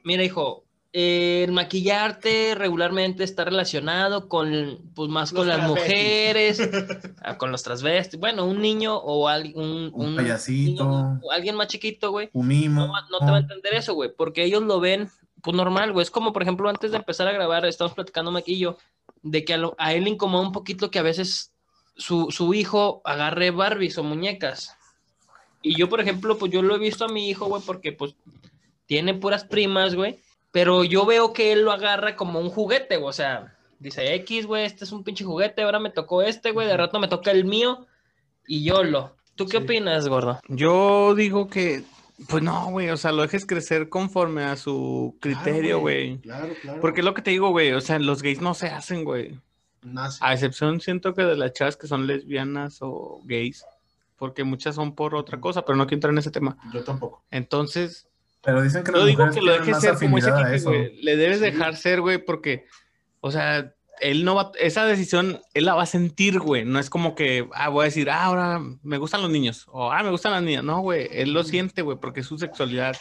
Mira, 0.04 0.24
hijo, 0.24 0.63
eh, 0.93 1.43
el 1.45 1.51
maquillarte 1.54 2.54
regularmente 2.56 3.23
está 3.23 3.45
relacionado 3.45 4.27
con, 4.27 4.80
pues 4.93 5.10
más 5.10 5.32
con 5.32 5.47
las 5.47 5.67
mujeres, 5.67 6.60
ah, 7.23 7.38
con 7.38 7.51
los 7.51 7.63
transvestis. 7.63 8.19
Bueno, 8.19 8.45
un 8.45 8.62
niño 8.62 8.97
o 8.97 9.27
al- 9.30 9.54
un, 9.56 9.89
Un 9.93 10.15
payasito. 10.15 10.84
niño 10.84 11.19
o 11.23 11.32
alguien 11.32 11.56
más 11.56 11.67
chiquito, 11.67 12.12
güey, 12.12 12.30
Un 12.34 12.47
mimo. 12.47 12.88
no, 12.88 12.93
no 13.10 13.19
te 13.19 13.25
va 13.32 13.38
a 13.38 13.41
entender 13.41 13.73
eso, 13.73 13.93
güey, 13.93 14.10
porque 14.15 14.43
ellos 14.43 14.63
lo 14.63 14.80
ven, 14.82 15.10
pues 15.41 15.56
normal, 15.56 15.93
güey. 15.93 16.04
Es 16.04 16.12
como, 16.12 16.34
por 16.34 16.41
ejemplo, 16.43 16.69
antes 16.69 16.91
de 16.91 16.97
empezar 16.97 17.27
a 17.27 17.32
grabar, 17.32 17.65
estamos 17.65 17.93
platicando 17.93 18.38
yo, 18.45 18.77
de 19.23 19.45
que 19.45 19.54
a, 19.54 19.58
lo- 19.58 19.75
a 19.77 19.93
él 19.93 20.04
le 20.04 20.10
incomoda 20.10 20.43
un 20.45 20.51
poquito 20.51 20.91
que 20.91 20.99
a 20.99 21.04
veces 21.04 21.54
su, 21.95 22.32
su 22.32 22.54
hijo 22.54 23.01
agarre 23.06 23.51
Barbies 23.51 23.97
o 23.97 24.04
muñecas. 24.04 24.75
Y 25.62 25.75
yo, 25.77 25.88
por 25.88 26.01
ejemplo, 26.01 26.38
pues 26.38 26.51
yo 26.51 26.62
lo 26.63 26.75
he 26.75 26.80
visto 26.80 27.06
a 27.06 27.10
mi 27.10 27.30
hijo, 27.30 27.45
güey, 27.45 27.62
porque 27.65 27.91
pues 27.93 28.15
tiene 28.88 29.13
puras 29.13 29.45
primas, 29.45 29.95
güey. 29.95 30.19
Pero 30.52 30.84
yo 30.84 31.06
veo 31.06 31.34
que 31.34 31.52
él 31.54 31.62
lo 31.64 31.72
agarra 31.72 32.16
como 32.16 32.40
un 32.40 32.50
juguete, 32.50 32.98
güey. 32.98 33.10
O 33.10 33.14
sea, 33.14 33.56
dice 33.80 34.14
X, 34.16 34.46
güey, 34.46 34.66
este 34.66 34.84
es 34.84 34.92
un 34.92 35.04
pinche 35.04 35.24
juguete, 35.24 35.62
ahora 35.64 35.80
me 35.80 35.90
tocó 35.90 36.22
este, 36.22 36.52
güey, 36.52 36.68
de 36.68 36.78
rato 36.78 37.00
me 37.00 37.08
toca 37.08 37.32
el 37.32 37.46
mío 37.46 37.88
y 38.48 38.64
yo 38.64 38.84
lo. 38.84 39.16
¿Tú 39.36 39.46
qué 39.46 39.58
Sí. 39.58 39.64
opinas, 39.64 40.08
gordo? 40.08 40.40
Yo 40.50 41.16
digo 41.16 41.48
que, 41.48 41.84
pues 42.28 42.44
no, 42.44 42.70
güey, 42.70 42.90
o 42.90 42.98
sea, 42.98 43.12
lo 43.14 43.22
dejes 43.22 43.46
crecer 43.46 43.88
conforme 43.90 44.44
a 44.44 44.56
su 44.58 45.16
criterio, 45.22 45.80
güey. 45.80 46.18
Claro, 46.20 46.54
claro. 46.62 46.82
Porque 46.82 47.00
es 47.00 47.06
lo 47.06 47.14
que 47.14 47.22
te 47.22 47.32
digo, 47.32 47.50
güey, 47.50 47.72
o 47.72 47.82
sea, 47.82 47.98
los 47.98 48.22
gays 48.22 48.42
no 48.42 48.54
se 48.54 48.68
hacen, 48.68 49.04
güey. 49.06 49.40
nace. 49.84 50.20
A 50.22 50.34
excepción, 50.34 50.80
siento 50.80 51.14
que 51.16 51.24
de 51.24 51.36
las 51.38 51.54
chavas 51.54 51.76
que 51.78 51.88
son 51.88 52.06
lesbianas 52.06 52.80
o 52.82 53.20
gays, 53.24 53.66
porque 54.18 54.44
muchas 54.44 54.76
son 54.76 54.94
por 54.94 55.16
otra 55.16 55.40
cosa, 55.40 55.64
pero 55.66 55.76
no 55.76 55.86
quiero 55.88 55.96
entrar 55.96 56.12
en 56.14 56.20
ese 56.20 56.30
tema. 56.30 56.56
Yo 56.72 56.84
tampoco. 56.84 57.24
Entonces, 57.32 58.08
Pero 58.43 58.62
dicen 58.62 58.84
que 58.84 58.91
yo 58.91 59.06
digo 59.06 59.30
que 59.30 59.41
lo 59.41 59.51
dejes 59.54 59.80
ser 59.80 59.95
como 59.97 60.17
a 60.17 60.19
Kike, 60.19 60.60
güey. 60.63 61.01
Le 61.04 61.15
debes 61.15 61.38
Sí. 61.39 61.43
dejar 61.45 61.75
ser, 61.75 62.01
güey, 62.01 62.17
porque, 62.17 62.65
o 63.19 63.32
sea, 63.32 63.73
él 63.99 64.25
no 64.25 64.34
va, 64.34 64.51
esa 64.60 64.86
decisión, 64.86 65.39
él 65.54 65.65
la 65.65 65.75
va 65.75 65.84
a 65.84 65.86
sentir, 65.86 66.39
güey. 66.39 66.65
No 66.65 66.80
es 66.80 66.89
como 66.89 67.13
que, 67.13 67.47
ah, 67.54 67.69
voy 67.69 67.84
a 67.84 67.86
decir, 67.86 68.10
ah, 68.10 68.23
ahora 68.25 68.60
me 68.82 68.97
gustan 68.97 69.21
los 69.21 69.30
niños, 69.30 69.67
o 69.71 69.91
ah, 69.91 70.01
me 70.01 70.10
gustan 70.10 70.32
las 70.32 70.41
niñas. 70.41 70.63
No, 70.63 70.80
güey, 70.82 71.08
él 71.12 71.34
lo 71.34 71.43
siente, 71.43 71.84
güey, 71.84 71.97
porque 71.99 72.21
es 72.21 72.25
su 72.25 72.38
sexualidad. 72.39 72.95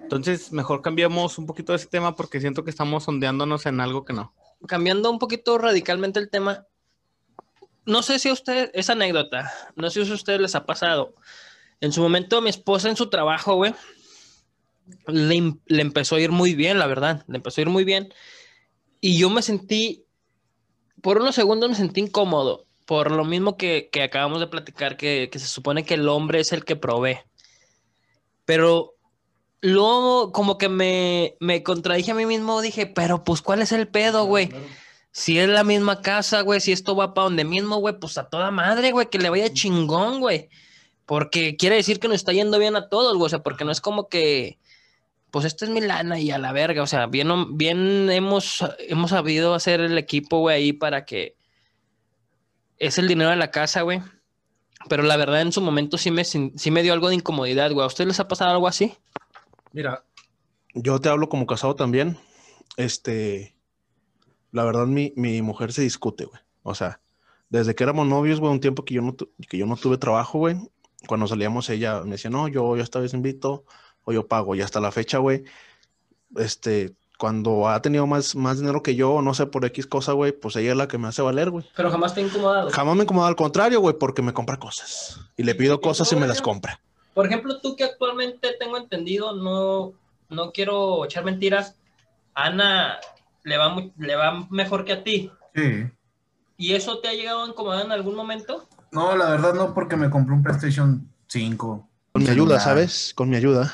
Entonces, 0.00 0.52
mejor 0.52 0.82
cambiamos 0.82 1.38
un 1.38 1.46
poquito 1.46 1.72
de 1.72 1.76
ese 1.76 1.86
tema 1.86 2.14
porque 2.14 2.40
siento 2.40 2.62
que 2.64 2.70
estamos 2.70 3.04
sondeándonos 3.04 3.64
en 3.66 3.80
algo 3.80 4.04
que 4.04 4.12
no. 4.12 4.34
cambiando 4.66 5.10
un 5.10 5.18
poquito 5.18 5.56
radicalmente 5.58 6.18
el 6.20 6.30
tema, 6.30 6.66
no 7.86 8.02
sé 8.02 8.18
si 8.18 8.28
a 8.28 8.32
usted, 8.32 8.70
es 8.74 8.88
anécdota, 8.90 9.50
no 9.76 9.88
sé 9.90 10.04
si 10.04 10.10
a 10.10 10.14
ustedes 10.14 10.40
les 10.40 10.54
ha 10.54 10.64
pasado. 10.66 11.14
En 11.80 11.92
su 11.92 12.00
momento, 12.00 12.40
mi 12.40 12.48
esposa 12.48 12.88
en 12.88 12.96
su 12.96 13.10
trabajo, 13.10 13.56
güey, 13.56 13.74
le, 15.06 15.80
empezó 15.80 16.16
a 16.16 16.20
ir 16.20 16.30
muy 16.30 16.54
bien, 16.54 16.78
la 16.78 16.86
verdad, 16.86 17.24
le 17.28 17.36
empezó 17.36 17.60
a 17.60 17.62
ir 17.62 17.70
muy 17.70 17.84
bien. 17.84 18.12
Y 19.00 19.18
yo 19.18 19.30
me 19.30 19.42
sentí, 19.42 20.04
por 21.02 21.18
unos 21.18 21.34
segundos 21.34 21.70
me 21.70 21.76
sentí 21.76 22.00
incómodo, 22.00 22.66
por 22.86 23.10
lo 23.10 23.24
mismo 23.24 23.56
que, 23.56 23.88
que 23.92 24.02
acabamos 24.02 24.40
de 24.40 24.46
platicar, 24.46 24.96
que, 24.96 25.28
que 25.30 25.38
se 25.38 25.46
supone 25.46 25.84
que 25.84 25.94
el 25.94 26.08
hombre 26.08 26.40
es 26.40 26.52
el 26.52 26.64
que 26.64 26.76
provee. 26.76 27.18
Pero 28.44 28.94
luego 29.60 30.30
como 30.32 30.58
que 30.58 30.68
me, 30.68 31.36
me 31.40 31.62
contradije 31.62 32.10
a 32.10 32.14
mí 32.14 32.26
mismo, 32.26 32.60
dije, 32.60 32.86
pero 32.86 33.24
pues 33.24 33.40
¿cuál 33.40 33.62
es 33.62 33.72
el 33.72 33.88
pedo, 33.88 34.26
güey? 34.26 34.50
Si 35.10 35.38
es 35.38 35.48
la 35.48 35.64
misma 35.64 36.02
casa, 36.02 36.42
güey, 36.42 36.60
si 36.60 36.72
esto 36.72 36.94
va 36.96 37.14
para 37.14 37.26
donde 37.26 37.44
mismo, 37.44 37.76
güey, 37.76 37.98
pues 37.98 38.18
a 38.18 38.28
toda 38.28 38.50
madre, 38.50 38.92
güey, 38.92 39.08
que 39.08 39.18
le 39.18 39.30
vaya 39.30 39.52
chingón, 39.52 40.20
güey. 40.20 40.50
Porque 41.06 41.56
quiere 41.56 41.76
decir 41.76 42.00
que 42.00 42.08
nos 42.08 42.16
está 42.16 42.32
yendo 42.32 42.58
bien 42.58 42.76
a 42.76 42.88
todos, 42.88 43.16
güey, 43.16 43.26
o 43.26 43.28
sea, 43.30 43.42
porque 43.42 43.64
no 43.64 43.70
es 43.72 43.80
como 43.80 44.08
que, 44.08 44.58
pues 45.34 45.46
esto 45.46 45.64
es 45.64 45.70
mi 45.72 45.80
lana 45.80 46.20
y 46.20 46.30
a 46.30 46.38
la 46.38 46.52
verga, 46.52 46.80
o 46.80 46.86
sea, 46.86 47.06
bien, 47.08 47.28
bien 47.58 48.08
hemos, 48.08 48.64
hemos 48.78 49.10
sabido 49.10 49.52
hacer 49.54 49.80
el 49.80 49.98
equipo, 49.98 50.38
güey, 50.38 50.56
ahí 50.56 50.72
para 50.72 51.04
que 51.04 51.34
es 52.78 52.98
el 52.98 53.08
dinero 53.08 53.30
de 53.30 53.36
la 53.36 53.50
casa, 53.50 53.82
güey. 53.82 54.00
Pero 54.88 55.02
la 55.02 55.16
verdad 55.16 55.40
en 55.40 55.50
su 55.50 55.60
momento 55.60 55.98
sí 55.98 56.12
me, 56.12 56.22
sí 56.24 56.70
me 56.70 56.84
dio 56.84 56.92
algo 56.92 57.08
de 57.08 57.16
incomodidad, 57.16 57.72
güey. 57.72 57.82
¿A 57.82 57.88
ustedes 57.88 58.06
les 58.06 58.20
ha 58.20 58.28
pasado 58.28 58.52
algo 58.52 58.68
así? 58.68 58.94
Mira, 59.72 60.04
yo 60.72 61.00
te 61.00 61.08
hablo 61.08 61.28
como 61.28 61.48
casado 61.48 61.74
también. 61.74 62.16
Este, 62.76 63.56
la 64.52 64.62
verdad, 64.62 64.86
mi, 64.86 65.12
mi 65.16 65.42
mujer 65.42 65.72
se 65.72 65.82
discute, 65.82 66.26
güey. 66.26 66.40
O 66.62 66.76
sea, 66.76 67.00
desde 67.48 67.74
que 67.74 67.82
éramos 67.82 68.06
novios, 68.06 68.38
güey, 68.38 68.52
un 68.52 68.60
tiempo 68.60 68.84
que 68.84 68.94
yo 68.94 69.02
no, 69.02 69.14
tu- 69.14 69.32
que 69.48 69.58
yo 69.58 69.66
no 69.66 69.74
tuve 69.76 69.98
trabajo, 69.98 70.38
güey. 70.38 70.56
cuando 71.08 71.26
salíamos 71.26 71.68
ella 71.70 72.02
me 72.04 72.12
decía, 72.12 72.30
no, 72.30 72.46
yo, 72.46 72.76
yo 72.76 72.82
esta 72.84 73.00
vez 73.00 73.14
invito 73.14 73.64
o 74.04 74.12
yo 74.12 74.26
pago. 74.26 74.54
Y 74.54 74.62
hasta 74.62 74.80
la 74.80 74.92
fecha, 74.92 75.18
güey, 75.18 75.44
este, 76.36 76.94
cuando 77.18 77.68
ha 77.68 77.80
tenido 77.80 78.06
más, 78.06 78.34
más 78.34 78.58
dinero 78.58 78.82
que 78.82 78.94
yo, 78.94 79.22
no 79.22 79.34
sé, 79.34 79.46
por 79.46 79.64
X 79.64 79.86
cosa, 79.86 80.12
güey, 80.12 80.32
pues 80.32 80.56
ella 80.56 80.72
es 80.72 80.76
la 80.76 80.88
que 80.88 80.98
me 80.98 81.08
hace 81.08 81.22
valer, 81.22 81.50
güey. 81.50 81.64
Pero 81.76 81.90
jamás 81.90 82.14
te 82.14 82.20
ha 82.20 82.24
incomodado. 82.24 82.70
Jamás 82.70 82.96
me 82.96 83.04
incomoda 83.04 83.28
al 83.28 83.36
contrario, 83.36 83.80
güey, 83.80 83.96
porque 83.98 84.22
me 84.22 84.32
compra 84.32 84.58
cosas. 84.58 85.20
Y 85.36 85.42
le 85.42 85.54
pido 85.54 85.80
cosas 85.80 86.10
y 86.12 86.16
me 86.16 86.26
las 86.26 86.42
compra. 86.42 86.80
Por 87.14 87.26
ejemplo, 87.26 87.60
tú 87.60 87.76
que 87.76 87.84
actualmente 87.84 88.56
tengo 88.58 88.76
entendido, 88.76 89.34
no, 89.34 89.92
no 90.28 90.52
quiero 90.52 91.04
echar 91.04 91.24
mentiras, 91.24 91.76
Ana 92.34 92.98
le 93.44 93.56
va, 93.56 93.76
le 93.96 94.16
va 94.16 94.46
mejor 94.50 94.84
que 94.84 94.92
a 94.92 95.04
ti. 95.04 95.30
Sí. 95.54 95.86
¿Y 96.56 96.74
eso 96.74 96.98
te 96.98 97.08
ha 97.08 97.12
llegado 97.12 97.44
a 97.44 97.48
incomodar 97.48 97.84
en 97.84 97.92
algún 97.92 98.16
momento? 98.16 98.68
No, 98.90 99.16
la 99.16 99.30
verdad 99.30 99.54
no, 99.54 99.74
porque 99.74 99.96
me 99.96 100.10
compré 100.10 100.34
un 100.34 100.42
PlayStation 100.42 101.08
5. 101.28 101.88
Con 102.12 102.22
mi 102.22 102.28
ayuda. 102.28 102.60
¿sabes? 102.60 103.12
Con 103.14 103.28
mi 103.28 103.36
ayuda. 103.36 103.72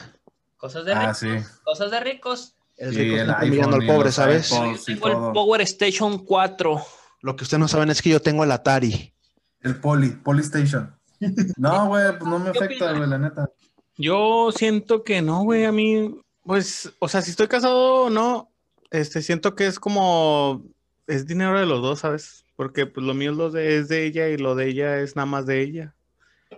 Cosas 0.60 0.84
de 0.84 0.92
Ah, 0.92 1.00
ricos. 1.12 1.18
sí. 1.18 1.28
Cosas 1.64 1.90
de 1.90 2.00
ricos. 2.00 2.54
El 2.76 2.92
Sí, 2.94 2.98
rico 3.00 3.14
el 3.16 3.20
está 3.22 3.38
iPhone 3.40 3.74
al 3.74 3.86
pobre, 3.86 4.12
¿sabes? 4.12 4.50
Yo 4.50 4.74
tengo 4.86 5.08
el. 5.28 5.32
Power 5.32 5.60
Station 5.62 6.18
4. 6.18 6.82
Lo 7.22 7.36
que 7.36 7.44
ustedes 7.44 7.60
no 7.60 7.68
saben 7.68 7.90
es 7.90 8.00
que 8.02 8.10
yo 8.10 8.20
tengo 8.20 8.44
el 8.44 8.52
Atari. 8.52 9.12
El 9.60 9.76
Poly, 9.80 10.10
Polystation. 10.10 10.94
No, 11.58 11.88
güey, 11.88 12.18
pues 12.18 12.30
no 12.30 12.38
me 12.38 12.52
¿Qué 12.52 12.58
afecta, 12.64 12.92
güey, 12.92 13.08
la 13.08 13.18
neta. 13.18 13.50
Yo 13.98 14.50
siento 14.56 15.04
que 15.04 15.20
no, 15.20 15.42
güey, 15.42 15.66
a 15.66 15.72
mí, 15.72 16.18
pues, 16.44 16.90
o 16.98 17.08
sea, 17.08 17.20
si 17.20 17.30
estoy 17.30 17.48
casado 17.48 18.04
o 18.04 18.10
no, 18.10 18.50
este, 18.90 19.20
siento 19.20 19.54
que 19.54 19.66
es 19.66 19.78
como, 19.78 20.64
es 21.06 21.26
dinero 21.26 21.58
de 21.60 21.66
los 21.66 21.82
dos, 21.82 21.98
¿sabes? 22.00 22.46
Porque 22.56 22.86
pues 22.86 23.04
lo 23.04 23.12
mío 23.12 23.32
es, 23.32 23.36
lo 23.36 23.50
de, 23.50 23.76
es 23.76 23.88
de 23.88 24.06
ella 24.06 24.28
y 24.28 24.38
lo 24.38 24.54
de 24.54 24.68
ella 24.68 24.98
es 25.00 25.16
nada 25.16 25.26
más 25.26 25.44
de 25.44 25.60
ella. 25.60 25.94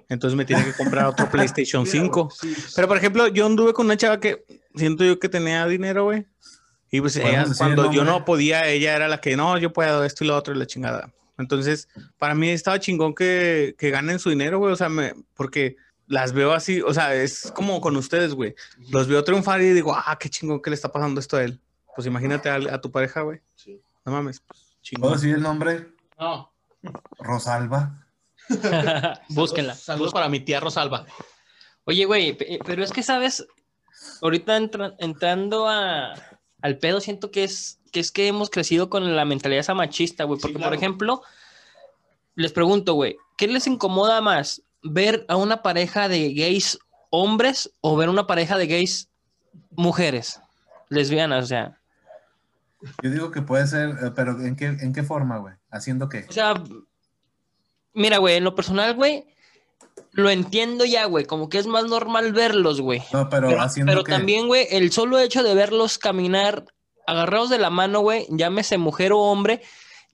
Entonces 0.08 0.36
me 0.36 0.44
tiene 0.44 0.64
que 0.64 0.72
comprar 0.72 1.06
otro 1.06 1.28
PlayStation 1.30 1.86
5. 1.86 2.32
Pero, 2.76 2.88
por 2.88 2.96
ejemplo, 2.96 3.28
yo 3.28 3.46
anduve 3.46 3.72
con 3.72 3.86
una 3.86 3.96
chava 3.96 4.20
que 4.20 4.44
siento 4.74 5.04
yo 5.04 5.18
que 5.18 5.28
tenía 5.28 5.66
dinero, 5.66 6.04
güey. 6.04 6.26
Y 6.90 7.00
pues 7.00 7.18
¿Podemos 7.18 7.48
ella, 7.48 7.54
cuando 7.56 7.90
yo 7.90 8.04
no 8.04 8.24
podía, 8.24 8.68
ella 8.68 8.94
era 8.94 9.08
la 9.08 9.18
que, 9.18 9.34
no, 9.36 9.56
yo 9.56 9.72
puedo 9.72 10.04
esto 10.04 10.24
y 10.24 10.26
lo 10.26 10.36
otro 10.36 10.54
y 10.54 10.58
la 10.58 10.66
chingada. 10.66 11.10
Entonces, 11.38 11.88
para 12.18 12.34
mí 12.34 12.50
estaba 12.50 12.78
chingón 12.78 13.14
que, 13.14 13.74
que 13.78 13.90
ganen 13.90 14.18
su 14.18 14.28
dinero, 14.28 14.58
güey. 14.58 14.72
O 14.72 14.76
sea, 14.76 14.90
me, 14.90 15.14
porque 15.34 15.76
las 16.06 16.34
veo 16.34 16.52
así, 16.52 16.82
o 16.82 16.92
sea, 16.92 17.14
es 17.14 17.50
como 17.54 17.80
con 17.80 17.96
ustedes, 17.96 18.34
güey. 18.34 18.54
Los 18.90 19.08
veo 19.08 19.24
triunfar 19.24 19.62
y 19.62 19.70
digo, 19.70 19.94
ah, 19.94 20.18
qué 20.20 20.28
chingón 20.28 20.60
que 20.60 20.68
le 20.68 20.76
está 20.76 20.92
pasando 20.92 21.20
esto 21.20 21.38
a 21.38 21.44
él. 21.44 21.58
Pues 21.94 22.06
imagínate 22.06 22.50
a, 22.50 22.56
a 22.56 22.80
tu 22.80 22.90
pareja, 22.90 23.22
güey. 23.22 23.40
No 24.04 24.12
mames, 24.12 24.40
pues, 24.40 24.60
¿Puedo 24.60 24.82
chingón. 24.82 25.12
decir 25.14 25.34
el 25.34 25.42
nombre? 25.42 25.88
No. 26.18 26.52
Rosalba. 27.18 28.04
Búsquenla. 29.28 29.74
Saludos 29.74 30.12
para 30.12 30.28
mi 30.28 30.40
tía 30.40 30.60
Rosalba. 30.60 31.06
Oye, 31.84 32.04
güey, 32.04 32.32
pe- 32.36 32.58
pero 32.64 32.82
es 32.84 32.92
que, 32.92 33.02
¿sabes? 33.02 33.46
Ahorita 34.20 34.56
entra- 34.56 34.94
entrando 34.98 35.68
a, 35.68 36.14
al 36.60 36.78
pedo, 36.78 37.00
siento 37.00 37.30
que 37.30 37.44
es, 37.44 37.80
que 37.92 38.00
es 38.00 38.10
que 38.12 38.28
hemos 38.28 38.50
crecido 38.50 38.88
con 38.90 39.16
la 39.16 39.24
mentalidad 39.24 39.60
esa 39.60 39.74
machista, 39.74 40.24
güey. 40.24 40.40
Porque, 40.40 40.58
por 40.58 40.74
ejemplo, 40.74 41.22
les 42.34 42.52
pregunto, 42.52 42.94
güey, 42.94 43.16
¿qué 43.36 43.46
les 43.48 43.66
incomoda 43.66 44.20
más? 44.20 44.62
¿Ver 44.82 45.24
a 45.28 45.36
una 45.36 45.62
pareja 45.62 46.08
de 46.08 46.32
gays 46.34 46.78
hombres 47.10 47.72
o 47.80 47.96
ver 47.96 48.08
una 48.08 48.26
pareja 48.26 48.56
de 48.58 48.66
gays 48.66 49.08
mujeres? 49.70 50.40
Lesbianas, 50.88 51.44
o 51.44 51.46
sea. 51.46 51.78
Yo 53.02 53.10
digo 53.10 53.30
que 53.30 53.42
puede 53.42 53.66
ser, 53.66 53.90
eh, 53.90 54.10
pero 54.14 54.40
¿en 54.40 54.56
qué, 54.56 54.66
en 54.66 54.92
qué 54.92 55.02
forma, 55.04 55.38
güey? 55.38 55.54
¿Haciendo 55.70 56.08
qué? 56.08 56.26
O 56.28 56.32
sea, 56.32 56.54
mira, 57.94 58.18
güey, 58.18 58.36
en 58.36 58.44
lo 58.44 58.54
personal, 58.54 58.94
güey, 58.94 59.24
lo 60.12 60.30
entiendo 60.30 60.84
ya, 60.84 61.04
güey. 61.06 61.24
Como 61.24 61.48
que 61.48 61.58
es 61.58 61.66
más 61.66 61.84
normal 61.84 62.32
verlos, 62.32 62.80
güey. 62.80 63.02
No, 63.12 63.28
pero, 63.28 63.48
Pero, 63.48 63.62
haciendo 63.62 63.90
pero 63.92 64.04
también, 64.04 64.46
güey, 64.46 64.66
el 64.70 64.92
solo 64.92 65.18
hecho 65.18 65.42
de 65.42 65.54
verlos 65.54 65.98
caminar 65.98 66.64
agarrados 67.06 67.50
de 67.50 67.58
la 67.58 67.70
mano, 67.70 68.00
güey, 68.00 68.26
llámese 68.30 68.78
mujer 68.78 69.12
o 69.12 69.18
hombre, 69.18 69.60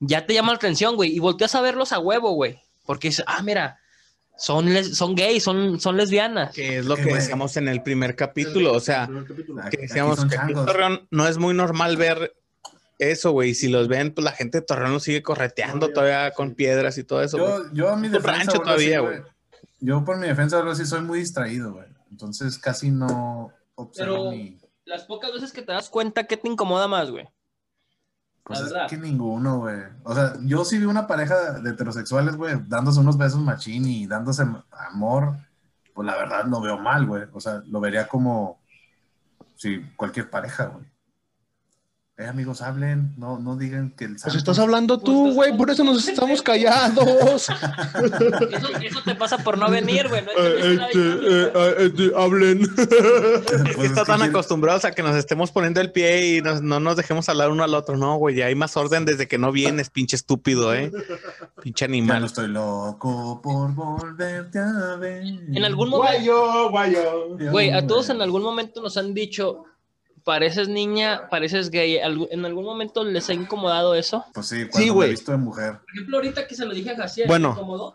ya 0.00 0.26
te 0.26 0.34
llama 0.34 0.52
la 0.52 0.56
atención, 0.56 0.96
güey. 0.96 1.14
Y 1.14 1.18
volteas 1.18 1.54
a 1.54 1.60
verlos 1.60 1.92
a 1.92 1.98
huevo, 1.98 2.30
güey. 2.32 2.60
Porque 2.86 3.08
dices, 3.08 3.24
ah, 3.28 3.42
mira, 3.42 3.78
son, 4.36 4.72
les- 4.72 4.96
son 4.96 5.14
gays, 5.14 5.42
son, 5.42 5.80
son 5.80 5.96
lesbianas. 5.96 6.54
Que 6.54 6.78
es 6.78 6.86
lo 6.86 6.96
que 6.96 7.12
decíamos 7.12 7.56
en 7.56 7.68
el 7.68 7.82
primer 7.82 8.14
capítulo. 8.16 8.72
O 8.72 8.80
sea, 8.80 9.08
que 9.70 9.76
decíamos 9.78 10.24
que 10.24 10.36
en. 10.36 10.54
Torreón 10.54 11.08
no 11.10 11.26
es 11.26 11.36
muy 11.38 11.52
normal 11.54 11.96
ver 11.96 12.34
eso, 12.98 13.32
güey. 13.32 13.50
Y 13.50 13.54
si 13.54 13.68
los 13.68 13.88
ven, 13.88 14.12
pues 14.14 14.24
la 14.24 14.32
gente 14.32 14.58
de 14.60 14.66
Torreón 14.66 14.92
los 14.92 15.02
sigue 15.02 15.22
correteando 15.22 15.88
todavía 15.92 16.32
con 16.32 16.54
piedras 16.54 16.98
y 16.98 17.04
todo 17.04 17.22
eso. 17.22 17.38
Yo, 17.38 17.72
yo 17.72 17.88
a 17.90 17.96
mi 17.96 18.08
Un 18.08 18.14
defensa, 18.14 18.36
rancho 18.38 18.58
todavía, 18.60 18.98
sí, 19.00 19.04
güey. 19.06 19.22
Yo 19.80 20.04
por 20.04 20.16
mi 20.18 20.26
defensa, 20.26 20.58
algo 20.58 20.70
así, 20.72 20.84
soy 20.84 21.02
muy 21.02 21.20
distraído, 21.20 21.72
güey. 21.74 21.86
Entonces 22.10 22.58
casi 22.58 22.90
no 22.90 23.52
observo 23.74 24.14
Pero- 24.16 24.30
ni... 24.32 24.58
Las 24.84 25.04
pocas 25.04 25.30
veces 25.34 25.52
que 25.52 25.60
te 25.60 25.70
das 25.72 25.90
cuenta, 25.90 26.24
¿qué 26.24 26.38
te 26.38 26.48
incomoda 26.48 26.88
más, 26.88 27.10
güey? 27.10 27.28
Pues 28.42 28.58
La 28.60 28.66
es 28.66 28.72
verdad. 28.72 28.88
que 28.88 28.96
ninguno, 28.96 29.58
güey. 29.58 29.76
O 30.02 30.14
sea, 30.14 30.32
yo 30.40 30.64
sí 30.64 30.78
vi 30.78 30.86
una 30.86 31.06
pareja 31.06 31.60
de 31.60 31.70
heterosexuales, 31.70 32.36
güey, 32.36 32.54
dándose 32.66 32.98
unos 33.00 33.18
besos 33.18 33.40
machín 33.40 33.84
y 33.86 34.06
dándose 34.06 34.44
amor. 34.70 35.34
Pues 35.92 36.06
la 36.06 36.16
verdad 36.16 36.46
lo 36.46 36.62
veo 36.62 36.78
mal, 36.78 37.04
güey. 37.04 37.24
O 37.34 37.40
sea, 37.40 37.62
lo 37.66 37.80
vería 37.80 38.08
como 38.08 38.58
si 39.56 39.82
cualquier 39.94 40.30
pareja, 40.30 40.64
güey. 40.66 40.86
Eh, 42.20 42.26
amigos, 42.26 42.62
hablen, 42.62 43.14
no, 43.16 43.38
no 43.38 43.56
digan 43.56 43.90
que 43.96 44.04
el 44.06 44.16
Pues 44.20 44.34
estás 44.34 44.58
hablando 44.58 44.98
tú, 44.98 45.22
Pues, 45.26 45.34
güey, 45.36 45.56
por 45.56 45.70
eso 45.70 45.84
nos 45.84 46.08
estamos 46.08 46.42
callados. 46.42 47.48
Eso, 47.48 48.68
eso 48.82 48.98
te 49.04 49.14
pasa 49.14 49.38
por 49.38 49.56
no 49.56 49.70
venir, 49.70 50.08
güey. 50.08 50.24
No 50.24 50.32
entendiste 50.32 50.74
la 50.74 50.88
dinámica. 50.88 51.82
este, 51.84 52.10
hablen. 52.16 52.62
Es 52.62 52.68
Pues 52.74 53.76
que 53.76 53.82
es 53.82 53.84
está 53.90 54.00
que 54.04 54.06
tan 54.10 54.22
acostumbrados 54.22 54.84
a 54.84 54.90
que 54.90 55.04
nos 55.04 55.14
estemos 55.14 55.52
poniendo 55.52 55.80
el 55.80 55.92
pie 55.92 56.38
y 56.38 56.40
nos- 56.42 56.60
no 56.60 56.80
nos 56.80 56.96
dejemos 56.96 57.28
hablar 57.28 57.50
uno 57.50 57.62
al 57.62 57.72
otro. 57.74 57.96
No, 57.96 58.16
güey, 58.16 58.34
ya 58.34 58.46
hay 58.46 58.56
más 58.56 58.76
orden 58.76 59.04
desde 59.04 59.28
que 59.28 59.38
no 59.38 59.52
vienes, 59.52 59.88
pinche 59.88 60.16
estúpido, 60.16 60.74
¿eh? 60.74 60.90
Pinche 61.62 61.84
Ya 61.84 61.88
no 61.88 61.92
animal. 61.94 62.24
estoy 62.24 62.48
loco 62.48 63.40
por 63.40 63.72
volverte 63.72 64.58
a 64.58 64.96
ver. 64.96 65.22
En 65.24 65.64
algún 65.64 65.90
momento, 65.90 66.12
Guayo, 66.14 66.70
guayo. 66.70 67.28
güey, 67.52 67.70
a 67.70 67.86
todos 67.86 68.10
en 68.10 68.20
algún 68.22 68.42
momento 68.42 68.82
nos 68.82 68.96
han 68.96 69.14
dicho, 69.14 69.62
pareces 70.28 70.68
niña, 70.68 71.26
pareces 71.30 71.70
gay. 71.70 71.96
¿En 71.96 72.44
algún 72.44 72.66
momento 72.66 73.02
les 73.02 73.30
ha 73.30 73.32
incomodado 73.32 73.94
eso? 73.94 74.26
Pues 74.34 74.46
sí, 74.48 74.66
cuando 74.70 74.86
me 74.88 74.92
güey. 74.92 75.08
he 75.08 75.10
visto 75.12 75.32
de 75.32 75.38
mujer. 75.38 75.78
Por 75.80 75.94
ejemplo, 75.94 76.16
ahorita 76.18 76.46
que 76.46 76.54
se 76.54 76.66
lo 76.66 76.74
dije 76.74 76.90
a 76.90 76.96
Jaciel, 76.96 77.26
Bueno. 77.26 77.54
¿te 77.54 77.60
incomodó? 77.60 77.94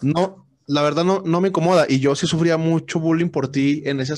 No, 0.00 0.46
la 0.66 0.80
verdad 0.80 1.04
no, 1.04 1.20
no 1.22 1.42
me 1.42 1.48
incomoda. 1.48 1.84
Y 1.86 2.00
yo 2.00 2.14
sí 2.16 2.26
sufría 2.26 2.56
mucho 2.56 2.98
bullying 2.98 3.28
por 3.28 3.48
ti 3.52 3.82
en 3.84 4.00
ese, 4.00 4.14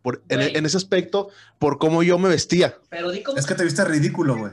por- 0.00 0.22
en, 0.30 0.64
ese 0.64 0.78
aspecto, 0.78 1.28
por 1.58 1.76
cómo 1.76 2.02
yo 2.02 2.18
me 2.18 2.30
vestía. 2.30 2.78
Pero 2.88 3.10
di 3.10 3.22
como... 3.22 3.36
Es 3.36 3.44
que 3.44 3.54
te 3.54 3.64
viste 3.64 3.84
ridículo, 3.84 4.38
güey. 4.38 4.52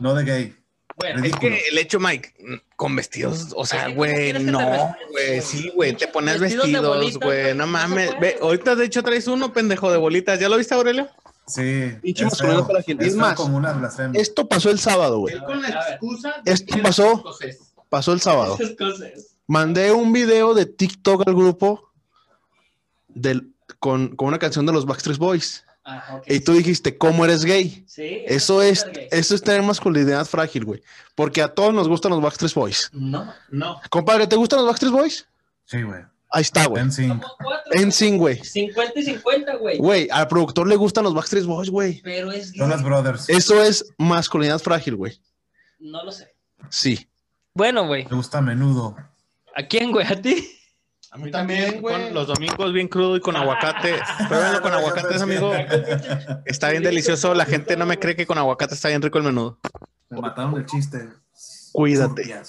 No 0.00 0.14
de 0.14 0.24
gay. 0.24 0.56
Bueno, 0.96 1.16
Es 1.18 1.22
ridículo. 1.24 1.50
que 1.56 1.60
el 1.72 1.76
hecho, 1.76 2.00
Mike, 2.00 2.62
con 2.74 2.96
vestidos, 2.96 3.52
o 3.54 3.66
sea, 3.66 3.80
Es 3.80 3.84
que 3.88 3.90
¿cómo 3.90 3.96
güey, 3.98 4.32
no, 4.44 4.96
güey, 5.10 5.42
sí, 5.42 5.70
güey, 5.74 5.92
te 5.94 6.08
pones 6.08 6.40
Vestidos 6.40 7.18
güey, 7.20 7.54
no 7.54 7.66
mames. 7.66 8.18
Ve, 8.18 8.38
ahorita 8.40 8.74
de 8.76 8.86
hecho 8.86 9.02
traes 9.02 9.26
uno, 9.28 9.52
pendejo, 9.52 9.92
de 9.92 9.98
bolitas. 9.98 10.40
¿Ya 10.40 10.48
lo 10.48 10.56
viste, 10.56 10.72
Aurelio? 10.74 11.10
Sí. 11.46 11.92
Pinche 12.02 12.24
es 12.24 12.30
masculino 12.30 12.58
feo. 12.58 12.66
para 12.66 12.82
quien- 12.82 13.00
Es 13.00 13.06
es 13.08 13.12
feo 13.12 13.20
más, 13.22 13.36
como 13.36 13.56
una 13.56 13.72
blasfemia. 13.72 14.20
Esto 14.20 14.48
pasó 14.48 14.70
el 14.70 14.78
sábado, 14.78 15.18
güey. 15.20 15.38
con 15.40 15.62
la 15.62 15.68
excusa 15.68 16.34
Esto 16.44 16.76
pasó, 16.82 17.24
pasó 17.88 18.12
el 18.12 18.20
sábado. 18.20 18.58
Mandé 19.46 19.92
un 19.92 20.12
video 20.12 20.54
de 20.54 20.66
TikTok 20.66 21.22
al 21.28 21.34
grupo 21.36 21.92
del, 23.08 23.52
con, 23.78 24.16
con 24.16 24.28
una 24.28 24.38
canción 24.38 24.66
de 24.66 24.72
los 24.72 24.86
Backstreet 24.86 25.18
Boys. 25.18 25.64
Ah. 25.84 26.20
Y 26.26 26.40
tú 26.40 26.52
dijiste, 26.52 26.98
¿cómo 26.98 27.24
eres 27.24 27.44
gay? 27.44 27.84
Sí, 27.86 28.22
Eso 28.26 28.60
es, 28.60 28.84
gay. 28.92 29.06
eso 29.12 29.36
es 29.36 29.42
tener 29.42 29.62
masculinidad 29.62 30.26
frágil, 30.26 30.64
güey. 30.64 30.82
Porque 31.14 31.42
a 31.42 31.48
todos 31.54 31.72
nos 31.72 31.86
gustan 31.86 32.10
los 32.10 32.20
Backstreet 32.20 32.54
Boys. 32.54 32.90
No, 32.92 33.32
no. 33.50 33.80
Compadre, 33.88 34.26
¿te 34.26 34.34
gustan 34.34 34.58
los 34.58 34.66
Backstreet 34.66 34.92
Boys? 34.92 35.28
Sí, 35.64 35.82
güey. 35.82 36.00
Ahí 36.30 36.42
está, 36.42 36.66
güey. 36.66 36.82
En 36.82 36.92
sync. 36.92 37.08
Somos 37.08 37.36
cuatro. 37.42 37.72
En 37.72 37.92
sin, 37.92 38.18
güey. 38.18 38.42
50 38.42 39.00
y 39.00 39.02
50, 39.04 39.56
güey. 39.56 39.78
Güey, 39.78 40.08
al 40.10 40.28
productor 40.28 40.66
le 40.66 40.76
gustan 40.76 41.04
los 41.04 41.14
Backstreet 41.14 41.44
Boys, 41.46 41.70
güey. 41.70 42.00
Pero 42.02 42.32
es 42.32 42.52
gay. 42.52 42.60
Son 42.60 42.70
las 42.70 42.82
brothers. 42.82 43.28
Eso 43.28 43.62
es 43.62 43.94
masculinidad 43.98 44.58
frágil, 44.58 44.96
güey. 44.96 45.20
No 45.78 46.04
lo 46.04 46.10
sé. 46.10 46.34
Sí. 46.68 47.08
Bueno, 47.54 47.86
güey. 47.86 48.04
Me 48.10 48.16
gusta 48.16 48.38
a 48.38 48.42
menudo. 48.42 48.96
¿A 49.54 49.62
quién, 49.62 49.92
güey? 49.92 50.06
¿A 50.06 50.20
ti? 50.20 50.50
A 51.12 51.18
mí 51.18 51.30
también, 51.30 51.80
güey. 51.80 52.12
Los 52.12 52.26
domingos 52.26 52.72
bien 52.72 52.88
crudo 52.88 53.16
y 53.16 53.20
con 53.20 53.36
aguacate. 53.36 53.94
Pruébenlo 54.28 54.60
con 54.60 54.72
aguacates, 54.72 55.22
amigo. 55.22 55.52
Está 56.44 56.70
bien 56.70 56.82
delicioso. 56.82 57.32
La 57.34 57.46
gente 57.46 57.76
no 57.76 57.86
me 57.86 57.98
cree 57.98 58.16
que 58.16 58.26
con 58.26 58.36
aguacate 58.36 58.74
está 58.74 58.88
bien 58.88 59.00
rico 59.00 59.16
el 59.18 59.24
menudo. 59.24 59.58
Me 60.10 60.20
mataron 60.20 60.56
el 60.56 60.66
chiste. 60.66 61.08
Cuídate. 61.72 62.42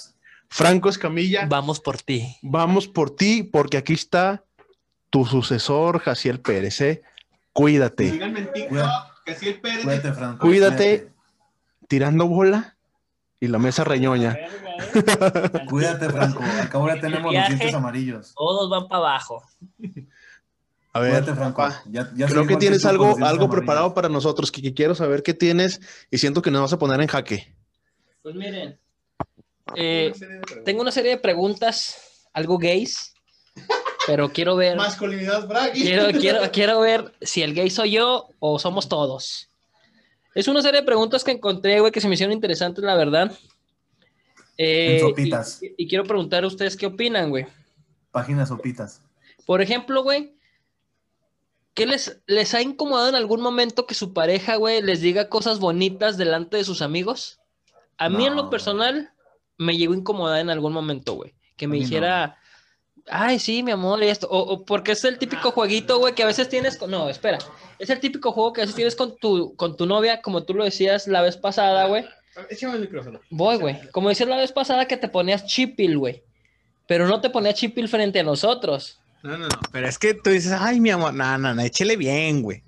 Franco 0.50 0.88
Escamilla, 0.88 1.46
Vamos 1.46 1.80
por 1.80 1.98
ti. 2.00 2.36
vamos 2.42 2.88
por 2.88 3.14
ti, 3.14 3.42
porque 3.42 3.76
aquí 3.76 3.92
está 3.92 4.44
tu 5.10 5.24
sucesor, 5.26 6.00
Jaciel 6.00 6.40
Pérez, 6.40 6.80
¿eh? 6.80 7.02
Cuídate. 7.52 8.10
Díganme 8.12 8.40
en 8.40 8.52
TikTok 8.52 8.88
que 9.24 9.34
si 9.34 9.48
el 9.48 9.60
Pérez. 9.60 9.84
Cuídate, 9.84 10.12
Franco. 10.12 10.46
Cuídate. 10.46 11.12
Tirando 11.88 12.26
bola 12.28 12.76
Y 13.40 13.46
la 13.48 13.58
mesa 13.58 13.84
reñoña. 13.84 14.36
Cuídate, 15.68 16.08
Franco. 16.10 16.42
Al 16.42 16.68
cabo 16.68 16.88
ya 16.88 17.00
tenemos 17.00 17.32
los 17.32 17.46
dientes 17.46 17.74
amarillos. 17.74 18.34
Todos 18.36 18.68
van 18.70 18.88
para 18.88 18.98
abajo. 19.00 19.42
A 20.92 21.00
ver, 21.00 21.22
Cuídate, 21.22 21.34
Franco. 21.34 21.68
Ya- 21.90 22.10
ya 22.14 22.26
Creo 22.26 22.46
que 22.46 22.56
tienes 22.56 22.84
algo, 22.84 23.04
algo 23.06 23.18
amarillos. 23.26 23.50
preparado 23.50 23.94
para 23.94 24.08
nosotros, 24.08 24.50
que 24.50 24.74
quiero 24.74 24.94
saber 24.94 25.22
qué 25.22 25.34
tienes 25.34 25.80
y 26.10 26.18
siento 26.18 26.42
que 26.42 26.50
nos 26.50 26.62
vas 26.62 26.72
a 26.72 26.78
poner 26.78 27.00
en 27.00 27.06
jaque. 27.08 27.54
Pues 28.22 28.34
miren, 28.34 28.78
eh, 29.76 30.12
tengo 30.64 30.82
una 30.82 30.90
serie 30.92 31.12
de 31.12 31.18
preguntas, 31.18 32.28
algo 32.32 32.58
gays, 32.58 33.14
pero 34.06 34.30
quiero 34.30 34.56
ver, 34.56 34.76
Masculinidad 34.76 35.48
quiero, 35.72 36.18
quiero, 36.18 36.40
quiero 36.52 36.80
ver 36.80 37.12
si 37.20 37.42
el 37.42 37.54
gay 37.54 37.70
soy 37.70 37.92
yo 37.92 38.28
o 38.38 38.58
somos 38.58 38.88
todos. 38.88 39.48
Es 40.34 40.46
una 40.48 40.62
serie 40.62 40.80
de 40.80 40.86
preguntas 40.86 41.24
que 41.24 41.32
encontré, 41.32 41.80
güey, 41.80 41.90
que 41.92 42.00
se 42.00 42.08
me 42.08 42.14
hicieron 42.14 42.32
interesantes, 42.32 42.84
la 42.84 42.94
verdad. 42.94 43.36
Eh, 44.56 44.94
En 45.00 45.00
sopitas. 45.08 45.62
y, 45.62 45.74
y 45.76 45.88
quiero 45.88 46.04
preguntar 46.04 46.44
a 46.44 46.46
ustedes 46.46 46.76
qué 46.76 46.86
opinan, 46.86 47.30
güey. 47.30 47.46
Páginas 48.10 48.48
sopitas. 48.48 49.02
Por 49.46 49.62
ejemplo, 49.62 50.02
güey, 50.02 50.34
¿qué 51.74 51.86
les, 51.86 52.20
les 52.26 52.54
ha 52.54 52.62
incomodado 52.62 53.08
en 53.08 53.14
algún 53.14 53.40
momento 53.40 53.86
que 53.86 53.94
su 53.94 54.12
pareja, 54.12 54.56
güey, 54.56 54.82
les 54.82 55.00
diga 55.00 55.28
cosas 55.28 55.58
bonitas 55.58 56.16
delante 56.18 56.56
de 56.56 56.64
sus 56.64 56.82
amigos? 56.82 57.40
A 57.96 58.08
mí 58.08 58.26
en 58.26 58.36
lo 58.36 58.48
personal 58.48 59.12
me 59.58 59.76
llegó 59.76 59.92
a 59.92 59.96
incomodar 59.96 60.40
en 60.40 60.50
algún 60.50 60.72
momento, 60.72 61.14
güey. 61.14 61.34
Que 61.56 61.66
me 61.66 61.76
no. 61.76 61.82
dijera, 61.82 62.38
ay, 63.10 63.38
sí, 63.38 63.62
mi 63.62 63.72
amor, 63.72 64.02
y 64.02 64.08
esto. 64.08 64.28
O, 64.30 64.38
o 64.38 64.64
porque 64.64 64.92
es 64.92 65.04
el 65.04 65.18
típico 65.18 65.50
jueguito, 65.50 65.98
güey, 65.98 66.14
que 66.14 66.22
a 66.22 66.26
veces 66.26 66.48
tienes 66.48 66.76
con... 66.76 66.90
No, 66.90 67.08
espera. 67.08 67.38
Es 67.78 67.90
el 67.90 68.00
típico 68.00 68.32
juego 68.32 68.52
que 68.52 68.60
a 68.60 68.64
veces 68.64 68.76
tienes 68.76 68.96
con 68.96 69.16
tu, 69.16 69.54
con 69.56 69.76
tu 69.76 69.86
novia, 69.86 70.22
como 70.22 70.44
tú 70.44 70.54
lo 70.54 70.64
decías 70.64 71.06
la 71.06 71.20
vez 71.20 71.36
pasada, 71.36 71.86
güey. 71.86 72.04
Échame 72.50 72.74
el 72.74 72.82
micrófono. 72.82 73.20
Voy, 73.30 73.56
güey. 73.56 73.88
Como 73.90 74.08
decías 74.08 74.28
la 74.28 74.36
vez 74.36 74.52
pasada 74.52 74.86
que 74.86 74.96
te 74.96 75.08
ponías 75.08 75.44
chipil, 75.46 75.98
güey. 75.98 76.22
Pero 76.86 77.08
no 77.08 77.20
te 77.20 77.30
ponías 77.30 77.56
chipil 77.56 77.88
frente 77.88 78.20
a 78.20 78.22
nosotros. 78.22 79.00
No, 79.22 79.36
no, 79.36 79.48
no. 79.48 79.60
Pero 79.72 79.88
es 79.88 79.98
que 79.98 80.14
tú 80.14 80.30
dices, 80.30 80.52
ay, 80.52 80.80
mi 80.80 80.90
amor, 80.90 81.12
no, 81.12 81.36
no, 81.38 81.54
no, 81.54 81.62
échele 81.62 81.96
bien, 81.96 82.42
güey. 82.42 82.62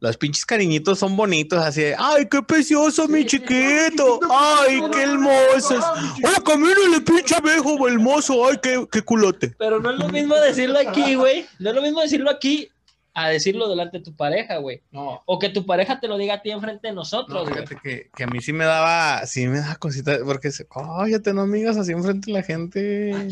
Los 0.00 0.16
pinches 0.18 0.44
cariñitos 0.44 0.98
son 0.98 1.16
bonitos, 1.16 1.58
así 1.64 1.80
de, 1.80 1.96
ay, 1.98 2.28
qué 2.30 2.42
precioso, 2.42 3.08
mi 3.08 3.24
chiquito. 3.24 4.20
Ay, 4.30 4.82
qué 4.92 5.02
hermosos. 5.04 5.82
Oh, 5.82 6.42
camínale, 6.44 7.00
pinche 7.00 7.34
viejo, 7.42 7.88
hermoso. 7.88 8.46
Ay, 8.46 8.58
qué, 8.62 8.86
qué 8.92 9.00
culote. 9.02 9.54
Pero 9.58 9.80
no 9.80 9.90
es 9.90 9.98
lo 9.98 10.08
mismo 10.10 10.34
decirlo 10.36 10.78
aquí, 10.78 11.14
güey. 11.14 11.46
No 11.58 11.70
es 11.70 11.76
lo 11.76 11.80
mismo 11.82 12.02
decirlo 12.02 12.30
aquí 12.30 12.68
a 13.14 13.30
decirlo 13.30 13.66
delante 13.70 13.96
de 13.96 14.04
tu 14.04 14.14
pareja, 14.14 14.58
güey. 14.58 14.82
No. 14.90 15.22
O 15.24 15.38
que 15.38 15.48
tu 15.48 15.64
pareja 15.64 15.98
te 15.98 16.06
lo 16.08 16.18
diga 16.18 16.34
a 16.34 16.42
ti 16.42 16.50
enfrente 16.50 16.88
de 16.88 16.92
No, 16.92 17.00
nosotros, 17.00 17.48
güey. 17.48 17.54
fíjate 17.66 17.78
que, 17.82 18.10
que 18.14 18.24
a 18.24 18.26
mí 18.26 18.42
sí 18.42 18.52
me 18.52 18.66
daba, 18.66 19.24
sí 19.24 19.46
me 19.46 19.60
daba 19.60 19.76
cositas, 19.76 20.18
porque 20.26 20.50
se, 20.50 20.66
cállate, 20.68 21.32
no 21.32 21.40
amigas 21.40 21.78
así 21.78 21.92
enfrente 21.92 22.30
de 22.30 22.32
la 22.38 22.42
gente. 22.42 23.28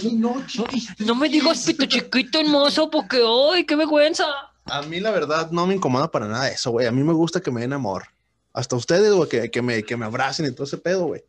No 1.01 1.15
me 1.15 1.29
digas 1.29 1.63
pito 1.67 1.85
chiquito 1.85 2.41
hermoso 2.41 2.89
porque, 2.91 3.21
¡ay, 3.53 3.67
qué 3.67 3.77
vergüenza! 3.77 4.25
A 4.67 4.83
mí 4.83 5.01
la 5.01 5.11
verdad 5.11 5.51
no 5.51 5.67
me 5.67 5.75
incomoda 5.75 6.11
para 6.11 6.27
nada 6.27 6.49
eso, 6.49 6.71
güey. 6.71 6.87
A 6.87 6.93
mí 6.93 7.03
me 7.03 7.13
gusta 7.13 7.41
que 7.41 7.51
me 7.51 7.61
den 7.61 7.73
amor. 7.73 8.05
Hasta 8.53 8.77
ustedes, 8.77 9.13
güey, 9.13 9.29
que, 9.29 9.51
que, 9.51 9.63
me, 9.63 9.83
que 9.83 9.97
me 9.97 10.07
abracen 10.07 10.47
y 10.47 10.53
todo 10.53 10.65
ese 10.65 10.79
pedo, 10.79 11.07
güey. 11.07 11.23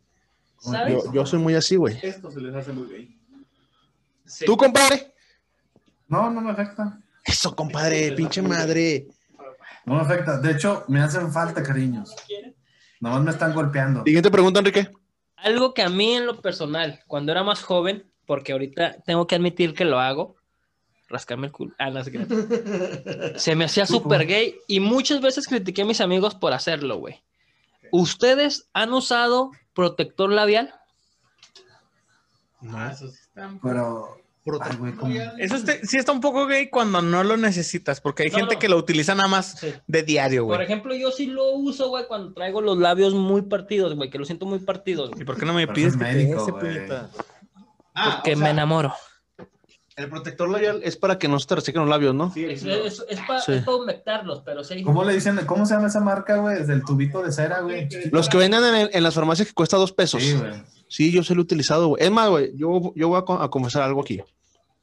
¿Sabes? 0.58 1.04
Yo, 1.04 1.12
yo 1.12 1.26
soy 1.26 1.38
muy 1.38 1.54
así, 1.54 1.76
güey. 1.76 1.98
Esto 2.02 2.30
se 2.30 2.40
les 2.40 2.54
hace 2.54 2.72
muy 2.72 2.88
gay. 2.88 3.18
Sí. 4.24 4.44
¿Tú, 4.46 4.56
compadre? 4.56 5.12
No, 6.08 6.30
no 6.30 6.40
me 6.40 6.50
afecta. 6.50 6.98
Eso, 7.24 7.54
compadre, 7.54 8.12
pinche 8.12 8.40
madre. 8.40 9.08
No 9.84 9.96
me 9.96 10.00
afecta. 10.00 10.38
De 10.38 10.52
hecho, 10.52 10.84
me 10.88 11.00
hacen 11.00 11.30
falta 11.32 11.62
cariños. 11.62 12.14
Nomás 13.00 13.22
me 13.22 13.30
están 13.32 13.54
golpeando. 13.54 14.02
Siguiente 14.04 14.30
pregunta, 14.30 14.60
Enrique. 14.60 14.90
Algo 15.36 15.74
que 15.74 15.82
a 15.82 15.88
mí 15.88 16.14
en 16.14 16.26
lo 16.26 16.40
personal, 16.40 17.00
cuando 17.06 17.32
era 17.32 17.44
más 17.44 17.62
joven, 17.62 18.10
porque 18.24 18.52
ahorita 18.52 19.02
tengo 19.04 19.26
que 19.26 19.34
admitir 19.34 19.74
que 19.74 19.84
lo 19.84 20.00
hago, 20.00 20.36
rascarme 21.08 21.46
el 21.46 21.52
culo. 21.52 21.74
Ah, 21.78 21.90
no 21.90 22.02
sé 22.02 22.12
qué. 22.12 22.18
Se 23.38 23.54
me 23.54 23.64
hacía 23.64 23.86
súper 23.86 24.26
gay 24.26 24.56
y 24.66 24.80
muchas 24.80 25.20
veces 25.20 25.46
critiqué 25.46 25.82
a 25.82 25.86
mis 25.86 26.00
amigos 26.00 26.34
por 26.34 26.52
hacerlo, 26.52 26.96
güey. 26.98 27.22
¿Ustedes 27.92 28.68
han 28.72 28.92
usado 28.92 29.50
protector 29.74 30.30
labial? 30.30 30.74
Pero. 33.62 34.16
ay, 34.60 34.76
güey, 34.76 34.92
¿cómo? 34.94 35.14
Eso 35.38 35.56
este- 35.56 35.86
sí 35.86 35.96
está 35.96 36.12
un 36.12 36.20
poco 36.20 36.46
gay 36.46 36.68
cuando 36.70 37.02
no 37.02 37.22
lo 37.24 37.36
necesitas, 37.36 38.00
porque 38.00 38.24
hay 38.24 38.30
No, 38.30 38.38
gente 38.38 38.54
no. 38.54 38.58
que 38.60 38.68
lo 38.68 38.76
utiliza 38.76 39.14
nada 39.14 39.28
más 39.28 39.58
Sí. 39.60 39.72
de 39.86 40.02
diario, 40.02 40.46
Por 40.46 40.56
güey. 40.56 40.64
ejemplo, 40.64 40.94
yo 40.94 41.10
sí 41.10 41.26
lo 41.26 41.52
uso, 41.52 41.88
güey, 41.88 42.06
cuando 42.06 42.32
traigo 42.32 42.60
los 42.60 42.78
labios 42.78 43.14
muy 43.14 43.42
partidos, 43.42 43.94
güey, 43.94 44.10
que 44.10 44.18
lo 44.18 44.24
siento 44.24 44.46
muy 44.46 44.58
partidos, 44.60 45.10
güey, 45.10 45.22
¿Y 45.22 45.24
por 45.24 45.38
qué 45.38 45.46
no 45.46 45.52
me 45.52 45.66
Pero 45.66 45.74
pides 45.74 45.92
es 45.94 45.98
que 45.98 46.04
te 46.04 46.22
ese 46.32 46.52
porque 47.94 48.36
me 48.36 48.50
enamoro. 48.50 48.92
El 49.96 50.10
protector 50.10 50.50
labial 50.50 50.80
es 50.84 50.94
para 50.98 51.18
que 51.18 51.26
no 51.26 51.38
se 51.40 51.46
te 51.46 51.54
resequen 51.54 51.80
los 51.80 51.88
labios, 51.88 52.14
¿no? 52.14 52.30
Es, 52.36 52.62
es, 52.64 53.02
es 53.08 53.18
para 53.26 53.40
Sí. 53.40 53.52
humectarlos, 53.66 54.42
pero 54.44 54.62
sí. 54.62 54.82
¿Cómo 54.82 55.02
le 55.04 55.14
dicen? 55.14 55.40
¿Cómo 55.46 55.64
se 55.64 55.72
llama 55.72 55.86
esa 55.86 56.00
marca, 56.00 56.36
güey? 56.36 56.58
Desde 56.58 56.74
el 56.74 56.84
tubito 56.84 57.22
de 57.22 57.32
cera, 57.32 57.60
güey. 57.60 57.88
Los 58.12 58.28
que 58.28 58.36
venden 58.36 58.62
en, 58.74 58.90
en 58.92 59.02
las 59.02 59.14
farmacias 59.14 59.48
que 59.48 59.54
cuesta 59.54 59.78
dos 59.78 59.92
pesos. 59.92 60.22
Sí, 60.22 60.36
Sí, 60.88 61.04
güey. 61.04 61.12
yo 61.12 61.22
se 61.22 61.34
lo 61.34 61.40
he 61.40 61.44
utilizado, 61.44 61.88
güey. 61.88 62.04
Es 62.04 62.10
más, 62.10 62.28
güey, 62.28 62.52
yo, 62.56 62.92
yo 62.94 63.08
voy 63.08 63.22
a, 63.26 63.44
a 63.44 63.48
confesar 63.48 63.82
algo 63.84 64.02
aquí. 64.02 64.20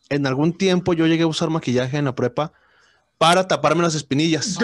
En 0.09 0.25
algún 0.25 0.57
tiempo 0.57 0.93
yo 0.93 1.05
llegué 1.05 1.23
a 1.23 1.27
usar 1.27 1.51
maquillaje 1.51 1.95
en 1.97 2.05
la 2.05 2.15
prepa 2.15 2.51
para 3.19 3.47
taparme 3.47 3.83
las 3.83 3.93
espinillas. 3.93 4.57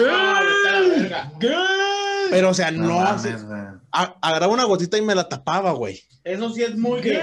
Pero, 2.30 2.50
o 2.50 2.54
sea, 2.54 2.72
No, 2.72 2.86
no, 2.88 2.98
mames, 3.00 3.46
a- 3.92 4.16
agarraba 4.20 4.52
una 4.52 4.64
gotita 4.64 4.98
y 4.98 5.02
me 5.02 5.14
la 5.14 5.28
tapaba, 5.28 5.70
güey. 5.72 6.00
Eso 6.24 6.50
sí 6.50 6.62
es 6.64 6.76
muy 6.76 7.00
gay. 7.00 7.20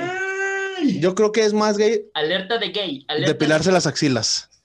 Yo 0.99 1.15
creo 1.15 1.31
que 1.31 1.43
es 1.43 1.53
más 1.53 1.77
gay 1.77 2.05
Alerta 2.13 2.57
de 2.57 2.69
gay. 2.69 3.05
Alerta 3.07 3.33
depilarse 3.33 3.71
las 3.71 3.87
axilas. 3.87 4.49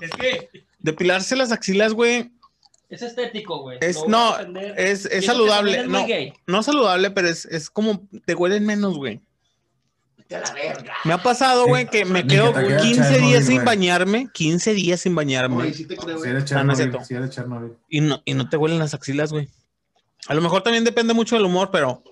Es 0.00 0.10
que 0.12 0.48
depilarse 0.78 1.36
las 1.36 1.52
axilas, 1.52 1.92
güey, 1.92 2.30
Es 2.88 3.02
estético, 3.02 3.60
güey. 3.60 3.76
es 3.82 3.98
no, 4.08 4.34
es, 4.78 5.04
es 5.04 5.26
saludable. 5.26 5.86
No, 5.86 6.06
gay. 6.06 6.32
no 6.46 6.62
saludable, 6.62 7.10
pero 7.10 7.28
es, 7.28 7.44
es 7.44 7.68
como 7.68 8.08
te 8.24 8.34
huelen 8.34 8.64
menos, 8.64 8.96
güey. 8.96 9.20
Me 11.04 11.12
ha 11.12 11.22
pasado, 11.22 11.66
güey, 11.66 11.86
que 11.86 12.04
me 12.04 12.24
quedo 12.24 12.52
que 12.52 12.60
te 12.60 12.66
queda 12.68 12.80
15 12.80 13.02
Chernobyl, 13.02 13.26
días 13.28 13.46
sin 13.46 13.64
bañarme, 13.64 14.28
15 14.32 14.74
días 14.74 15.00
sin 15.00 15.14
bañarme 15.14 15.72
sí 15.72 15.86
te 15.86 15.96
creo, 15.96 16.18
Si 16.20 16.28
Ah, 16.54 16.74
si 17.88 18.00
no, 18.00 18.22
y 18.24 18.34
no 18.34 18.48
te 18.48 18.56
huelen 18.56 18.78
las 18.78 18.94
axilas, 18.94 19.32
güey. 19.32 19.48
A 20.28 20.34
lo 20.34 20.40
mejor 20.40 20.62
también 20.62 20.84
depende 20.84 21.14
mucho 21.14 21.34
del 21.34 21.46
humor, 21.46 21.70
pero. 21.72 22.02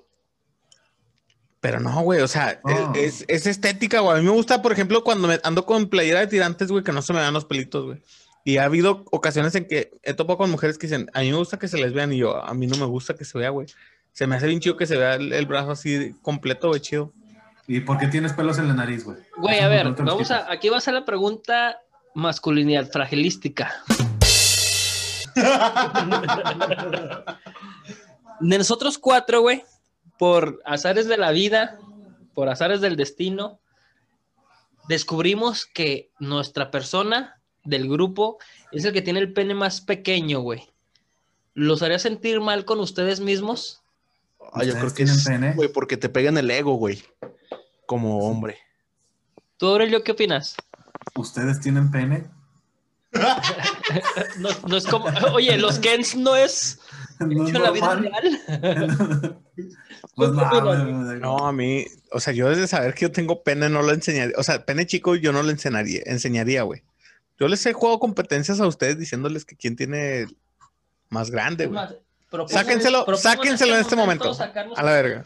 Pero 1.68 1.80
no, 1.80 2.00
güey, 2.00 2.22
o 2.22 2.28
sea, 2.28 2.60
Oh. 2.64 2.92
es, 2.94 3.20
es- 3.20 3.24
es 3.28 3.46
estética, 3.46 4.00
güey. 4.00 4.16
A 4.16 4.20
mí 4.20 4.24
me 4.24 4.30
gusta, 4.30 4.62
por 4.62 4.72
ejemplo, 4.72 5.04
cuando 5.04 5.28
me 5.28 5.38
ando 5.44 5.66
con 5.66 5.86
playera 5.90 6.20
de 6.20 6.26
tirantes, 6.26 6.68
güey, 6.70 6.82
que 6.82 6.92
no 6.92 7.02
se 7.02 7.12
me 7.12 7.18
vean 7.18 7.34
los 7.34 7.44
pelitos, 7.44 7.84
güey. 7.84 8.02
Y 8.42 8.56
ha 8.56 8.64
habido 8.64 9.04
ocasiones 9.10 9.54
en 9.54 9.66
que 9.68 9.90
he 10.02 10.14
topado 10.14 10.38
con 10.38 10.50
mujeres 10.50 10.78
que 10.78 10.86
dicen, 10.86 11.10
a 11.12 11.20
mí 11.20 11.30
me 11.30 11.36
gusta 11.36 11.58
que 11.58 11.68
se 11.68 11.76
les 11.76 11.92
vean, 11.92 12.10
y 12.14 12.16
yo, 12.16 12.42
a 12.42 12.54
mí 12.54 12.66
no 12.66 12.78
me 12.78 12.86
gusta 12.86 13.14
que 13.14 13.26
se 13.26 13.36
vea, 13.36 13.50
güey. 13.50 13.66
Se 14.14 14.26
me 14.26 14.36
hace 14.36 14.46
bien 14.46 14.60
chido 14.60 14.78
que 14.78 14.86
se 14.86 14.96
vea 14.96 15.16
el, 15.16 15.30
el 15.34 15.44
brazo 15.44 15.72
así 15.72 16.14
completo, 16.22 16.68
güey, 16.68 16.80
chido. 16.80 17.12
¿Y 17.66 17.80
por 17.80 17.98
qué 17.98 18.06
tienes 18.06 18.32
pelos 18.32 18.56
en 18.58 18.68
la 18.68 18.72
nariz, 18.74 19.04
güey? 19.04 19.18
Güey, 19.36 19.60
a 19.60 19.68
ver, 19.68 19.90
vamos 19.92 20.30
a, 20.30 20.50
aquí 20.50 20.70
va 20.70 20.78
a 20.78 20.80
ser 20.80 20.94
la 20.94 21.04
pregunta 21.04 21.78
masculinidad 22.14 22.90
fragilística. 22.90 23.74
De 28.40 28.56
nosotros 28.56 28.96
cuatro, 28.98 29.40
güey, 29.42 29.62
por 30.18 30.60
azares 30.64 31.06
de 31.08 31.16
la 31.16 31.30
vida, 31.30 31.78
por 32.34 32.48
azares 32.48 32.80
del 32.80 32.96
destino, 32.96 33.60
descubrimos 34.88 35.66
que 35.66 36.10
nuestra 36.18 36.70
persona 36.70 37.40
del 37.64 37.88
grupo 37.88 38.38
es 38.72 38.84
el 38.84 38.92
que 38.92 39.02
tiene 39.02 39.20
el 39.20 39.32
pene 39.32 39.54
más 39.54 39.80
pequeño, 39.80 40.40
güey. 40.40 40.68
¿Los 41.54 41.82
haría 41.82 41.98
sentir 41.98 42.40
mal 42.40 42.64
con 42.64 42.80
ustedes 42.80 43.20
mismos? 43.20 43.82
Ah, 44.52 44.64
yo 44.64 44.72
¿Ustedes 44.72 44.76
creo 44.76 44.88
que 44.88 44.94
tienen 44.96 45.14
es, 45.16 45.24
pene? 45.24 45.52
güey, 45.54 45.68
porque 45.68 45.96
te 45.96 46.08
pegan 46.08 46.38
el 46.38 46.50
ego, 46.50 46.74
güey. 46.74 47.02
Como 47.86 48.18
hombre. 48.28 48.58
¿Tú, 49.56 49.66
Aurelio, 49.66 50.02
qué 50.02 50.12
opinas? 50.12 50.56
¿Ustedes 51.14 51.60
tienen 51.60 51.90
pene? 51.90 52.30
No, 54.38 54.50
no 54.68 54.76
es 54.76 54.86
como, 54.86 55.06
oye, 55.32 55.56
los 55.56 55.78
Kens 55.78 56.14
no 56.14 56.36
es 56.36 56.78
No 57.20 57.46
es 57.46 57.52
la 57.52 57.70
vida 57.70 57.94
real. 57.96 59.38
Pues. 60.18 61.20
No, 61.20 61.46
a 61.46 61.52
mí, 61.52 61.86
o 62.12 62.18
sea, 62.20 62.32
yo 62.32 62.48
desde 62.48 62.66
saber 62.66 62.92
que 62.94 63.02
yo 63.02 63.12
tengo 63.12 63.42
pene 63.42 63.68
no 63.68 63.82
lo 63.82 63.92
enseñaría. 63.92 64.34
O 64.36 64.42
sea, 64.42 64.64
pene 64.64 64.86
chico 64.86 65.14
yo 65.14 65.32
no 65.32 65.42
lo 65.42 65.50
enseñaría, 65.50 66.02
enseñaría, 66.06 66.62
güey. 66.62 66.82
Yo 67.38 67.46
les 67.48 67.64
he 67.66 67.72
jugado 67.72 67.98
competencias 68.00 68.58
a 68.60 68.66
ustedes 68.66 68.98
diciéndoles 68.98 69.44
que 69.44 69.54
quién 69.56 69.76
tiene 69.76 70.26
más 71.08 71.30
grande, 71.30 71.66
güey. 71.66 71.80
Sáquenselo- 72.52 73.04
sáquenselo 73.16 73.74
en 73.74 73.80
este 73.80 73.94
momento. 73.96 74.24
A 74.76 74.82
la 74.82 74.90
verga. 74.92 75.22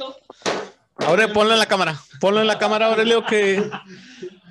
Ahora 0.96 1.26
ponlo 1.32 1.52
en 1.54 1.58
la 1.58 1.66
cámara. 1.66 1.98
Ponlo 2.20 2.40
en 2.42 2.46
la 2.46 2.58
cámara, 2.58 2.86
Aurelio, 2.86 3.24
que, 3.26 3.68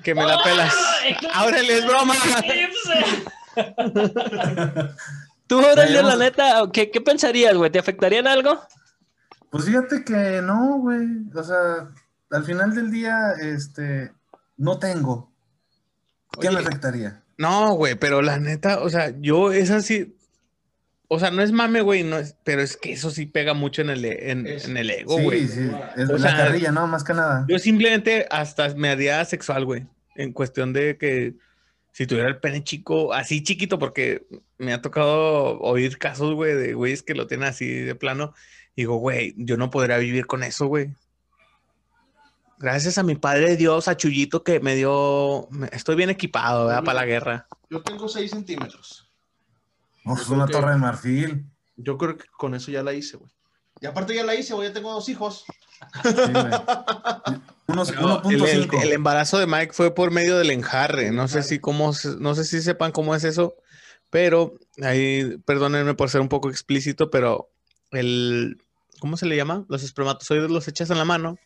que 0.02 0.14
me 0.14 0.24
la 0.26 0.42
pelas. 0.42 0.74
Aurelio, 1.34 1.72
es 1.76 1.86
broma. 1.86 2.14
Tú, 5.46 5.60
Aurelio, 5.60 6.02
la 6.02 6.16
neta, 6.16 6.62
¿qué, 6.72 6.90
qué 6.90 7.00
pensarías, 7.00 7.54
güey? 7.54 7.70
¿Te 7.70 7.78
afectaría 7.78 8.18
en 8.20 8.26
algo? 8.26 8.60
Pues 9.52 9.66
fíjate 9.66 10.02
que 10.02 10.40
no, 10.42 10.78
güey. 10.78 11.06
O 11.34 11.42
sea, 11.44 11.90
al 12.30 12.44
final 12.44 12.74
del 12.74 12.90
día, 12.90 13.32
este, 13.40 14.10
no 14.56 14.78
tengo. 14.78 15.30
¿Qué 16.40 16.48
me 16.50 16.56
Oye. 16.56 16.66
afectaría? 16.66 17.22
No, 17.36 17.74
güey, 17.74 17.94
pero 17.94 18.22
la 18.22 18.38
neta, 18.38 18.80
o 18.80 18.88
sea, 18.88 19.12
yo 19.20 19.52
es 19.52 19.70
así. 19.70 20.16
O 21.08 21.18
sea, 21.18 21.30
no 21.30 21.42
es 21.42 21.52
mame, 21.52 21.82
güey, 21.82 22.02
no 22.02 22.16
es, 22.16 22.34
pero 22.44 22.62
es 22.62 22.78
que 22.78 22.92
eso 22.92 23.10
sí 23.10 23.26
pega 23.26 23.52
mucho 23.52 23.82
en 23.82 23.90
el, 23.90 24.02
en, 24.06 24.46
Es- 24.46 24.64
en 24.66 24.78
el 24.78 24.88
ego, 24.90 25.18
güey. 25.20 25.46
Sí, 25.46 25.68
sí. 25.68 25.70
Es 25.96 26.08
O 26.08 26.14
la 26.16 26.30
sea, 26.30 26.36
carrilla, 26.46 26.72
¿no? 26.72 26.86
Más 26.86 27.04
que 27.04 27.12
nada. 27.12 27.44
Yo 27.46 27.58
simplemente 27.58 28.26
hasta 28.30 28.74
me 28.74 28.88
haría 28.88 29.22
sexual, 29.26 29.66
güey. 29.66 29.86
En 30.16 30.32
cuestión 30.32 30.72
de 30.72 30.96
que 30.96 31.34
si 31.90 32.06
tuviera 32.06 32.28
el 32.30 32.38
pene 32.38 32.64
chico, 32.64 33.12
así 33.12 33.42
chiquito, 33.42 33.78
porque 33.78 34.26
me 34.56 34.72
ha 34.72 34.80
tocado 34.80 35.60
oír 35.60 35.98
casos, 35.98 36.34
güey, 36.34 36.54
de 36.54 36.72
güeyes 36.72 37.02
que 37.02 37.14
lo 37.14 37.26
tienen 37.26 37.48
así 37.48 37.68
de 37.68 37.94
plano. 37.94 38.32
Digo, 38.76 38.96
güey, 38.96 39.34
yo 39.36 39.56
no 39.56 39.70
podría 39.70 39.98
vivir 39.98 40.26
con 40.26 40.42
eso, 40.42 40.66
güey. 40.66 40.94
Gracias 42.58 42.96
a 42.96 43.02
mi 43.02 43.16
padre 43.16 43.56
Dios, 43.56 43.88
a 43.88 43.96
Chuyito, 43.96 44.44
que 44.44 44.60
me 44.60 44.74
dio. 44.76 45.48
estoy 45.72 45.96
bien 45.96 46.10
equipado, 46.10 46.66
¿verdad? 46.66 46.84
Para 46.84 47.00
la 47.00 47.06
guerra. 47.06 47.46
Yo 47.68 47.82
tengo 47.82 48.08
6 48.08 48.30
centímetros. 48.30 49.08
Uf, 50.04 50.20
es 50.20 50.28
una 50.28 50.46
que- 50.46 50.52
torre 50.52 50.72
de 50.72 50.78
marfil. 50.78 51.44
Yo 51.76 51.98
creo 51.98 52.16
que 52.16 52.24
con 52.36 52.54
eso 52.54 52.70
ya 52.70 52.82
la 52.82 52.92
hice, 52.92 53.16
güey. 53.16 53.30
Y 53.80 53.86
aparte 53.86 54.14
ya 54.14 54.22
la 54.24 54.34
hice, 54.36 54.54
güey. 54.54 54.68
Ya 54.68 54.74
tengo 54.74 54.92
dos 54.92 55.08
hijos. 55.08 55.44
Sí. 56.04 56.10
Unos 57.66 57.88
el, 57.88 57.94
el- 57.98 58.04
1.5. 58.04 58.82
el 58.82 58.92
embarazo 58.92 59.38
de 59.38 59.46
Mike 59.46 59.72
fue 59.72 59.92
por 59.94 60.10
medio 60.12 60.38
del 60.38 60.50
enjarre. 60.50 61.10
No 61.10 61.26
sé 61.26 61.42
si 61.42 61.58
cómo, 61.58 61.92
no 62.20 62.34
sé 62.36 62.44
si 62.44 62.62
sepan 62.62 62.92
cómo 62.92 63.14
es 63.16 63.24
eso, 63.24 63.56
pero 64.10 64.54
ahí, 64.82 65.36
perdónenme 65.44 65.94
por 65.94 66.10
ser 66.10 66.20
un 66.20 66.28
poco 66.28 66.48
explícito, 66.50 67.10
pero 67.10 67.48
el, 67.92 68.60
¿cómo 69.00 69.16
se 69.16 69.26
le 69.26 69.36
llama? 69.36 69.64
Los 69.68 69.82
espermatozoides 69.82 70.50
los 70.50 70.68
echas 70.68 70.90
en 70.90 70.98
la 70.98 71.04
mano 71.04 71.38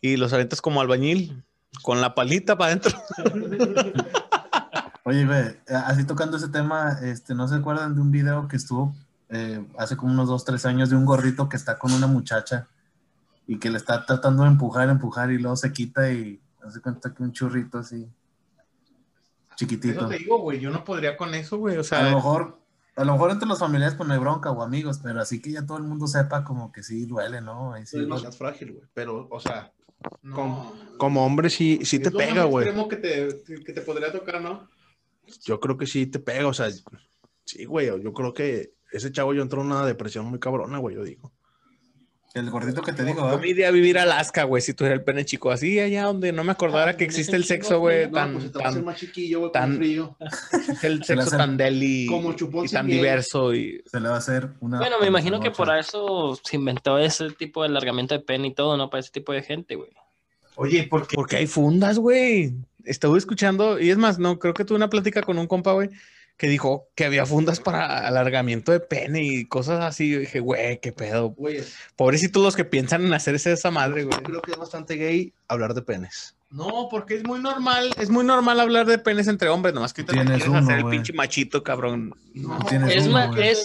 y 0.00 0.16
los 0.16 0.32
aventas 0.32 0.60
como 0.60 0.80
albañil 0.80 1.42
con 1.82 2.00
la 2.00 2.14
palita 2.14 2.56
para 2.56 2.72
adentro. 2.72 2.92
Oye, 5.04 5.26
güey, 5.26 5.40
eh, 5.40 5.58
así 5.74 6.04
tocando 6.04 6.36
ese 6.36 6.48
tema, 6.48 6.98
este, 7.02 7.34
¿no 7.34 7.48
se 7.48 7.56
acuerdan 7.56 7.94
de 7.94 8.00
un 8.00 8.12
video 8.12 8.46
que 8.46 8.56
estuvo 8.56 8.94
eh, 9.30 9.64
hace 9.78 9.96
como 9.96 10.12
unos 10.12 10.28
dos, 10.28 10.44
tres 10.44 10.64
años 10.66 10.90
de 10.90 10.96
un 10.96 11.04
gorrito 11.04 11.48
que 11.48 11.56
está 11.56 11.78
con 11.78 11.92
una 11.92 12.06
muchacha 12.06 12.68
y 13.46 13.58
que 13.58 13.70
le 13.70 13.78
está 13.78 14.06
tratando 14.06 14.44
de 14.44 14.50
empujar, 14.50 14.88
empujar 14.88 15.32
y 15.32 15.38
luego 15.38 15.56
se 15.56 15.72
quita 15.72 16.12
y 16.12 16.40
hace 16.64 16.80
cuenta 16.80 17.12
que 17.12 17.22
un 17.22 17.32
churrito 17.32 17.78
así 17.78 18.08
chiquitito. 19.56 20.08
digo, 20.08 20.38
güey, 20.38 20.60
yo 20.60 20.70
no 20.70 20.84
podría 20.84 21.16
con 21.16 21.34
eso, 21.34 21.58
güey. 21.58 21.76
O 21.76 21.80
A 21.80 21.84
sea, 21.84 22.10
lo 22.10 22.16
mejor, 22.16 22.58
a 22.96 23.04
lo 23.04 23.12
mejor 23.12 23.30
entre 23.30 23.48
los 23.48 23.58
familiares 23.58 23.94
pues 23.94 24.06
no 24.06 24.14
hay 24.14 24.20
bronca 24.20 24.50
o 24.50 24.62
amigos, 24.62 25.00
pero 25.02 25.20
así 25.20 25.40
que 25.40 25.52
ya 25.52 25.64
todo 25.64 25.78
el 25.78 25.84
mundo 25.84 26.06
sepa 26.06 26.44
como 26.44 26.72
que 26.72 26.82
sí 26.82 27.06
duele, 27.06 27.40
¿no? 27.40 27.74
Sí 27.84 27.98
duele. 27.98 28.24
más 28.24 28.36
frágil, 28.36 28.72
güey. 28.72 28.84
Pero, 28.92 29.28
o 29.30 29.40
sea, 29.40 29.72
no. 30.22 30.34
como, 30.34 30.74
como 30.98 31.24
hombre 31.24 31.48
sí, 31.48 31.80
sí 31.84 31.98
te 31.98 32.10
pega, 32.10 32.44
güey. 32.44 32.68
que 32.88 32.96
te, 32.96 33.42
que 33.64 33.72
te 33.72 33.80
podría 33.80 34.12
tocar, 34.12 34.40
¿no? 34.42 34.68
Yo 35.44 35.60
creo 35.60 35.78
que 35.78 35.86
sí 35.86 36.06
te 36.06 36.18
pega, 36.18 36.46
o 36.46 36.52
sea, 36.52 36.68
sí, 37.44 37.64
güey. 37.64 37.86
Yo 37.86 38.12
creo 38.12 38.34
que 38.34 38.74
ese 38.90 39.10
chavo 39.10 39.32
yo 39.32 39.42
entró 39.42 39.62
en 39.62 39.68
una 39.68 39.86
depresión 39.86 40.26
muy 40.26 40.38
cabrona, 40.38 40.78
güey, 40.78 40.96
yo 40.96 41.04
digo. 41.04 41.32
El 42.34 42.48
gordito 42.50 42.80
que 42.80 42.92
te 42.94 43.04
digo, 43.04 43.18
Yo 43.18 43.24
¿verdad? 43.26 43.40
me 43.40 43.48
iría 43.48 43.68
a 43.68 43.70
vivir 43.70 43.98
a 43.98 44.04
Alaska, 44.04 44.44
güey, 44.44 44.62
si 44.62 44.72
tuviera 44.72 44.94
el 44.94 45.02
pene 45.04 45.24
chico. 45.26 45.50
Así 45.50 45.78
allá 45.78 46.04
donde 46.04 46.32
no 46.32 46.44
me 46.44 46.52
acordara 46.52 46.96
que 46.96 47.04
existe 47.04 47.36
el 47.36 47.44
sexo, 47.44 47.78
güey, 47.78 48.06
No, 48.06 48.12
tan, 48.12 48.32
pues 48.32 48.50
te 48.52 48.58
vas 48.58 48.64
a 48.64 48.68
hacer 48.70 48.80
tan, 48.80 48.84
más 48.86 48.96
chiquillo, 48.98 49.40
güey, 49.40 49.52
tan- 49.52 49.76
frío. 49.76 50.16
el 50.82 51.04
sexo 51.04 51.36
tan 51.36 51.56
deli 51.58 52.06
Como 52.06 52.32
y 52.32 52.68
tan 52.68 52.86
diverso 52.86 53.54
y 53.54 53.82
Se 53.84 54.00
le 54.00 54.08
va 54.08 54.14
a 54.14 54.18
hacer 54.18 54.48
una. 54.60 54.78
Bueno, 54.78 54.96
me 55.00 55.08
imagino 55.08 55.40
que 55.40 55.50
por 55.50 55.76
eso 55.76 56.38
se 56.42 56.56
inventó 56.56 56.98
ese 56.98 57.30
tipo 57.30 57.62
de 57.62 57.68
alargamiento 57.68 58.14
de 58.14 58.20
pene 58.20 58.48
y 58.48 58.54
todo, 58.54 58.76
¿no? 58.78 58.88
Para 58.88 59.00
ese 59.00 59.10
tipo 59.10 59.32
de 59.32 59.42
gente, 59.42 59.74
güey. 59.74 59.90
Oye, 60.54 60.84
¿por 60.84 61.06
qué? 61.06 61.14
Porque 61.16 61.36
hay 61.36 61.46
fundas, 61.46 61.98
güey. 61.98 62.54
Estuve 62.84 63.18
escuchando, 63.18 63.78
y 63.78 63.90
es 63.90 63.96
más, 63.96 64.18
no, 64.18 64.38
creo 64.38 64.54
que 64.54 64.64
tuve 64.64 64.76
una 64.76 64.90
plática 64.90 65.22
con 65.22 65.38
un 65.38 65.46
compa, 65.46 65.72
güey, 65.72 65.88
que 66.42 66.48
dijo 66.48 66.88
que 66.96 67.04
había 67.04 67.24
fundas 67.24 67.60
para 67.60 68.04
alargamiento 68.04 68.72
de 68.72 68.80
pene 68.80 69.22
y 69.22 69.44
cosas 69.44 69.84
así. 69.84 70.10
Yo 70.10 70.18
dije, 70.18 70.40
güey, 70.40 70.80
qué 70.80 70.90
pedo. 70.90 71.28
Güey, 71.28 71.62
Pobrecitos 71.94 72.42
los 72.42 72.56
que 72.56 72.64
piensan 72.64 73.06
en 73.06 73.14
hacerse 73.14 73.52
esa 73.52 73.70
madre, 73.70 74.02
güey. 74.02 74.18
yo 74.18 74.24
creo 74.24 74.42
que 74.42 74.50
es 74.50 74.56
bastante 74.56 74.96
gay 74.96 75.32
hablar 75.46 75.72
de 75.74 75.82
penes. 75.82 76.34
No, 76.50 76.88
porque 76.90 77.14
es 77.14 77.22
muy 77.22 77.38
normal, 77.38 77.94
es 77.96 78.10
muy 78.10 78.24
normal 78.24 78.58
hablar 78.58 78.86
de 78.86 78.98
penes 78.98 79.28
entre 79.28 79.50
hombres, 79.50 79.72
nomás 79.72 79.94
que 79.94 80.02
Tienes 80.02 80.26
quieres 80.26 80.48
uno, 80.48 80.58
hacer 80.58 80.80
el 80.80 80.86
pinche 80.86 81.12
machito, 81.12 81.62
cabrón. 81.62 82.12
No 82.34 82.58
tienes 82.68 82.96
Es, 82.96 83.06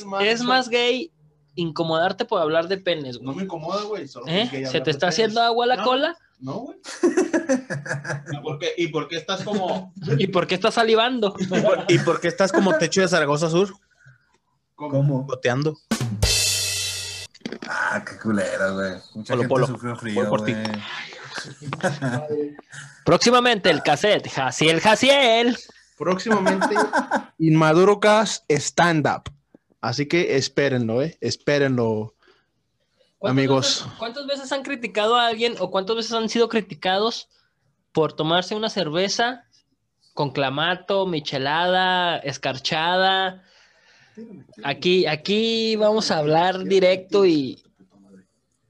uno, 0.03 0.19
es 0.21 0.43
más 0.43 0.69
gay 0.69 1.11
incomodarte 1.57 2.23
por 2.25 2.41
hablar 2.41 2.67
de 2.69 2.77
penes, 2.77 3.17
No 3.19 3.25
güey. 3.25 3.37
me 3.37 3.43
incomoda, 3.43 3.83
güey. 3.83 4.07
solo 4.07 4.25
que 4.25 4.41
¿Eh? 4.41 4.65
¿Se 4.67 4.79
te 4.81 4.91
está 4.91 5.07
penes. 5.07 5.15
haciendo 5.15 5.41
agua 5.41 5.65
la 5.65 5.75
No. 5.77 5.83
cola? 5.83 6.17
No, 6.39 6.53
güey. 6.59 6.77
¿Y 8.31 8.37
por 8.43 8.59
qué, 8.59 8.73
¿Y 8.77 8.87
por 8.87 9.07
qué 9.07 9.17
estás 9.17 9.43
como... 9.43 9.93
¿Y 10.17 10.27
por 10.27 10.47
qué 10.47 10.55
estás 10.55 10.75
salivando? 10.75 11.35
¿Y 11.89 11.99
por 11.99 12.19
qué 12.21 12.27
estás 12.29 12.51
como 12.51 12.77
techo 12.77 13.01
de 13.01 13.07
Zaragoza 13.07 13.49
Sur? 13.49 13.73
¿Cómo? 14.75 15.23
Goteando. 15.25 15.75
Ah, 17.67 18.03
qué 18.07 18.17
culero, 18.19 18.75
güey. 18.75 18.91
Mucha 19.15 19.33
Polo, 19.33 19.41
gente 19.41 19.47
polo. 19.47 19.67
sufrió 19.67 19.95
frío, 19.95 20.29
por 20.29 20.45
ti. 20.45 20.53
Próximamente 23.05 23.69
el 23.69 23.81
cassette, 23.81 24.29
Jaciel, 24.29 24.81
Jaciel. 24.81 25.57
Próximamente, 25.97 26.75
Inmaduro 27.39 27.99
Cast 27.99 28.43
Stand 28.49 29.07
Up. 29.07 29.31
Así 29.88 30.05
que 30.05 30.35
espérenlo, 30.35 31.01
¿eh? 31.01 31.17
Espérenlo. 31.21 32.13
¿Cuántas 33.19 33.38
Amigos. 33.38 33.65
veces- 33.85 33.97
¿Cuántas 33.97 34.27
veces 34.27 34.51
han 34.51 34.63
criticado 34.63 35.15
a 35.15 35.27
alguien 35.27 35.55
o 35.59 35.71
cuántas 35.71 35.95
veces 35.95 36.11
han 36.11 36.27
sido 36.27 36.49
criticados 36.49 37.29
por 37.93 38.11
tomarse 38.11 38.53
una 38.53 38.69
cerveza 38.69 39.45
con 40.13 40.31
clamato, 40.31 41.07
michelada, 41.07 42.17
escarchada? 42.17 43.43
Aquí, 44.65 45.05
aquí 45.05 45.77
vamos 45.77 46.11
a 46.11 46.17
hablar 46.17 46.65
directo 46.65 47.25
y, 47.25 47.63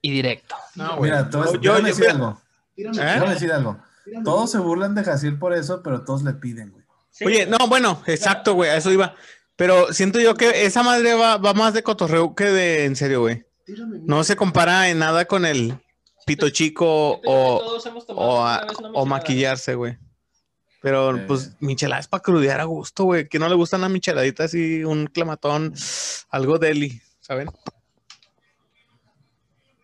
y 0.01 0.11
directo. 0.11 0.55
No, 0.75 0.97
güey. 0.97 1.09
Mira, 1.09 1.29
todos, 1.31 1.53
Yo- 1.53 1.59
yo- 1.61 1.71
déjame 1.73 1.89
decir 1.89 2.03
yo- 2.05 2.11
algo. 2.11 2.41
¿Eh? 2.77 3.29
Decir 3.33 3.51
algo. 3.51 3.77
Todos 4.23 4.51
se 4.51 4.59
burlan 4.59 4.93
de 4.93 5.03
Jaciel 5.03 5.39
por 5.39 5.53
eso, 5.53 5.81
pero 5.81 6.03
todos 6.05 6.21
le 6.21 6.33
piden, 6.33 6.71
güey. 6.71 6.83
Oye, 7.25 7.47
no, 7.47 7.57
bueno, 7.67 8.03
exacto, 8.05 8.53
güey, 8.53 8.69
a 8.69 8.75
eso 8.77 8.91
iba. 8.91 9.15
Pero 9.57 9.91
siento 9.91 10.19
yo 10.21 10.35
que 10.35 10.65
esa 10.65 10.83
madre 10.83 11.13
va, 11.15 11.37
va 11.37 11.53
más 11.53 11.73
de 11.73 11.83
cotorreo 11.83 12.33
que 12.35 12.45
de 12.45 12.85
en 12.85 12.95
serio, 12.95 13.19
güey. 13.21 13.43
No 14.05 14.23
se 14.23 14.37
compara 14.37 14.89
en 14.89 14.99
nada 14.99 15.25
con 15.25 15.45
el 15.45 15.77
pito 16.25 16.49
chico 16.49 17.19
o, 17.25 17.59
Todos 17.59 17.85
hemos 17.85 18.05
tomado 18.05 18.27
o, 18.29 18.41
una 18.43 18.55
a- 18.55 18.67
una 18.93 19.05
maquillarse, 19.05 19.75
güey. 19.75 19.97
Pero 20.81 21.17
Eh. 21.17 21.23
pues 21.27 21.51
michelada 21.59 21.99
es 21.99 22.07
para 22.07 22.21
crudear 22.23 22.61
a 22.61 22.65
gusto, 22.65 23.03
güey. 23.05 23.27
Que 23.27 23.39
no 23.39 23.49
le 23.49 23.55
gustan 23.55 23.81
las 23.81 23.89
micheladitas 23.89 24.53
y 24.53 24.83
un 24.85 25.07
clamatón, 25.07 25.73
algo 26.29 26.59
deli, 26.59 27.01
¿saben? 27.19 27.49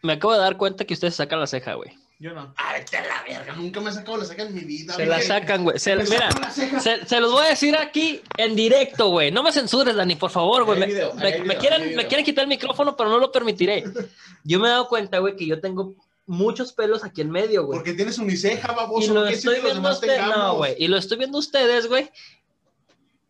Me 0.03 0.13
acabo 0.13 0.33
de 0.33 0.39
dar 0.39 0.57
cuenta 0.57 0.85
que 0.85 0.93
ustedes 0.93 1.15
sacan 1.15 1.39
la 1.39 1.47
ceja, 1.47 1.73
güey. 1.73 1.97
Yo 2.23 2.33
no. 2.33 2.53
Ay, 2.55 2.85
la 2.93 3.21
verga. 3.37 3.53
Nunca 3.55 3.81
me 3.81 3.89
he 3.89 3.93
sacado 3.93 4.15
la 4.15 4.23
ceja 4.23 4.43
en 4.43 4.53
mi 4.55 4.61
vida. 4.61 4.93
Se 4.93 5.05
güey. 5.05 5.09
la 5.09 5.21
sacan, 5.21 5.63
güey. 5.65 5.77
Se- 5.77 5.93
mira, 5.97 6.29
se, 6.79 7.05
se 7.05 7.19
los 7.19 7.33
voy 7.33 7.45
a 7.45 7.49
decir 7.49 7.75
aquí 7.75 8.21
en 8.37 8.55
directo, 8.55 9.09
güey. 9.09 9.29
No 9.29 9.43
me 9.43 9.51
censures, 9.51 9.93
Dani, 9.93 10.15
por 10.15 10.31
favor, 10.31 10.63
güey. 10.63 10.79
Me, 10.79 10.85
video, 10.85 11.13
me- 11.15 11.25
hay 11.27 11.39
me 11.39 11.43
video, 11.43 11.59
quieren, 11.59 11.95
me 11.97 12.23
quitar 12.23 12.43
el 12.43 12.47
micrófono, 12.47 12.95
pero 12.95 13.09
no 13.09 13.17
lo 13.19 13.29
permitiré. 13.29 13.83
Yo 14.45 14.57
me 14.61 14.67
he 14.67 14.71
dado 14.71 14.87
cuenta, 14.87 15.17
güey, 15.19 15.35
que 15.35 15.45
yo 15.45 15.59
tengo 15.59 15.95
muchos 16.25 16.71
pelos 16.71 17.03
aquí 17.03 17.19
en 17.19 17.29
medio, 17.29 17.65
güey. 17.65 17.79
Porque 17.79 17.91
tienes 17.91 18.17
uniceja, 18.17 18.71
Y 18.71 18.75
baboso. 18.75 19.13
lo 19.13 19.25
¿Qué 19.25 19.33
estoy 19.33 19.59
viendo 19.59 19.91
ustedes. 19.91 20.21
No, 20.25 20.55
güey. 20.55 20.75
Y 20.79 20.87
lo 20.87 20.95
estoy 20.95 21.17
viendo 21.17 21.37
a 21.37 21.41
ustedes, 21.41 21.87
güey. 21.89 22.09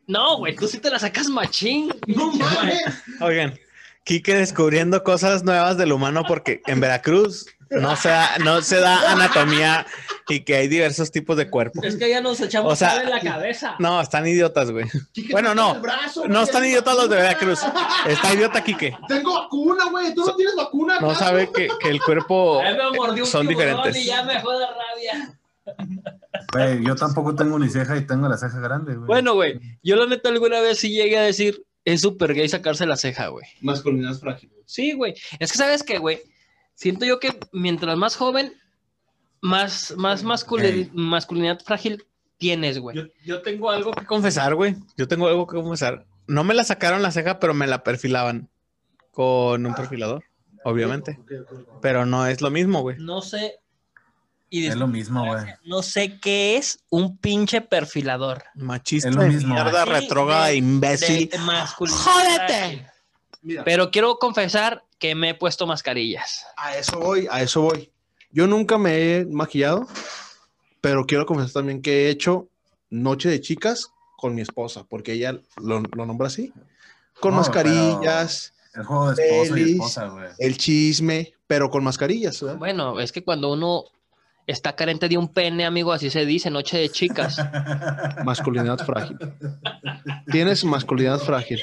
No, 0.05 0.37
güey, 0.37 0.55
tú 0.55 0.67
sí 0.67 0.77
te 0.77 0.91
la 0.91 0.99
sacas 0.99 1.29
machín. 1.29 1.91
No 2.05 2.31
mames. 2.35 2.79
Oigan, 3.21 3.57
Quique 4.03 4.35
descubriendo 4.35 5.03
cosas 5.03 5.43
nuevas 5.43 5.77
del 5.77 5.91
humano 5.93 6.23
porque 6.27 6.61
en 6.67 6.79
Veracruz 6.81 7.45
no 7.69 7.95
se 7.95 8.09
da, 8.09 8.37
no 8.43 8.61
se 8.61 8.79
da 8.79 9.11
anatomía 9.13 9.85
y 10.27 10.41
que 10.41 10.55
hay 10.55 10.67
diversos 10.67 11.09
tipos 11.11 11.37
de 11.37 11.49
cuerpo. 11.49 11.81
Es 11.83 11.95
que 11.95 12.09
ya 12.09 12.19
nos 12.21 12.39
echamos 12.41 12.73
O 12.73 12.75
sea, 12.75 13.01
en 13.01 13.09
la 13.09 13.19
cabeza. 13.21 13.75
No, 13.79 13.99
están 14.01 14.27
idiotas, 14.27 14.69
güey. 14.71 14.85
Quique, 15.13 15.31
Bueno, 15.31 15.55
no. 15.55 15.79
brazo, 15.81 16.23
No 16.27 16.33
güey. 16.33 16.43
están 16.43 16.65
idiotas 16.65 16.95
los 16.95 17.09
de 17.09 17.15
Veracruz. 17.15 17.59
Está 18.05 18.33
idiota 18.33 18.63
Quique. 18.63 18.95
Tengo 19.07 19.33
vacuna, 19.41 19.85
güey. 19.89 20.13
Tú 20.13 20.25
no 20.25 20.35
tienes 20.35 20.55
vacuna. 20.55 20.99
No 20.99 21.15
sabe 21.15 21.49
que, 21.51 21.69
que 21.79 21.89
el 21.89 22.01
cuerpo 22.01 22.61
me 23.15 23.25
son 23.25 23.47
diferentes. 23.47 23.95
Y 23.95 24.05
ya 24.05 24.23
me 24.23 24.39
jode 24.41 24.65
rabia. 24.67 25.33
Güey, 26.51 26.85
yo 26.85 26.95
tampoco 26.95 27.33
tengo 27.35 27.57
ni 27.57 27.69
ceja 27.69 27.95
y 27.97 28.05
tengo 28.05 28.27
la 28.27 28.37
ceja 28.37 28.59
grande, 28.59 28.95
güey. 28.95 29.07
Bueno, 29.07 29.33
güey, 29.33 29.59
yo 29.81 29.95
la 29.95 30.05
neta 30.05 30.29
alguna 30.29 30.59
vez 30.59 30.77
sí 30.79 30.89
llegué 30.91 31.17
a 31.17 31.21
decir, 31.23 31.63
es 31.85 32.01
súper 32.01 32.33
gay 32.33 32.47
sacarse 32.49 32.85
la 32.85 32.95
ceja, 32.97 33.27
güey. 33.27 33.45
Masculinidad 33.61 34.15
frágil. 34.15 34.51
Sí, 34.65 34.93
güey. 34.93 35.13
Es 35.39 35.51
que, 35.51 35.57
¿sabes 35.57 35.83
qué, 35.83 35.97
güey? 35.97 36.21
Siento 36.75 37.05
yo 37.05 37.19
que 37.19 37.37
mientras 37.51 37.97
más 37.97 38.15
joven, 38.15 38.53
más, 39.41 39.93
más 39.97 40.23
masculi- 40.23 40.63
Ey. 40.65 40.91
masculinidad 40.93 41.59
frágil 41.63 42.05
tienes, 42.37 42.79
güey. 42.79 42.95
Yo, 42.97 43.03
yo 43.25 43.41
tengo 43.41 43.69
algo 43.69 43.91
que 43.91 44.05
confesar, 44.05 44.55
güey. 44.55 44.75
Yo 44.97 45.07
tengo 45.07 45.27
algo 45.27 45.45
que 45.47 45.55
confesar. 45.57 46.05
No 46.27 46.43
me 46.43 46.53
la 46.53 46.63
sacaron 46.63 47.01
la 47.01 47.11
ceja, 47.11 47.39
pero 47.39 47.53
me 47.53 47.67
la 47.67 47.83
perfilaban 47.83 48.49
con 49.11 49.65
un 49.65 49.75
perfilador. 49.75 50.23
obviamente. 50.65 51.19
Pero 51.81 52.05
no 52.05 52.25
es 52.25 52.39
lo 52.41 52.49
mismo, 52.49 52.81
güey. 52.81 52.95
No 52.99 53.21
sé. 53.21 53.59
Y 54.55 54.67
Es 54.67 54.75
lo 54.75 54.85
mismo, 54.85 55.25
güey. 55.25 55.45
no 55.65 55.81
sé 55.81 56.19
qué 56.19 56.57
es 56.57 56.77
un 56.91 57.17
pinche 57.17 57.61
perfilador. 57.61 58.43
Machista 58.53 59.09
Es 59.09 59.15
lo 59.15 59.23
de 59.23 59.29
mismo. 59.29 59.55
mierda, 59.55 59.83
Sí, 59.83 59.89
retrógrada, 59.89 60.53
imbécil. 60.53 61.27
de. 61.31 61.37
¡Jódete! 61.89 62.85
Mira, 63.41 63.63
Pero 63.63 63.89
quiero 63.89 64.17
confesar 64.19 64.83
que 64.99 65.15
me 65.15 65.29
he 65.31 65.33
puesto 65.33 65.65
mascarillas. 65.65 66.45
a 66.55 66.77
eso 66.77 66.99
voy, 66.99 67.27
a 67.31 67.41
eso 67.41 67.61
voy. 67.61 67.89
Yo 68.31 68.45
nunca 68.45 68.77
me 68.77 69.17
he 69.17 69.25
maquillado, 69.25 69.87
pero 70.81 71.05
quiero 71.07 71.25
confesar 71.25 71.53
también 71.53 71.81
que 71.81 72.05
he 72.05 72.09
hecho 72.09 72.47
noche 72.91 73.29
de 73.29 73.41
chicas 73.41 73.89
con 74.17 74.35
mi 74.35 74.41
esposa, 74.41 74.85
porque 74.87 75.13
ella 75.13 75.33
lo, 75.57 75.79
lo 75.81 76.05
nombra 76.05 76.27
así. 76.27 76.53
Con 77.19 77.31
No, 77.31 77.37
mascarillas, 77.37 78.53
El 78.75 78.83
juego 78.83 79.13
de 79.15 79.23
esposo 79.29 79.57
y 79.57 79.71
esposa, 79.71 80.07
güey. 80.09 80.29
el 80.37 80.57
chisme, 80.57 81.33
pero 81.47 81.69
con 81.71 81.83
mascarillas. 81.83 82.39
¿verdad? 82.41 82.57
Bueno, 82.59 82.99
es 82.99 83.11
que 83.11 83.23
cuando 83.23 83.51
uno 83.51 83.85
está 84.47 84.75
carente 84.75 85.07
de 85.09 85.17
un 85.17 85.27
pene, 85.27 85.65
amigo, 85.65 85.91
así 85.91 86.09
se 86.09 86.25
dice, 86.25 86.49
noche 86.49 86.77
de 86.77 86.89
chicas. 86.89 87.37
Masculinidad 88.25 88.77
frágil. 88.85 89.17
Tienes 90.31 90.63
masculinidad 90.63 91.19
frágil. 91.19 91.61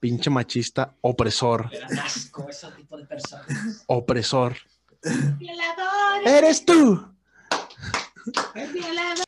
Pinche 0.00 0.30
machista, 0.30 0.94
opresor, 1.00 1.70
asco 2.04 2.48
ese 2.48 2.70
tipo 2.72 2.96
de 2.96 3.04
personas. 3.04 3.84
opresor. 3.86 4.56
¡Eres 6.24 6.64
tú! 6.64 7.08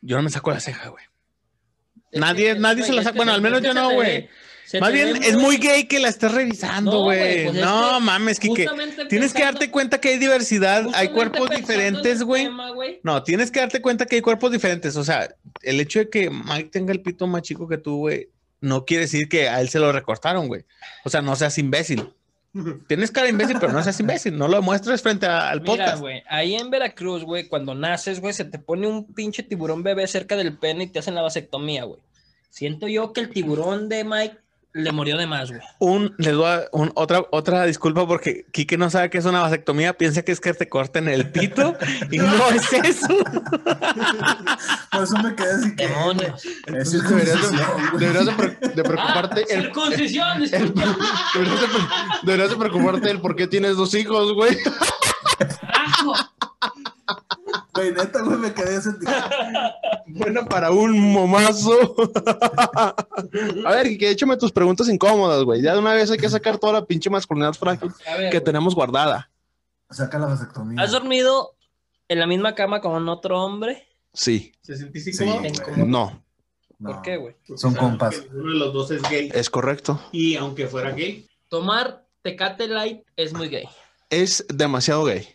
Yo 0.01 0.17
no 0.17 0.23
me 0.23 0.29
saco 0.29 0.51
la 0.51 0.59
ceja, 0.59 0.89
güey. 0.89 1.03
Nadie, 2.13 2.55
nadie 2.57 2.83
se 2.83 2.93
la 2.93 3.03
saca. 3.03 3.17
Bueno, 3.17 3.33
al 3.33 3.41
menos 3.41 3.61
yo 3.61 3.73
no, 3.73 3.91
güey. 3.93 4.29
Más 4.79 4.93
bien, 4.93 5.21
es 5.23 5.35
muy 5.37 5.57
gay 5.57 5.85
que 5.85 5.99
la 5.99 6.07
estés 6.09 6.31
revisando, 6.31 6.91
No, 6.91 7.03
güey. 7.03 7.19
güey, 7.19 7.43
pues 7.45 7.57
es 7.57 7.63
no 7.65 7.93
que 7.97 7.99
mames, 8.05 8.39
que 8.39 8.47
Justamente 8.49 9.05
tienes 9.05 9.33
que 9.33 9.43
darte 9.43 9.69
cuenta 9.71 9.99
que 9.99 10.09
hay 10.09 10.17
diversidad, 10.17 10.85
hay 10.93 11.09
cuerpos 11.09 11.49
diferentes, 11.49 12.23
güey. 12.23 12.49
No, 13.03 13.23
tienes 13.23 13.51
que 13.51 13.59
darte 13.59 13.81
cuenta 13.81 14.05
que 14.05 14.15
hay 14.17 14.21
cuerpos 14.21 14.51
diferentes. 14.51 14.95
O 14.95 15.03
sea, 15.03 15.33
el 15.61 15.79
hecho 15.79 15.99
de 15.99 16.09
que 16.09 16.29
Mike 16.29 16.69
tenga 16.71 16.91
el 16.93 17.01
pito 17.01 17.27
más 17.27 17.41
chico 17.41 17.67
que 17.67 17.77
tú, 17.77 17.97
güey, 17.97 18.29
no 18.61 18.85
quiere 18.85 19.01
decir 19.03 19.27
que 19.27 19.49
a 19.49 19.59
él 19.61 19.69
se 19.69 19.79
lo 19.79 19.91
recortaron, 19.91 20.47
güey. 20.47 20.63
O 21.03 21.09
sea, 21.09 21.21
no 21.21 21.35
seas 21.35 21.57
imbécil. 21.57 22.13
Tienes 22.87 23.11
cara 23.11 23.29
imbécil, 23.29 23.57
pero 23.59 23.71
no 23.71 23.81
seas 23.81 23.99
imbécil. 23.99 24.37
No 24.37 24.47
lo 24.47 24.61
muestres 24.61 25.01
frente 25.01 25.25
a- 25.25 25.49
al 25.49 25.61
Mira, 25.61 25.71
podcast. 25.73 25.99
güey, 26.01 26.21
ahí 26.27 26.55
en 26.55 26.69
Veracruz, 26.69 27.23
güey, 27.23 27.47
cuando 27.47 27.73
naces, 27.75 28.19
güey, 28.19 28.33
se 28.33 28.45
te 28.45 28.59
pone 28.59 28.87
un 28.87 29.13
pinche 29.13 29.41
tiburón 29.41 29.83
bebé 29.83 30.05
cerca 30.07 30.35
del 30.35 30.57
pene 30.57 30.83
y 30.83 30.87
te 30.87 30.99
hacen 30.99 31.15
la 31.15 31.21
vasectomía, 31.21 31.85
güey. 31.85 32.01
Siento 32.49 32.89
yo 32.89 33.13
que 33.13 33.21
el 33.21 33.29
tiburón 33.29 33.87
de 33.87 34.03
Mike 34.03 34.37
le 34.73 34.91
murió 34.91 35.17
de 35.17 35.27
más, 35.27 35.49
güey. 35.49 35.61
Un, 35.79 36.13
les 36.17 36.33
doy 36.33 36.61
un- 36.71 36.91
otra, 36.95 37.23
otra 37.31 37.65
disculpa 37.65 38.07
porque 38.07 38.45
Kike 38.51 38.77
no 38.77 38.89
sabe 38.89 39.09
qué 39.09 39.17
es 39.17 39.25
una 39.25 39.41
vasectomía, 39.41 39.97
piensa 39.97 40.21
que 40.21 40.31
es 40.31 40.39
que 40.39 40.53
te 40.53 40.69
corten 40.69 41.09
el 41.09 41.29
pito 41.31 41.75
y 42.09 42.17
no 42.19 42.49
es 42.55 42.71
eso. 42.73 43.07
Por 44.91 45.03
eso 45.03 45.17
me 45.23 45.35
quedé 45.35 45.51
así 45.53 45.75
que. 45.75 45.87
Demonios. 45.87 46.45
Es 46.67 46.91
deberías 47.09 47.51
de, 47.51 47.57
deberías 47.99 48.25
de 48.25 48.31
pre- 48.33 48.57
de 48.75 48.83
preocuparte. 48.83 49.41
Ah, 49.41 49.53
el- 49.53 49.61
circuncisión, 49.63 50.43
el- 50.43 50.51
disculpa. 50.51 50.81
deberías, 51.33 51.61
de, 51.61 51.67
deberías 52.23 52.49
de 52.49 52.55
preocuparte 52.55 53.11
el 53.11 53.19
por 53.21 53.35
qué 53.35 53.47
tienes 53.47 53.75
dos 53.75 53.93
hijos, 53.93 54.33
güey. 54.33 54.57
Güey, 57.73 57.91
neta, 57.93 58.21
güey, 58.21 58.37
me 58.37 58.53
quedé 58.53 58.77
así. 58.77 58.89
Bueno, 60.07 60.45
para 60.45 60.71
un 60.71 60.99
momazo. 61.13 61.95
A 63.65 63.71
ver, 63.71 63.97
que 63.97 64.09
échame 64.09 64.37
tus 64.37 64.51
preguntas 64.51 64.89
incómodas, 64.89 65.43
güey. 65.43 65.61
Ya 65.61 65.73
de 65.73 65.79
una 65.79 65.93
vez 65.93 66.11
hay 66.11 66.17
que 66.17 66.29
sacar 66.29 66.57
toda 66.57 66.73
la 66.73 66.85
pinche 66.85 67.09
masculinidad 67.09 67.53
frágil 67.53 67.91
ver, 68.05 68.29
que 68.29 68.41
tenemos 68.41 68.75
guardada. 68.75 69.31
Saca 69.89 70.19
la 70.19 70.27
vasectomía. 70.27 70.81
¿has 70.81 70.91
dormido 70.91 71.55
en 72.07 72.19
la 72.19 72.27
misma 72.27 72.55
cama 72.55 72.81
con 72.81 73.07
otro 73.09 73.41
hombre? 73.41 73.87
Sí, 74.13 74.51
¿Se 74.61 74.75
sentís 74.75 75.15
Sí, 75.15 75.25
No. 75.77 76.23
¿Por 76.83 77.01
qué, 77.01 77.17
güey? 77.17 77.35
Son 77.55 77.75
compas. 77.75 78.23
Uno 78.33 78.53
de 78.53 78.59
los 78.59 78.73
dos 78.73 78.91
es 78.91 79.01
gay. 79.03 79.29
es 79.33 79.49
correcto. 79.49 80.01
Y 80.11 80.35
aunque 80.35 80.67
fuera 80.67 80.91
gay. 80.91 81.27
Tomar 81.47 82.05
Tecate 82.23 82.67
Light 82.67 83.03
es 83.15 83.33
muy 83.33 83.49
gay. 83.49 83.65
Es 84.09 84.45
demasiado 84.49 85.05
gay. 85.05 85.27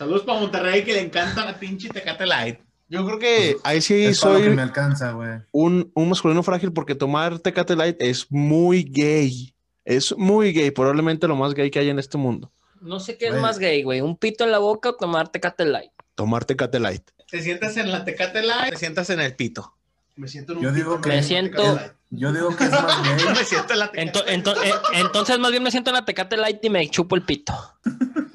Saludos 0.00 0.22
para 0.22 0.40
Monterrey 0.40 0.82
que 0.82 0.94
le 0.94 1.00
encanta 1.02 1.44
la 1.44 1.58
pinche 1.58 1.90
Tecate 1.90 2.24
Light. 2.24 2.58
Yo 2.88 3.04
creo 3.04 3.18
que 3.18 3.56
ahí 3.64 3.82
sí 3.82 4.02
Es 4.06 4.24
lo 4.24 4.32
que 4.38 4.44
soy 4.44 4.56
me 4.56 4.62
alcanza, 4.62 5.12
güey. 5.12 5.40
un, 5.52 5.92
un 5.94 6.08
masculino 6.08 6.42
frágil 6.42 6.72
porque 6.72 6.94
tomar 6.94 7.38
Tecate 7.38 7.76
Light 7.76 7.96
es 8.00 8.26
muy 8.30 8.82
gay. 8.82 9.52
Es 9.84 10.16
muy 10.16 10.54
gay, 10.54 10.70
probablemente 10.70 11.28
lo 11.28 11.36
más 11.36 11.52
gay 11.52 11.70
que 11.70 11.80
hay 11.80 11.90
en 11.90 11.98
este 11.98 12.16
mundo. 12.16 12.50
No 12.80 12.98
sé 12.98 13.18
qué 13.18 13.26
es 13.26 13.34
más 13.34 13.58
gay, 13.58 13.82
güey. 13.82 14.00
Un 14.00 14.16
pito 14.16 14.42
en 14.44 14.52
la 14.52 14.58
boca 14.58 14.88
o 14.88 14.94
tomar 14.94 15.28
Tecate 15.28 15.66
Light. 15.66 15.90
Tomar 16.14 16.46
Tecate 16.46 16.80
Light. 16.80 17.02
Te 17.30 17.42
sientas 17.42 17.76
en 17.76 17.92
la 17.92 18.02
Tecate 18.06 18.40
Light, 18.40 18.70
te 18.72 18.78
sientas 18.78 19.10
en 19.10 19.20
el 19.20 19.36
pito. 19.36 19.74
Me 20.16 20.28
siento 20.28 20.58
Yo 20.58 20.72
digo 20.72 20.98
que. 21.02 21.10
Me 21.10 21.22
siento- 21.22 21.78
Yo 22.08 22.32
digo 22.32 22.56
que 22.56 22.64
es 22.64 22.70
más 22.70 23.02
gay. 23.02 23.28
Me 23.34 23.44
siento 23.44 23.74
en 23.74 23.78
la 23.80 23.90
Tecate 23.92 24.18
Ento- 24.18 24.24
ento- 24.26 24.56
eh, 24.64 24.72
entonces, 24.94 25.38
más 25.38 25.50
bien 25.50 25.62
me 25.62 25.70
siento 25.70 25.90
en 25.90 25.94
la 25.96 26.06
Tecate 26.06 26.38
Light 26.38 26.64
y 26.64 26.70
me 26.70 26.88
chupo 26.88 27.16
el 27.16 27.22
pito. 27.22 27.52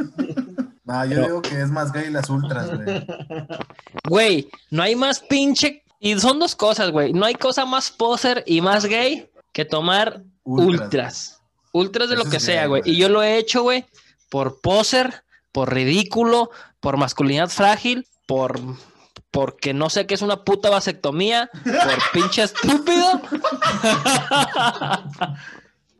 No, 0.85 1.03
yo 1.05 1.21
digo 1.21 1.41
que 1.41 1.61
es 1.61 1.71
más 1.71 1.91
gay 1.91 2.11
las 2.11 2.29
ultras, 2.29 2.69
güey. 2.75 3.05
Güey, 4.07 4.47
no 4.69 4.83
hay 4.83 4.95
más 4.95 5.19
pinche. 5.19 5.83
Y 5.99 6.19
son 6.19 6.37
dos 6.37 6.55
cosas, 6.55 6.91
güey. 6.91 7.11
No 7.11 7.25
hay 7.25 7.33
cosa 7.33 7.65
más 7.65 7.89
poser 7.89 8.43
y 8.45 8.61
más 8.61 8.85
gay 8.85 9.27
que 9.51 9.65
tomar 9.65 10.21
ultras. 10.43 11.41
Ultras, 11.71 12.09
de 12.09 12.15
Eso 12.15 12.23
lo 12.23 12.29
que 12.29 12.39
sea, 12.39 12.67
güey. 12.67 12.83
Y 12.85 12.97
yo 12.97 13.09
lo 13.09 13.23
he 13.23 13.37
hecho, 13.37 13.63
güey, 13.63 13.85
por 14.29 14.61
poser, 14.61 15.23
por 15.51 15.73
ridículo, 15.73 16.51
por 16.79 16.97
masculinidad 16.97 17.49
frágil, 17.49 18.07
por. 18.27 18.59
Porque 19.31 19.73
no 19.73 19.89
sé 19.89 20.05
qué 20.05 20.13
es 20.13 20.21
una 20.21 20.45
puta 20.45 20.69
vasectomía, 20.69 21.49
por 21.51 22.11
pinche 22.13 22.43
estúpido. 22.53 23.21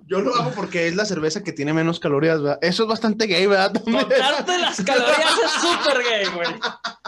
Yo 0.08 0.22
lo 0.22 0.36
hago 0.36 0.52
porque 0.52 0.88
es 0.88 0.96
la 0.96 1.06
cerveza 1.06 1.44
que 1.44 1.52
tiene 1.52 1.74
menos 1.74 2.00
calorías, 2.00 2.40
¿verdad? 2.42 2.60
Eso 2.62 2.84
es 2.84 2.90
bastante 2.90 3.26
gay, 3.26 3.48
¿verdad? 3.48 3.74
Contarte 3.84 4.58
las 4.60 4.82
calorías 4.84 5.18
es 5.44 5.52
súper 5.62 6.04
gay, 6.04 6.26
güey. 6.36 6.48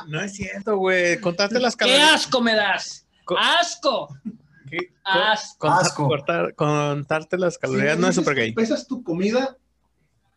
No 0.07 0.19
es 0.21 0.33
cierto, 0.33 0.77
güey. 0.77 1.19
Contaste 1.21 1.59
las 1.59 1.75
¡Qué 1.75 1.85
calorías. 1.85 2.13
asco 2.13 2.41
me 2.41 2.55
das! 2.55 3.05
Co- 3.25 3.37
¡Asco! 3.37 4.07
¿Qué? 4.69 4.93
¡Asco! 5.03 5.57
Contar- 5.67 5.81
Asco. 5.85 6.07
cortar- 6.07 6.55
contarte 6.55 7.37
las 7.37 7.57
calorías 7.57 7.97
no 7.99 8.07
es 8.07 8.15
súper 8.15 8.35
gay. 8.35 8.53
Pesas 8.53 8.87
tu 8.87 9.03
comida, 9.03 9.57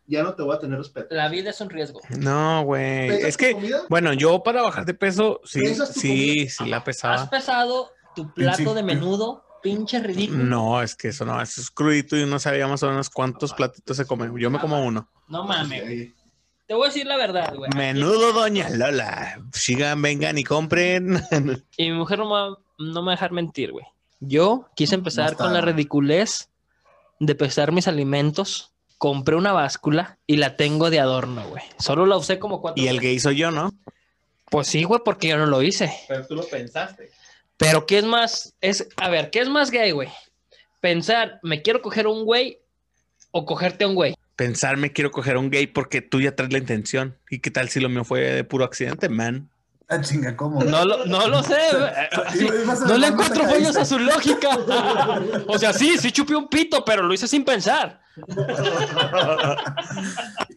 ya 0.07 0.21
no 0.23 0.35
te 0.35 0.43
voy 0.43 0.55
a 0.55 0.59
tener 0.59 0.77
respeto. 0.77 1.07
La 1.15 1.29
vida 1.29 1.49
es 1.49 1.61
un 1.61 1.69
riesgo. 1.69 1.99
No, 2.19 2.63
güey. 2.63 3.07
¿Pesas 3.07 3.23
Es 3.29 3.37
tu 3.37 3.39
que, 3.45 3.51
comida? 3.53 3.81
bueno, 3.89 4.13
yo 4.13 4.43
para 4.43 4.61
bajar 4.61 4.85
de 4.85 4.93
peso, 4.93 5.41
sí, 5.45 5.61
¿Pesas 5.61 5.93
tu 5.93 5.99
sí, 6.01 6.09
comida? 6.35 6.49
sí 6.51 6.65
la 6.69 6.77
¿Has 6.77 6.83
pesaba. 6.83 7.29
pesado 7.29 7.91
tu 8.15 8.31
plato 8.33 8.73
de 8.75 8.83
menudo? 8.83 9.45
Pinche 9.61 9.99
ridículo. 9.99 10.43
No, 10.43 10.81
es 10.81 10.95
que 10.95 11.09
eso 11.09 11.25
no, 11.25 11.41
eso 11.41 11.61
es 11.61 11.69
crudito 11.69 12.17
y 12.17 12.25
no 12.25 12.39
sabía 12.39 12.67
más 12.67 12.81
o 12.83 12.89
menos 12.89 13.09
cuántos 13.09 13.53
platitos 13.53 13.97
se 13.97 14.05
comen. 14.05 14.35
Yo 14.37 14.49
me 14.49 14.59
como 14.59 14.83
uno. 14.83 15.09
No 15.27 15.43
mames. 15.43 15.83
güey. 15.83 16.13
Te 16.67 16.73
voy 16.73 16.85
a 16.85 16.87
decir 16.87 17.05
la 17.05 17.17
verdad, 17.17 17.53
güey. 17.55 17.69
Menudo, 17.75 18.31
doña 18.33 18.69
Lola. 18.69 19.41
Sigan, 19.51 20.01
vengan 20.01 20.37
y 20.37 20.43
compren. 20.43 21.21
Y 21.77 21.91
mi 21.91 21.97
mujer 21.97 22.19
no 22.19 22.25
me, 22.25 22.31
va, 22.31 22.57
no 22.79 23.01
me 23.01 23.07
va 23.07 23.11
a 23.11 23.15
dejar 23.15 23.31
mentir, 23.31 23.71
güey. 23.71 23.85
Yo 24.19 24.69
quise 24.75 24.95
empezar 24.95 25.35
con 25.35 25.53
la 25.53 25.61
ridiculez 25.61 26.49
de 27.19 27.35
pesar 27.35 27.71
mis 27.71 27.87
alimentos. 27.87 28.71
Compré 28.97 29.35
una 29.35 29.51
báscula 29.51 30.19
y 30.27 30.37
la 30.37 30.55
tengo 30.55 30.89
de 30.89 30.99
adorno, 30.99 31.43
güey. 31.49 31.63
Solo 31.79 32.05
la 32.05 32.17
usé 32.17 32.39
como 32.39 32.61
cuatro 32.61 32.81
y 32.81 32.87
el 32.87 32.99
gay 32.99 33.19
soy 33.19 33.37
yo, 33.37 33.51
¿no? 33.51 33.71
Pues 34.49 34.67
sí, 34.67 34.83
güey, 34.83 35.01
porque 35.03 35.29
yo 35.29 35.37
no 35.37 35.47
lo 35.47 35.61
hice. 35.63 35.91
Pero 36.07 36.25
tú 36.27 36.35
lo 36.35 36.43
pensaste. 36.43 37.09
Pero 37.61 37.85
¿qué 37.85 37.99
es 37.99 38.05
más? 38.05 38.55
Es, 38.59 38.87
a 38.97 39.09
ver, 39.09 39.29
¿qué 39.29 39.39
es 39.39 39.47
más 39.47 39.69
gay, 39.69 39.91
güey? 39.91 40.09
Pensar, 40.81 41.39
¿me 41.43 41.61
quiero 41.61 41.83
coger 41.83 42.07
un 42.07 42.25
güey 42.25 42.57
o 43.29 43.45
cogerte 43.45 43.83
a 43.83 43.87
un 43.87 43.93
güey? 43.93 44.15
Pensar 44.35 44.77
me 44.77 44.91
quiero 44.91 45.11
coger 45.11 45.35
a 45.35 45.39
un 45.39 45.51
gay 45.51 45.67
porque 45.67 46.01
tú 46.01 46.19
ya 46.19 46.35
traes 46.35 46.51
la 46.51 46.57
intención. 46.57 47.15
¿Y 47.29 47.37
qué 47.37 47.51
tal 47.51 47.69
si 47.69 47.79
lo 47.79 47.87
mío 47.87 48.03
fue 48.03 48.21
de 48.21 48.43
puro 48.43 48.65
accidente, 48.65 49.09
man? 49.09 49.47
Ah, 49.89 50.01
chinga, 50.01 50.35
¿cómo? 50.35 50.63
No 50.63 50.83
lo, 50.85 51.05
no 51.05 51.27
lo 51.27 51.43
sé, 51.43 51.53
a 52.11 52.75
No 52.87 52.97
le 52.97 53.07
encuentro 53.07 53.43
fallos 53.43 53.75
a 53.75 53.85
su 53.85 53.99
lógica. 53.99 54.57
O 55.47 55.59
sea, 55.59 55.71
sí, 55.71 55.97
sí 55.99 56.11
chupé 56.11 56.35
un 56.35 56.47
pito, 56.47 56.83
pero 56.83 57.03
lo 57.03 57.13
hice 57.13 57.27
sin 57.27 57.45
pensar. 57.45 58.01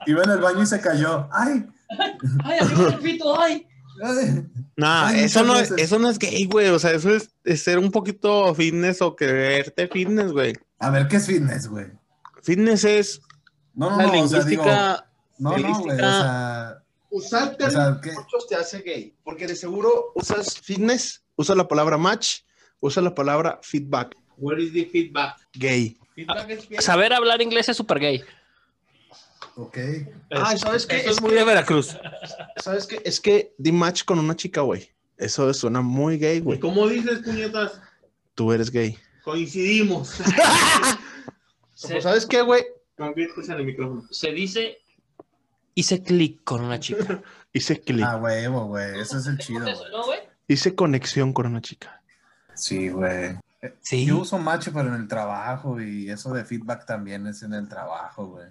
Iba 0.07 0.23
en 0.23 0.31
el 0.31 0.39
baño 0.39 0.63
y 0.63 0.67
se 0.67 0.81
cayó. 0.81 1.29
¡Ay! 1.31 1.67
Ay, 2.45 2.59
arriba 2.61 2.89
el 2.89 2.99
pito, 2.99 3.39
ay. 3.39 3.67
Ay. 4.77 4.83
No, 4.85 5.07
Ay, 5.07 5.21
eso 5.25 5.43
no, 5.45 5.59
es, 5.59 5.71
eso 5.73 5.99
no 5.99 6.09
es 6.11 6.19
gay, 6.19 6.45
güey. 6.47 6.69
O 6.69 6.79
sea, 6.79 6.93
eso 6.93 7.15
es, 7.15 7.31
es 7.45 7.63
ser 7.63 7.79
un 7.79 7.91
poquito 7.91 8.55
fitness 8.55 9.01
o 9.03 9.15
creerte 9.15 9.89
fitness, 9.89 10.33
güey. 10.33 10.55
A 10.79 10.91
ver, 10.91 11.07
¿qué 11.09 11.17
es 11.17 11.27
fitness, 11.27 11.69
güey? 11.69 11.87
Fitness 12.43 12.85
es 12.85 13.21
No, 13.75 13.91
no, 13.91 13.97
la 13.99 14.07
no, 14.07 14.23
o 14.23 14.29
sea, 14.29 14.43
digo... 14.45 14.65
lingüística. 14.65 15.07
No, 15.39 15.51
no, 15.51 15.57
güey, 15.57 15.65
o 15.65 15.69
lingüística- 15.69 15.97
sea... 15.99 16.79
Usar 17.11 17.57
O 17.61 17.71
sea, 17.71 18.01
¿qué? 18.03 18.11
muchos 18.11 18.49
te 18.49 18.57
hace 18.57 18.81
gay, 18.81 19.15
porque 19.23 19.47
de 19.47 19.55
seguro 19.55 20.11
usas 20.17 20.59
fitness, 20.61 21.23
usas 21.37 21.57
la 21.57 21.69
palabra 21.69 21.97
match, 21.97 22.41
usas 22.81 23.05
la 23.05 23.15
palabra 23.15 23.61
feedback, 23.63 24.17
What 24.37 24.59
is 24.59 24.73
the 24.73 24.87
feedback? 24.87 25.37
gay. 25.53 25.97
Feedback 26.17 26.51
es 26.51 26.69
gay. 26.69 26.79
Saber 26.81 27.13
hablar 27.13 27.41
inglés 27.41 27.69
es 27.69 27.77
súper 27.77 28.01
gay. 28.01 28.25
Ok. 29.57 29.79
Ay, 30.31 30.59
¿sabes 30.59 30.87
qué? 30.87 30.97
Eso 30.97 31.11
Es 31.11 31.17
es 31.17 31.23
muy 31.23 31.35
de 31.35 31.45
Veracruz. 31.45 31.97
¿Sabes 32.57 32.87
qué? 32.87 33.01
Es 33.05 33.21
que 33.21 33.55
di 33.59 33.73
match 33.73 34.05
con 34.05 34.19
una 34.19 34.35
chica, 34.35 34.63
güey. 34.63 34.91
Eso 35.17 35.53
suena 35.55 35.81
muy 35.81 36.19
gay, 36.19 36.41
güey. 36.41 36.59
¿Cómo 36.59 36.89
dices, 36.89 37.21
puñetas? 37.21 37.81
Tú 38.35 38.53
eres 38.53 38.71
gay. 38.71 38.99
Coincidimos. 39.23 40.09
Se, 41.75 42.01
¿Sabes 42.01 42.27
qué, 42.27 42.43
güey? 42.43 42.65
Que 42.97 43.05
el 43.05 43.65
micrófono. 43.65 44.07
se 44.11 44.31
dice 44.31 44.79
hice 45.75 46.03
clic 46.03 46.43
con 46.45 46.63
una 46.63 46.79
chica. 46.81 47.23
Hice 47.53 47.81
clic. 47.81 48.05
Ah, 48.05 48.17
huevo, 48.17 48.67
güey. 48.67 49.01
Ese 49.01 49.19
es 49.19 49.27
el 49.27 49.39
chido, 49.39 49.67
Eso. 49.67 49.89
¿no, 49.91 50.05
güey? 50.05 50.19
Hice 50.49 50.75
conexión 50.75 51.33
con 51.33 51.47
una 51.47 51.61
chica. 51.61 52.03
Sí, 52.55 52.89
güey. 52.89 53.37
Sí. 53.81 54.07
Yo 54.07 54.19
uso 54.19 54.39
macho, 54.39 54.73
pero 54.73 54.89
en 54.89 54.95
el 54.95 55.09
trabajo 55.09 55.81
y 55.81 56.11
eso 56.11 56.35
de 56.35 56.45
feedback 56.45 56.85
también 56.85 57.27
es 57.29 57.43
en 57.43 57.55
el 57.55 57.69
trabajo, 57.69 58.27
güey. 58.27 58.49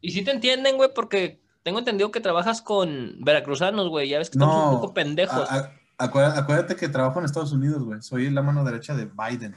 Y 0.00 0.10
sí 0.12 0.22
te 0.22 0.30
entienden, 0.30 0.76
güey, 0.76 0.90
porque 0.94 1.40
tengo 1.62 1.78
entendido 1.80 2.10
que 2.10 2.20
trabajas 2.20 2.62
con 2.62 3.16
veracruzanos, 3.20 3.88
güey. 3.88 4.08
Ya 4.08 4.18
ves 4.18 4.30
que 4.30 4.38
estamos 4.38 4.54
No, 4.54 4.70
un 4.70 4.80
poco 4.80 4.94
pendejos. 4.94 5.50
A- 5.50 5.56
a- 5.58 5.72
acuérdate, 5.98 6.40
acuérdate 6.40 6.76
que 6.76 6.88
trabajo 6.88 7.18
en 7.18 7.24
Estados 7.24 7.52
Unidos, 7.52 7.82
güey. 7.84 8.00
Soy 8.02 8.30
la 8.30 8.42
mano 8.42 8.64
derecha 8.64 8.94
de 8.94 9.06
Biden. 9.06 9.56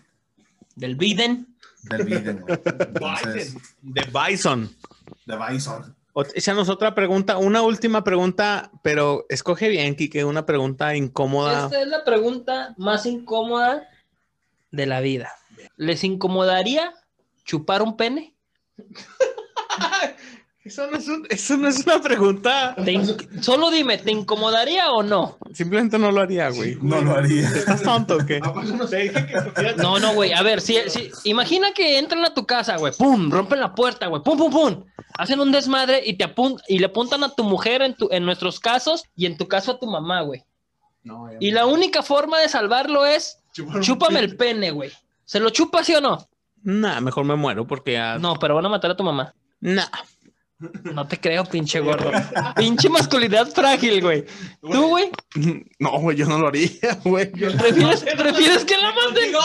Del 0.75 0.95
Biden. 0.95 1.47
Del 1.83 2.03
Biden, 2.05 2.41
güey. 2.41 2.59
Entonces, 2.65 3.55
De 3.81 4.03
Bison. 4.13 4.69
de 5.25 5.37
Bison. 5.37 5.95
Échanos 6.35 6.67
otra 6.67 6.93
pregunta, 6.93 7.37
una 7.37 7.61
última 7.61 8.03
pregunta, 8.03 8.69
pero 8.83 9.25
escoge 9.29 9.69
bien, 9.69 9.95
Kike, 9.95 10.25
una 10.25 10.45
pregunta 10.45 10.93
incómoda. 10.95 11.65
Esta 11.65 11.81
es 11.81 11.87
la 11.87 12.03
pregunta 12.03 12.73
más 12.77 13.05
incómoda 13.05 13.87
de 14.71 14.85
la 14.87 14.99
vida. 14.99 15.31
¿Les 15.77 16.03
incomodaría 16.03 16.93
chupar 17.45 17.81
un 17.81 17.95
pene? 17.95 18.35
Eso 20.63 20.85
no 20.91 20.97
es, 20.97 21.07
un- 21.07 21.25
eso 21.31 21.57
no 21.57 21.67
es 21.67 21.83
una 21.87 21.99
pregunta. 22.03 22.75
¿Te 22.85 22.91
in- 22.91 23.41
Solo 23.41 23.71
dime, 23.71 23.97
¿te 23.97 24.11
incomodaría 24.11 24.91
o 24.91 25.01
no? 25.01 25.39
Simplemente 25.53 25.97
no 25.97 26.11
lo 26.11 26.21
haría, 26.21 26.49
güey. 26.49 26.77
No 26.79 27.01
lo 27.01 27.15
haría. 27.17 27.47
¿Estás 27.49 27.81
tonto 27.81 28.17
o 28.17 28.25
qué? 28.25 28.39
No, 29.77 29.97
no, 29.99 30.13
güey. 30.13 30.33
A 30.33 30.43
ver, 30.43 30.61
si, 30.61 30.77
si- 30.87 31.09
imagina 31.23 31.71
que 31.73 31.97
entran 31.97 32.23
a 32.25 32.35
tu 32.35 32.45
casa, 32.45 32.77
güey. 32.77 32.93
Pum, 32.95 33.31
rompen 33.31 33.59
la 33.59 33.73
puerta, 33.73 34.05
güey. 34.05 34.21
Pum, 34.21 34.37
pum, 34.37 34.51
pum. 34.51 34.83
Hacen 35.17 35.39
un 35.39 35.51
desmadre 35.51 36.01
y 36.05 36.13
te 36.13 36.25
apun- 36.25 36.61
y 36.67 36.77
le 36.77 36.85
apuntan 36.85 37.23
a 37.23 37.29
tu 37.33 37.43
mujer 37.43 37.81
en, 37.81 37.95
tu, 37.95 38.07
en 38.11 38.23
nuestros 38.23 38.59
casos 38.59 39.05
y 39.15 39.25
en 39.25 39.37
tu 39.37 39.47
caso 39.47 39.71
a 39.71 39.79
tu 39.79 39.87
mamá, 39.87 40.21
güey. 40.21 40.43
Y 41.39 41.49
la 41.51 41.65
única 41.65 42.03
forma 42.03 42.39
de 42.39 42.47
salvarlo 42.49 43.07
es 43.07 43.39
chúpame 43.81 44.19
el 44.19 44.37
pene, 44.37 44.69
güey. 44.69 44.91
¿Se 45.25 45.39
lo 45.39 45.49
chupa 45.49 45.83
sí 45.83 45.95
o 45.95 46.01
no? 46.01 46.27
Nah, 46.61 46.99
mejor 47.01 47.25
me 47.25 47.35
muero 47.35 47.65
porque 47.65 47.93
ya. 47.93 48.19
No, 48.19 48.35
pero 48.35 48.53
van 48.53 48.65
a 48.67 48.69
matar 48.69 48.91
a 48.91 48.95
tu 48.95 49.03
mamá. 49.03 49.33
Nah. 49.61 49.85
No 50.93 51.07
te 51.07 51.19
creo, 51.19 51.43
pinche 51.45 51.79
gordo. 51.79 52.11
pinche 52.55 52.87
masculinidad 52.87 53.47
frágil, 53.47 53.99
güey. 53.99 54.25
¿Tú, 54.61 54.89
güey? 54.89 55.09
No, 55.79 55.97
güey, 55.99 56.15
yo 56.17 56.27
no 56.27 56.37
lo 56.37 56.49
haría, 56.49 56.69
güey. 57.03 57.31
¿Prefieres, 57.31 58.03
prefieres 58.03 58.63
que 58.65 58.75
la? 58.77 58.93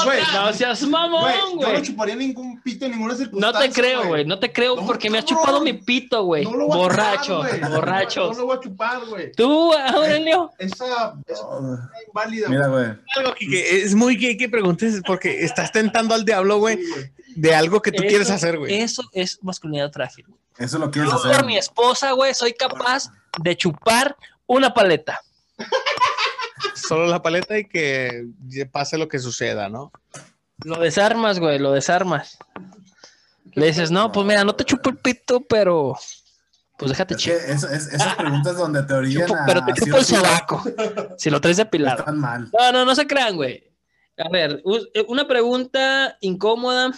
Güey, 0.05 0.21
No 0.35 0.53
seas 0.53 0.83
mamón, 0.83 1.23
Güey, 1.23 1.37
yo 1.39 1.61
no 1.61 1.69
güey. 1.71 1.83
chuparía 1.83 2.17
ningún 2.17 2.61
pito 2.61 2.85
en 2.85 2.91
ninguna 2.91 3.15
No 3.15 3.19
circunstancia. 3.19 3.61
te 3.71 3.73
creo, 3.73 4.07
güey. 4.09 4.25
No 4.27 4.39
te 4.39 4.53
creo 4.53 4.77
No, 4.77 4.85
porque 4.87 5.09
me 5.09 5.17
has 5.19 5.25
chupado 5.25 5.63
mi 5.63 5.73
pito, 5.73 6.25
güey. 6.25 6.45
No 6.45 6.55
lo 6.55 6.67
Borracho, 6.67 7.43
chupar, 7.43 7.49
güey. 7.49 7.61
No 7.61 8.33
lo 8.35 8.47
voy 8.47 8.57
a 8.57 8.61
chupar, 8.61 9.07
güey. 9.07 9.33
¿Tú, 9.33 9.73
Aurelio? 9.73 10.51
Esa, 10.59 11.15
esa 11.27 11.45
es 12.03 12.07
inválida, 12.09 12.49
Mira, 12.51 12.67
güey. 12.67 12.85
güey. 12.89 12.97
Algo 13.17 13.35
que 13.39 13.83
es 13.83 13.95
muy 13.95 14.17
gay 14.17 14.37
que 14.37 14.51
preguntes 14.51 15.01
porque 15.07 15.43
estás 15.45 15.73
tentando 15.73 16.15
al 16.15 16.27
diablo, 16.27 16.59
güey, 16.59 16.77
Sí, 16.77 16.91
güey. 16.91 17.11
De 17.37 17.55
algo 17.55 17.81
que 17.83 17.93
tú 17.93 18.03
Eso- 18.03 18.09
quieres 18.09 18.31
hacer, 18.31 18.59
güey. 18.59 18.81
Eso 18.81 19.03
es 19.13 19.39
masculinidad 19.43 19.93
frágil. 19.93 20.27
Eso 20.59 20.79
lo 20.79 20.91
quieres 20.91 21.11
Yo 21.13 21.19
hacer. 21.19 21.33
por 21.37 21.47
mi 21.47 21.57
esposa, 21.57 22.13
güey, 22.13 22.35
soy 22.35 22.53
capaz 22.55 23.11
de 23.41 23.57
chupar 23.57 24.17
una 24.47 24.73
paleta. 24.75 25.21
Solo 26.75 27.07
la 27.07 27.23
paleta 27.23 27.59
y 27.59 27.65
que 27.69 28.27
pase 28.73 28.97
lo 28.99 29.09
que 29.09 29.19
suceda, 29.19 29.69
¿no? 29.69 29.93
Lo 30.65 30.79
desarmas, 30.81 31.39
güey, 31.39 31.59
lo 31.59 31.73
desarmas. 31.73 32.39
Le 33.53 33.67
dices, 33.67 33.91
no, 33.91 34.13
pues 34.13 34.27
mira, 34.27 34.45
no 34.45 34.55
te 34.55 34.65
chupo 34.65 34.91
el 34.91 34.97
pito, 34.99 35.41
pero 35.43 35.95
pues 36.79 36.91
déjate 36.91 37.15
Es 37.15 37.21
chupar. 37.21 37.39
eso- 37.51 37.69
es- 37.71 37.87
esas 37.89 38.15
preguntas 38.17 38.57
donde 38.57 38.83
te 38.83 38.95
orillan 38.95 39.35
a. 39.35 39.45
pero 39.47 39.65
te 39.65 39.73
chupo 39.75 39.97
el 39.99 40.05
sobaco. 40.05 40.63
Si 41.19 41.31
lo 41.31 41.41
traes 41.41 41.57
depilado. 41.59 41.99
Están 42.01 42.19
mal. 42.19 42.51
No, 42.59 42.73
no, 42.73 42.85
no 42.85 42.95
se 42.95 43.07
crean, 43.07 43.37
güey. 43.37 43.63
A 44.19 44.29
ver, 44.31 44.63
eh, 44.95 45.05
una 45.09 45.27
pregunta 45.29 46.17
incómoda. 46.21 46.93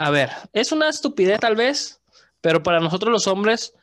A 0.00 0.08
ver, 0.08 0.30
es 0.54 0.72
una 0.72 0.88
estupidez 0.88 1.40
tal 1.40 1.56
vez, 1.56 2.00
pero 2.40 2.62
para 2.62 2.80
nosotros 2.80 3.12
los 3.12 3.26
hombres 3.26 3.74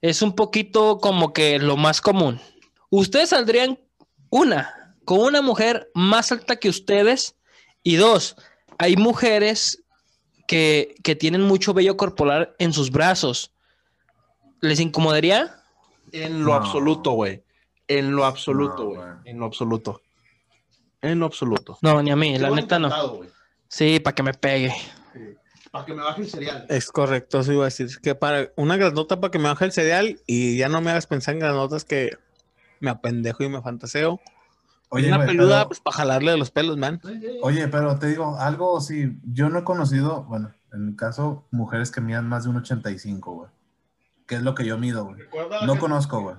es 0.00 0.22
un 0.22 0.34
poquito 0.34 0.96
como 1.00 1.34
que 1.34 1.58
lo 1.58 1.76
más 1.76 2.00
común. 2.00 2.40
Ustedes 2.88 3.28
saldrían, 3.28 3.78
una, 4.30 4.96
con 5.04 5.18
una 5.18 5.42
mujer 5.42 5.90
más 5.92 6.32
alta 6.32 6.56
que 6.56 6.70
ustedes 6.70 7.36
y 7.82 7.96
dos, 7.96 8.36
hay 8.78 8.96
mujeres 8.96 9.84
que, 10.48 10.94
que 11.04 11.14
tienen 11.14 11.42
mucho 11.42 11.74
vello 11.74 11.98
corporal 11.98 12.54
en 12.58 12.72
sus 12.72 12.90
brazos. 12.90 13.52
¿Les 14.62 14.80
incomodaría? 14.80 15.62
En 16.12 16.40
lo 16.40 16.52
No. 16.52 16.54
absoluto, 16.54 17.10
güey. 17.10 17.42
En 17.86 18.16
lo 18.16 18.24
absoluto, 18.24 18.86
güey. 18.86 19.08
en 19.26 19.38
lo 19.38 19.44
absoluto. 19.44 20.00
En 21.02 21.18
lo 21.18 21.26
absoluto. 21.26 21.76
No, 21.82 22.02
ni 22.02 22.10
a 22.10 22.16
mí, 22.16 22.38
la 22.38 22.48
neta 22.50 22.78
no. 22.78 23.20
Sí, 23.68 24.00
para 24.00 24.14
que 24.14 24.22
me 24.22 24.32
pegue. 24.32 24.74
Para 25.76 25.86
que 25.86 25.94
me 25.94 26.02
baje 26.02 26.22
el 26.22 26.28
cereal. 26.30 26.66
Es 26.68 26.90
correcto, 26.90 27.40
eso 27.40 27.52
iba 27.52 27.62
a 27.62 27.66
decir. 27.66 27.88
Que 28.02 28.14
para 28.14 28.50
una 28.56 28.76
granota 28.76 29.20
para 29.20 29.30
que 29.30 29.38
me 29.38 29.48
baje 29.48 29.64
el 29.64 29.72
cereal 29.72 30.20
y 30.26 30.56
ya 30.56 30.68
no 30.68 30.80
me 30.80 30.90
hagas 30.90 31.06
pensar 31.06 31.34
en 31.34 31.40
granotas 31.40 31.84
que 31.84 32.16
me 32.80 32.90
apendejo 32.90 33.42
y 33.44 33.48
me 33.48 33.62
fantaseo. 33.62 34.20
Oye, 34.88 35.08
una 35.08 35.24
peluda, 35.26 35.56
pero- 35.58 35.68
pues 35.68 35.80
para 35.80 35.96
jalarle 35.96 36.30
de 36.32 36.36
los 36.38 36.50
pelos, 36.50 36.76
man. 36.76 37.00
Oye, 37.42 37.66
pero 37.68 37.98
te 37.98 38.06
digo, 38.06 38.36
algo 38.38 38.80
sí, 38.80 39.18
yo 39.24 39.48
no 39.48 39.58
he 39.60 39.64
conocido, 39.64 40.22
bueno, 40.24 40.54
en 40.72 40.86
mi 40.86 40.96
caso, 40.96 41.46
mujeres 41.50 41.90
que 41.90 42.00
midan 42.00 42.28
más 42.28 42.44
de 42.44 42.50
un 42.50 42.56
85, 42.58 43.32
güey. 43.32 43.50
Que 44.26 44.36
es 44.36 44.42
lo 44.42 44.54
que 44.54 44.64
yo 44.64 44.78
mido, 44.78 45.04
güey. 45.04 45.22
No 45.66 45.78
conozco, 45.78 46.20
güey. 46.20 46.36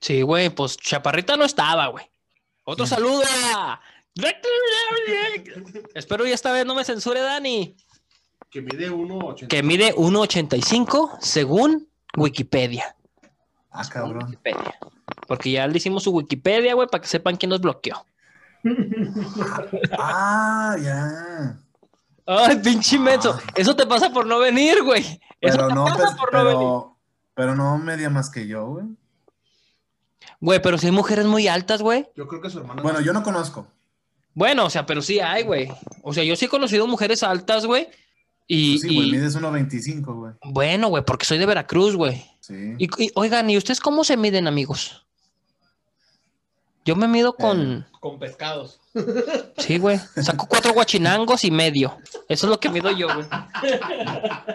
Sí, 0.00 0.22
güey, 0.22 0.50
pues 0.50 0.76
Chaparrita 0.76 1.36
no 1.36 1.44
estaba, 1.44 1.86
güey. 1.88 2.04
Otro 2.64 2.86
saludo. 2.86 3.22
Espero 5.94 6.26
y 6.26 6.32
esta 6.32 6.52
vez 6.52 6.64
no 6.66 6.74
me 6.74 6.84
censure 6.84 7.20
Dani. 7.20 7.76
Que 8.54 8.62
mide 8.62 8.88
1,80. 8.88 9.48
Que 9.48 9.64
mide 9.64 9.92
1.85 9.96 11.18
según 11.18 11.88
Wikipedia. 12.16 12.94
Ah, 13.72 13.82
cabrón. 13.90 14.26
Wikipedia. 14.26 14.78
Porque 15.26 15.50
ya 15.50 15.66
le 15.66 15.76
hicimos 15.76 16.04
su 16.04 16.12
Wikipedia, 16.12 16.74
güey, 16.74 16.86
para 16.86 17.02
que 17.02 17.08
sepan 17.08 17.34
quién 17.36 17.50
nos 17.50 17.60
bloqueó. 17.60 18.06
Ah, 19.98 20.76
ya. 20.80 21.58
Ay, 22.26 22.56
pinche 22.58 22.96
menso. 22.96 23.36
Eso 23.56 23.74
te 23.74 23.86
pasa 23.86 24.10
por 24.12 24.24
no 24.24 24.38
venir, 24.38 24.84
güey. 24.84 25.02
Eso 25.40 25.56
Pero 25.56 25.66
te 25.68 25.74
no, 25.74 25.84
pasa 25.86 25.96
pues, 25.96 26.14
por 26.14 26.32
no 26.32 26.44
venir. 26.44 26.58
pero, 26.58 26.96
pero 27.34 27.54
no 27.56 27.76
media 27.78 28.08
más 28.08 28.30
que 28.30 28.46
yo, 28.46 28.66
güey. 28.68 28.86
Güey, 30.38 30.62
pero 30.62 30.78
si 30.78 30.86
hay 30.86 30.92
mujeres 30.92 31.26
muy 31.26 31.48
altas, 31.48 31.82
güey. 31.82 32.08
Yo 32.14 32.28
creo 32.28 32.40
que 32.40 32.50
su 32.50 32.60
hermana. 32.60 32.82
Bueno, 32.82 33.00
yo 33.00 33.12
no 33.12 33.24
conozco. 33.24 33.66
Bueno, 34.32 34.66
o 34.66 34.70
sea, 34.70 34.86
pero 34.86 35.02
sí 35.02 35.18
hay, 35.18 35.42
güey. 35.42 35.68
O 36.02 36.14
sea, 36.14 36.22
yo 36.22 36.36
sí 36.36 36.44
he 36.44 36.48
conocido 36.48 36.86
mujeres 36.86 37.24
altas, 37.24 37.66
güey. 37.66 37.88
Y, 38.46 38.78
Sí, 38.78 38.94
güey, 38.94 39.08
y- 39.08 39.12
mides 39.12 39.36
1.25, 39.36 40.14
güey. 40.14 40.32
bueno, 40.44 40.88
güey, 40.88 41.04
porque 41.04 41.24
soy 41.26 41.38
de 41.38 41.46
Veracruz, 41.46 41.96
güey. 41.96 42.24
Sí. 42.40 42.74
Y, 42.78 42.84
y, 43.04 43.10
oigan, 43.14 43.48
¿y 43.48 43.56
ustedes 43.56 43.80
cómo 43.80 44.04
se 44.04 44.16
miden, 44.16 44.46
amigos? 44.46 45.06
Yo 46.84 46.96
me 46.96 47.08
mido 47.08 47.34
con. 47.34 47.86
Con 48.00 48.18
pescados. 48.18 48.80
Sí, 49.58 49.78
güey. 49.78 49.98
Saco 50.22 50.46
cuatro 50.46 50.72
guachinangos 50.74 51.44
y 51.44 51.50
medio. 51.50 51.96
Eso 52.28 52.46
es 52.46 52.50
lo 52.50 52.60
que 52.60 52.68
mido 52.68 52.90
yo, 52.90 53.08
güey. 53.12 53.26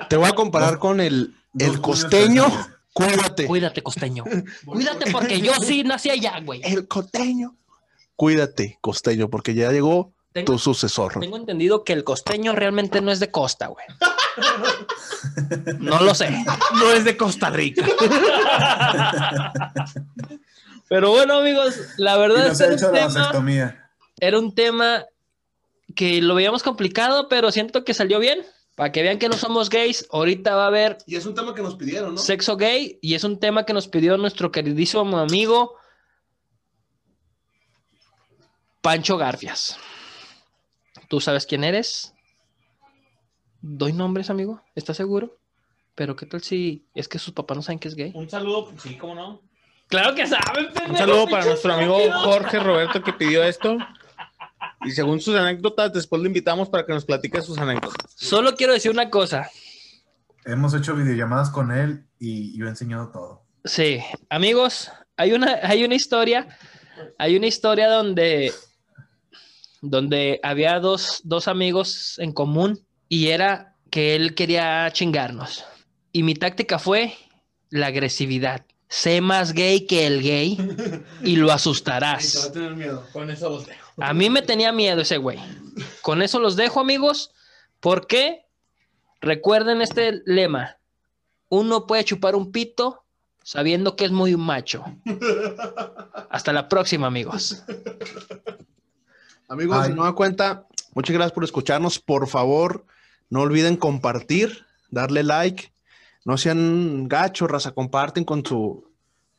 Te 0.09 0.17
voy 0.17 0.27
a 0.27 0.33
comparar 0.33 0.77
con 0.77 0.99
el, 1.01 1.35
el 1.57 1.81
costeño. 1.81 2.45
Cuídate. 2.93 3.47
Cuídate, 3.47 3.81
costeño. 3.81 4.23
Cuídate 4.65 5.11
porque 5.11 5.41
yo 5.41 5.53
sí 5.55 5.83
nací 5.83 6.09
allá, 6.11 6.39
güey. 6.45 6.61
El 6.63 6.87
costeño. 6.87 7.55
Cuídate, 8.15 8.77
costeño, 8.81 9.29
porque 9.29 9.53
ya 9.55 9.71
llegó 9.71 10.13
Tengo, 10.31 10.53
tu 10.53 10.59
sucesor. 10.59 11.19
tengo 11.19 11.37
entendido 11.37 11.83
que 11.83 11.93
el 11.93 12.03
costeño 12.03 12.53
realmente 12.53 13.01
no 13.01 13.11
es 13.11 13.19
de 13.19 13.31
costa, 13.31 13.67
güey. 13.67 13.85
No 15.79 16.01
lo 16.01 16.13
sé. 16.13 16.29
No 16.73 16.91
es 16.93 17.03
de 17.03 17.17
Costa 17.17 17.49
Rica. 17.49 17.85
Pero 20.87 21.11
bueno, 21.11 21.39
amigos, 21.39 21.75
la 21.97 22.17
verdad 22.17 22.47
no 22.47 22.51
es 22.51 22.57
que 22.57 22.87
era 22.87 23.89
era 24.19 24.39
un 24.39 24.53
tema 24.53 25.05
que 25.95 26.21
lo 26.21 26.35
veíamos 26.35 26.63
complicado, 26.63 27.27
pero 27.29 27.51
siento 27.51 27.83
que 27.83 27.93
salió 27.93 28.19
bien. 28.19 28.45
Para 28.75 28.93
que 28.93 29.01
vean 29.01 29.19
que 29.19 29.27
no 29.27 29.35
somos 29.35 29.69
gays, 29.69 30.07
ahorita 30.09 30.55
va 30.55 30.63
a 30.63 30.67
haber 30.67 30.99
Y 31.05 31.17
es 31.17 31.25
un 31.25 31.35
tema 31.35 31.53
que 31.53 31.61
nos 31.61 31.75
pidieron, 31.75 32.15
¿no? 32.15 32.21
sexo 32.21 32.55
gay 32.55 32.97
y 33.01 33.13
es 33.13 33.25
un 33.25 33.37
tema 33.37 33.65
que 33.65 33.73
nos 33.73 33.89
pidió 33.89 34.17
nuestro 34.17 34.53
queridísimo 34.53 35.17
amigo 35.17 35.75
Pancho 38.79 39.17
Garfias. 39.17 39.77
¿Tú 41.09 41.19
sabes 41.19 41.47
quién 41.47 41.63
eres? 41.63 42.13
¿Doy 43.61 43.93
nombres, 43.93 44.29
amigo? 44.29 44.61
¿Estás 44.75 44.95
seguro? 44.95 45.39
Pero 45.95 46.15
¿qué 46.15 46.27
tal 46.27 46.43
si 46.43 46.87
es 46.93 47.07
que 47.07 47.17
sus 47.17 47.33
papás 47.33 47.57
no 47.57 47.63
saben 47.63 47.79
que 47.79 47.87
es 47.87 47.95
gay? 47.95 48.11
Un 48.13 48.29
saludo, 48.29 48.71
sí, 48.77 48.95
cómo 48.95 49.15
no. 49.15 49.41
Claro 49.87 50.13
que 50.13 50.27
saben, 50.27 50.67
Un 50.67 50.73
pendejo, 50.73 50.97
saludo 50.97 51.27
para 51.27 51.45
nuestro 51.45 51.73
amigo. 51.73 51.97
Jorge 52.11 52.59
Roberto 52.59 53.01
que 53.01 53.11
pidió 53.11 53.43
esto. 53.43 53.75
Y 54.85 54.91
según 54.91 55.19
sus 55.19 55.35
anécdotas, 55.35 55.91
después 55.91 56.21
lo 56.21 56.27
invitamos 56.27 56.69
para 56.69 56.85
que 56.85 56.93
nos 56.93 57.05
platique 57.05 57.41
sus 57.41 57.57
anécdotas. 57.57 58.13
Solo 58.15 58.55
quiero 58.55 58.73
decir 58.73 58.91
una 58.91 59.09
cosa. 59.09 59.49
Hemos 60.45 60.75
hecho 60.75 60.95
videollamadas 60.95 61.49
con 61.49 61.71
él 61.71 62.05
y 62.19 62.55
yo 62.55 62.67
he 62.67 62.69
enseñado 62.69 63.09
todo. 63.09 63.41
Sí, 63.65 63.99
amigos, 64.29 64.91
hay 65.17 65.33
una, 65.33 65.57
hay 65.63 65.83
una 65.83 65.95
historia, 65.95 66.47
hay 67.17 67.35
una 67.35 67.47
historia 67.47 67.89
donde, 67.89 68.53
donde 69.81 70.39
había 70.43 70.79
dos, 70.79 71.21
dos 71.23 71.47
amigos 71.47 72.17
en 72.19 72.31
común 72.31 72.85
y 73.07 73.27
era 73.27 73.75
que 73.89 74.15
él 74.15 74.35
quería 74.35 74.89
chingarnos. 74.91 75.65
Y 76.11 76.23
mi 76.23 76.35
táctica 76.35 76.79
fue 76.79 77.13
la 77.69 77.87
agresividad. 77.87 78.65
Sé 78.87 79.21
más 79.21 79.53
gay 79.53 79.85
que 79.85 80.07
el 80.07 80.21
gay 80.21 80.57
y 81.23 81.35
lo 81.35 81.51
asustarás. 81.51 82.51
tener 82.51 82.75
miedo. 82.75 83.05
Con 83.13 83.29
eso 83.29 83.49
los 83.49 83.65
dejo. 83.67 83.89
A 83.97 84.13
mí 84.13 84.29
me 84.29 84.41
tenía 84.41 84.71
miedo 84.71 85.01
ese 85.01 85.17
güey. 85.17 85.39
Con 86.01 86.21
eso 86.21 86.39
los 86.39 86.55
dejo, 86.55 86.79
amigos. 86.79 87.31
¿Por 87.79 88.07
qué? 88.07 88.45
Recuerden 89.21 89.81
este 89.81 90.21
lema. 90.25 90.77
Uno 91.49 91.85
puede 91.85 92.03
chupar 92.03 92.35
un 92.35 92.51
pito 92.51 93.03
sabiendo 93.43 93.95
que 93.95 94.05
es 94.05 94.11
muy 94.11 94.35
macho. 94.35 94.85
Hasta 96.29 96.53
la 96.53 96.67
próxima, 96.69 97.07
amigos. 97.07 97.63
Amigos, 99.49 99.77
Ay. 99.81 99.89
de 99.89 99.95
nueva 99.95 100.15
cuenta, 100.15 100.67
muchas 100.93 101.13
gracias 101.13 101.33
por 101.33 101.43
escucharnos. 101.43 101.99
Por 101.99 102.27
favor, 102.27 102.85
no 103.29 103.41
olviden 103.41 103.75
compartir, 103.75 104.65
darle 104.89 105.23
like. 105.23 105.73
No 106.25 106.37
sean 106.37 107.07
gachos, 107.07 107.49
raza, 107.49 107.71
comparten 107.71 108.23
con, 108.23 108.45
su, 108.45 108.85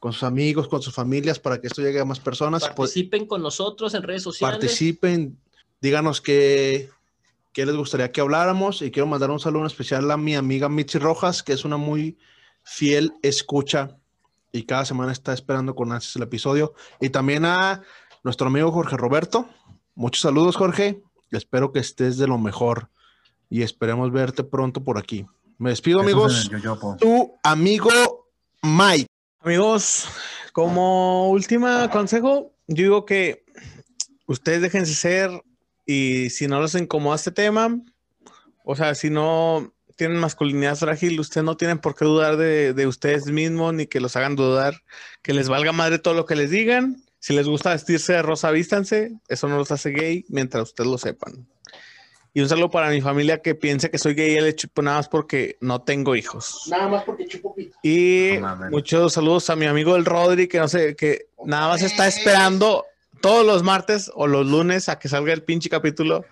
con 0.00 0.12
sus 0.12 0.24
amigos, 0.24 0.66
con 0.66 0.82
sus 0.82 0.94
familias 0.94 1.38
para 1.38 1.60
que 1.60 1.68
esto 1.68 1.82
llegue 1.82 2.00
a 2.00 2.04
más 2.04 2.18
personas. 2.18 2.62
Pues, 2.62 2.90
Participen 2.90 3.26
con 3.26 3.42
nosotros 3.42 3.94
en 3.94 4.02
redes 4.02 4.22
sociales. 4.24 4.58
participen, 4.58 5.38
díganos 5.80 6.20
qué, 6.20 6.90
qué 7.52 7.64
les 7.64 7.76
gustaría 7.76 8.10
que 8.10 8.20
habláramos. 8.20 8.82
Y 8.82 8.90
quiero 8.90 9.06
mandar 9.06 9.30
un 9.30 9.38
saludo 9.38 9.66
especial 9.66 10.10
a 10.10 10.16
mi 10.16 10.34
amiga 10.34 10.68
Mitzi 10.68 10.98
Rojas, 10.98 11.42
que 11.42 11.52
es 11.52 11.64
una 11.64 11.76
muy 11.76 12.18
fiel 12.62 13.12
escucha 13.22 13.96
y 14.52 14.64
cada 14.64 14.84
semana 14.84 15.12
está 15.12 15.32
esperando 15.32 15.74
con 15.74 15.92
ansias 15.92 16.16
el 16.16 16.22
episodio. 16.22 16.74
Y 17.00 17.10
también 17.10 17.44
a 17.44 17.82
nuestro 18.22 18.48
amigo 18.48 18.72
Jorge 18.72 18.96
Roberto. 18.96 19.48
Muchos 19.94 20.22
saludos, 20.22 20.56
Jorge. 20.56 21.02
Espero 21.30 21.72
que 21.72 21.78
estés 21.78 22.18
de 22.18 22.26
lo 22.26 22.38
mejor 22.38 22.90
y 23.48 23.62
esperemos 23.62 24.12
verte 24.12 24.44
pronto 24.44 24.82
por 24.82 24.98
aquí. 24.98 25.26
Me 25.58 25.70
despido, 25.70 26.00
amigos. 26.00 26.50
Tu 26.98 27.32
amigo 27.42 27.90
Mike. 28.62 29.06
Amigos, 29.40 30.06
como 30.52 31.30
última 31.30 31.90
consejo, 31.90 32.52
yo 32.66 32.82
digo 32.82 33.04
que 33.04 33.44
ustedes 34.26 34.62
déjense 34.62 34.94
ser 34.94 35.42
y 35.86 36.30
si 36.30 36.46
no 36.46 36.62
les 36.62 36.74
incomoda 36.74 37.16
este 37.16 37.30
tema, 37.30 37.78
o 38.64 38.76
sea, 38.76 38.94
si 38.94 39.10
no 39.10 39.72
tienen 39.96 40.18
masculinidad 40.18 40.76
frágil, 40.76 41.18
ustedes 41.20 41.44
no 41.44 41.56
tienen 41.56 41.78
por 41.78 41.94
qué 41.94 42.04
dudar 42.04 42.36
de, 42.36 42.72
de 42.72 42.86
ustedes 42.86 43.26
mismos 43.26 43.74
ni 43.74 43.86
que 43.86 44.00
los 44.00 44.16
hagan 44.16 44.36
dudar, 44.36 44.82
que 45.22 45.34
les 45.34 45.48
valga 45.48 45.72
madre 45.72 45.98
todo 45.98 46.14
lo 46.14 46.26
que 46.26 46.36
les 46.36 46.50
digan. 46.50 47.02
Si 47.20 47.34
les 47.34 47.46
gusta 47.46 47.70
vestirse 47.70 48.14
de 48.14 48.22
rosa, 48.22 48.50
vístanse. 48.50 49.12
Eso 49.28 49.46
no 49.46 49.58
los 49.58 49.70
hace 49.70 49.90
gay 49.90 50.24
mientras 50.28 50.64
ustedes 50.64 50.90
lo 50.90 50.98
sepan. 50.98 51.46
Y 52.32 52.40
un 52.40 52.48
saludo 52.48 52.70
para 52.70 52.90
mi 52.90 53.00
familia 53.00 53.42
que 53.42 53.54
piensa 53.54 53.88
que 53.88 53.98
soy 53.98 54.14
gay 54.14 54.36
el 54.36 54.46
hecho 54.46 54.68
nada 54.76 54.98
más 54.98 55.08
porque 55.08 55.58
no 55.60 55.82
tengo 55.82 56.16
hijos. 56.16 56.62
Nada 56.68 56.88
más 56.88 57.04
porque 57.04 57.26
chupo 57.26 57.54
pito. 57.54 57.76
Y 57.82 58.38
No 58.40 58.56
muchos 58.70 59.12
saludos 59.12 59.50
a 59.50 59.56
mi 59.56 59.66
amigo 59.66 59.96
el 59.96 60.04
Rodri, 60.04 60.48
que 60.48 60.58
no 60.58 60.68
sé, 60.68 60.96
que 60.96 61.26
nada 61.44 61.68
más 61.68 61.82
está 61.82 62.06
esperando 62.06 62.86
todos 63.20 63.44
los 63.44 63.62
martes 63.62 64.10
o 64.14 64.26
los 64.26 64.46
lunes 64.46 64.88
a 64.88 64.98
que 64.98 65.08
salga 65.08 65.32
el 65.32 65.42
pinche 65.42 65.68
capítulo. 65.68 66.24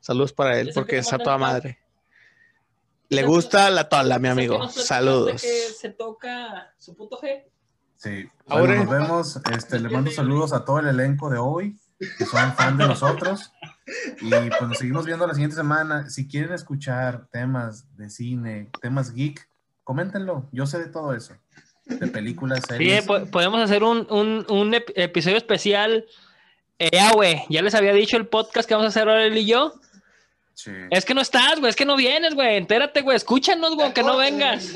Saludos 0.00 0.32
para 0.32 0.58
él, 0.58 0.70
¿Es 0.70 0.74
porque 0.74 0.96
manda 1.02 1.18
toda 1.18 1.38
madre. 1.38 1.78
Le 3.10 3.22
gusta 3.22 3.70
la 3.70 3.88
tola, 3.90 4.18
mi 4.18 4.28
¿Es 4.28 4.32
amigo. 4.32 4.68
Saludos. 4.70 5.42
que 5.42 5.48
se 5.78 5.90
toca 5.90 6.74
su 6.78 6.96
puto 6.96 7.20
G. 7.20 7.44
Sí. 8.02 8.28
Ahora- 8.48 8.74
Bueno, 8.76 8.84
nos 8.84 8.90
vemos. 8.92 9.40
Este, 9.56 9.78
le 9.78 9.88
mando 9.88 10.10
saludos 10.10 10.52
a 10.52 10.64
todo 10.64 10.80
el 10.80 10.88
elenco 10.88 11.30
de 11.30 11.38
hoy, 11.38 11.78
que 12.18 12.26
son 12.26 12.52
fan 12.54 12.76
de 12.76 12.86
nosotros. 12.88 13.52
Y 14.20 14.30
pues 14.30 14.62
nos 14.62 14.78
seguimos 14.78 15.06
viendo 15.06 15.26
la 15.26 15.34
siguiente 15.34 15.56
semana. 15.56 16.08
Si 16.10 16.26
quieren 16.28 16.52
escuchar 16.52 17.26
temas 17.30 17.86
de 17.96 18.10
cine, 18.10 18.70
temas 18.80 19.12
geek, 19.12 19.48
coméntenlo. 19.84 20.48
Yo 20.52 20.66
sé 20.66 20.78
de 20.78 20.86
todo 20.86 21.14
eso. 21.14 21.34
De 21.84 22.06
películas, 22.08 22.60
Sí, 22.62 22.66
series. 22.68 23.04
po- 23.06 23.26
podemos 23.26 23.60
hacer 23.60 23.82
un, 23.84 24.06
un- 24.10 24.46
un 24.48 24.72
ep- 24.72 24.92
episodio 24.96 25.36
especial. 25.36 26.06
Eh, 26.78 26.98
ah, 27.00 27.12
güey, 27.14 27.44
ya 27.50 27.62
les 27.62 27.74
había 27.74 27.92
dicho 27.92 28.16
el 28.16 28.26
podcast 28.26 28.68
que 28.68 28.74
vamos 28.74 28.86
a 28.86 28.88
hacer 28.88 29.08
ahora 29.08 29.24
él 29.24 29.36
y 29.36 29.46
yo. 29.46 29.74
Sí. 30.54 30.72
Es 30.90 31.04
que 31.04 31.14
no 31.14 31.20
estás, 31.20 31.58
güey, 31.60 31.70
es 31.70 31.76
que 31.76 31.84
no 31.84 31.96
vienes, 31.96 32.34
güey. 32.34 32.56
Entérate, 32.56 33.02
güey, 33.02 33.16
escúchanos, 33.16 33.74
güey, 33.74 33.92
que 33.92 34.02
no 34.02 34.16
vengas. 34.16 34.72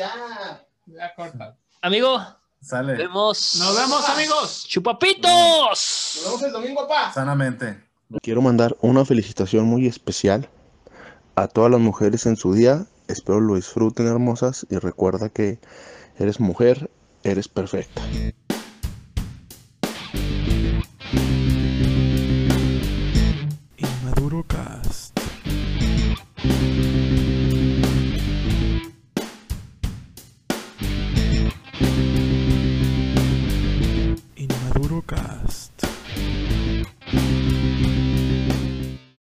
Amigo, 1.82 2.24
Sale 2.66 2.96
vemos. 2.96 3.54
Nos 3.60 3.76
vemos, 3.76 4.08
amigos. 4.08 4.66
¡Chupapitos! 4.66 6.20
vemos 6.24 6.42
el 6.42 6.50
domingo, 6.50 6.88
pa. 6.88 7.12
sanamente. 7.12 7.80
Quiero 8.22 8.42
mandar 8.42 8.76
una 8.80 9.04
felicitación 9.04 9.66
muy 9.66 9.86
especial 9.86 10.48
a 11.36 11.46
todas 11.46 11.70
las 11.70 11.78
mujeres 11.78 12.26
en 12.26 12.34
su 12.34 12.54
día. 12.54 12.84
Espero 13.06 13.38
lo 13.38 13.54
disfruten 13.54 14.08
hermosas 14.08 14.66
y 14.68 14.78
recuerda 14.78 15.28
que 15.28 15.60
eres 16.18 16.40
mujer, 16.40 16.90
eres 17.22 17.46
perfecta. 17.46 18.02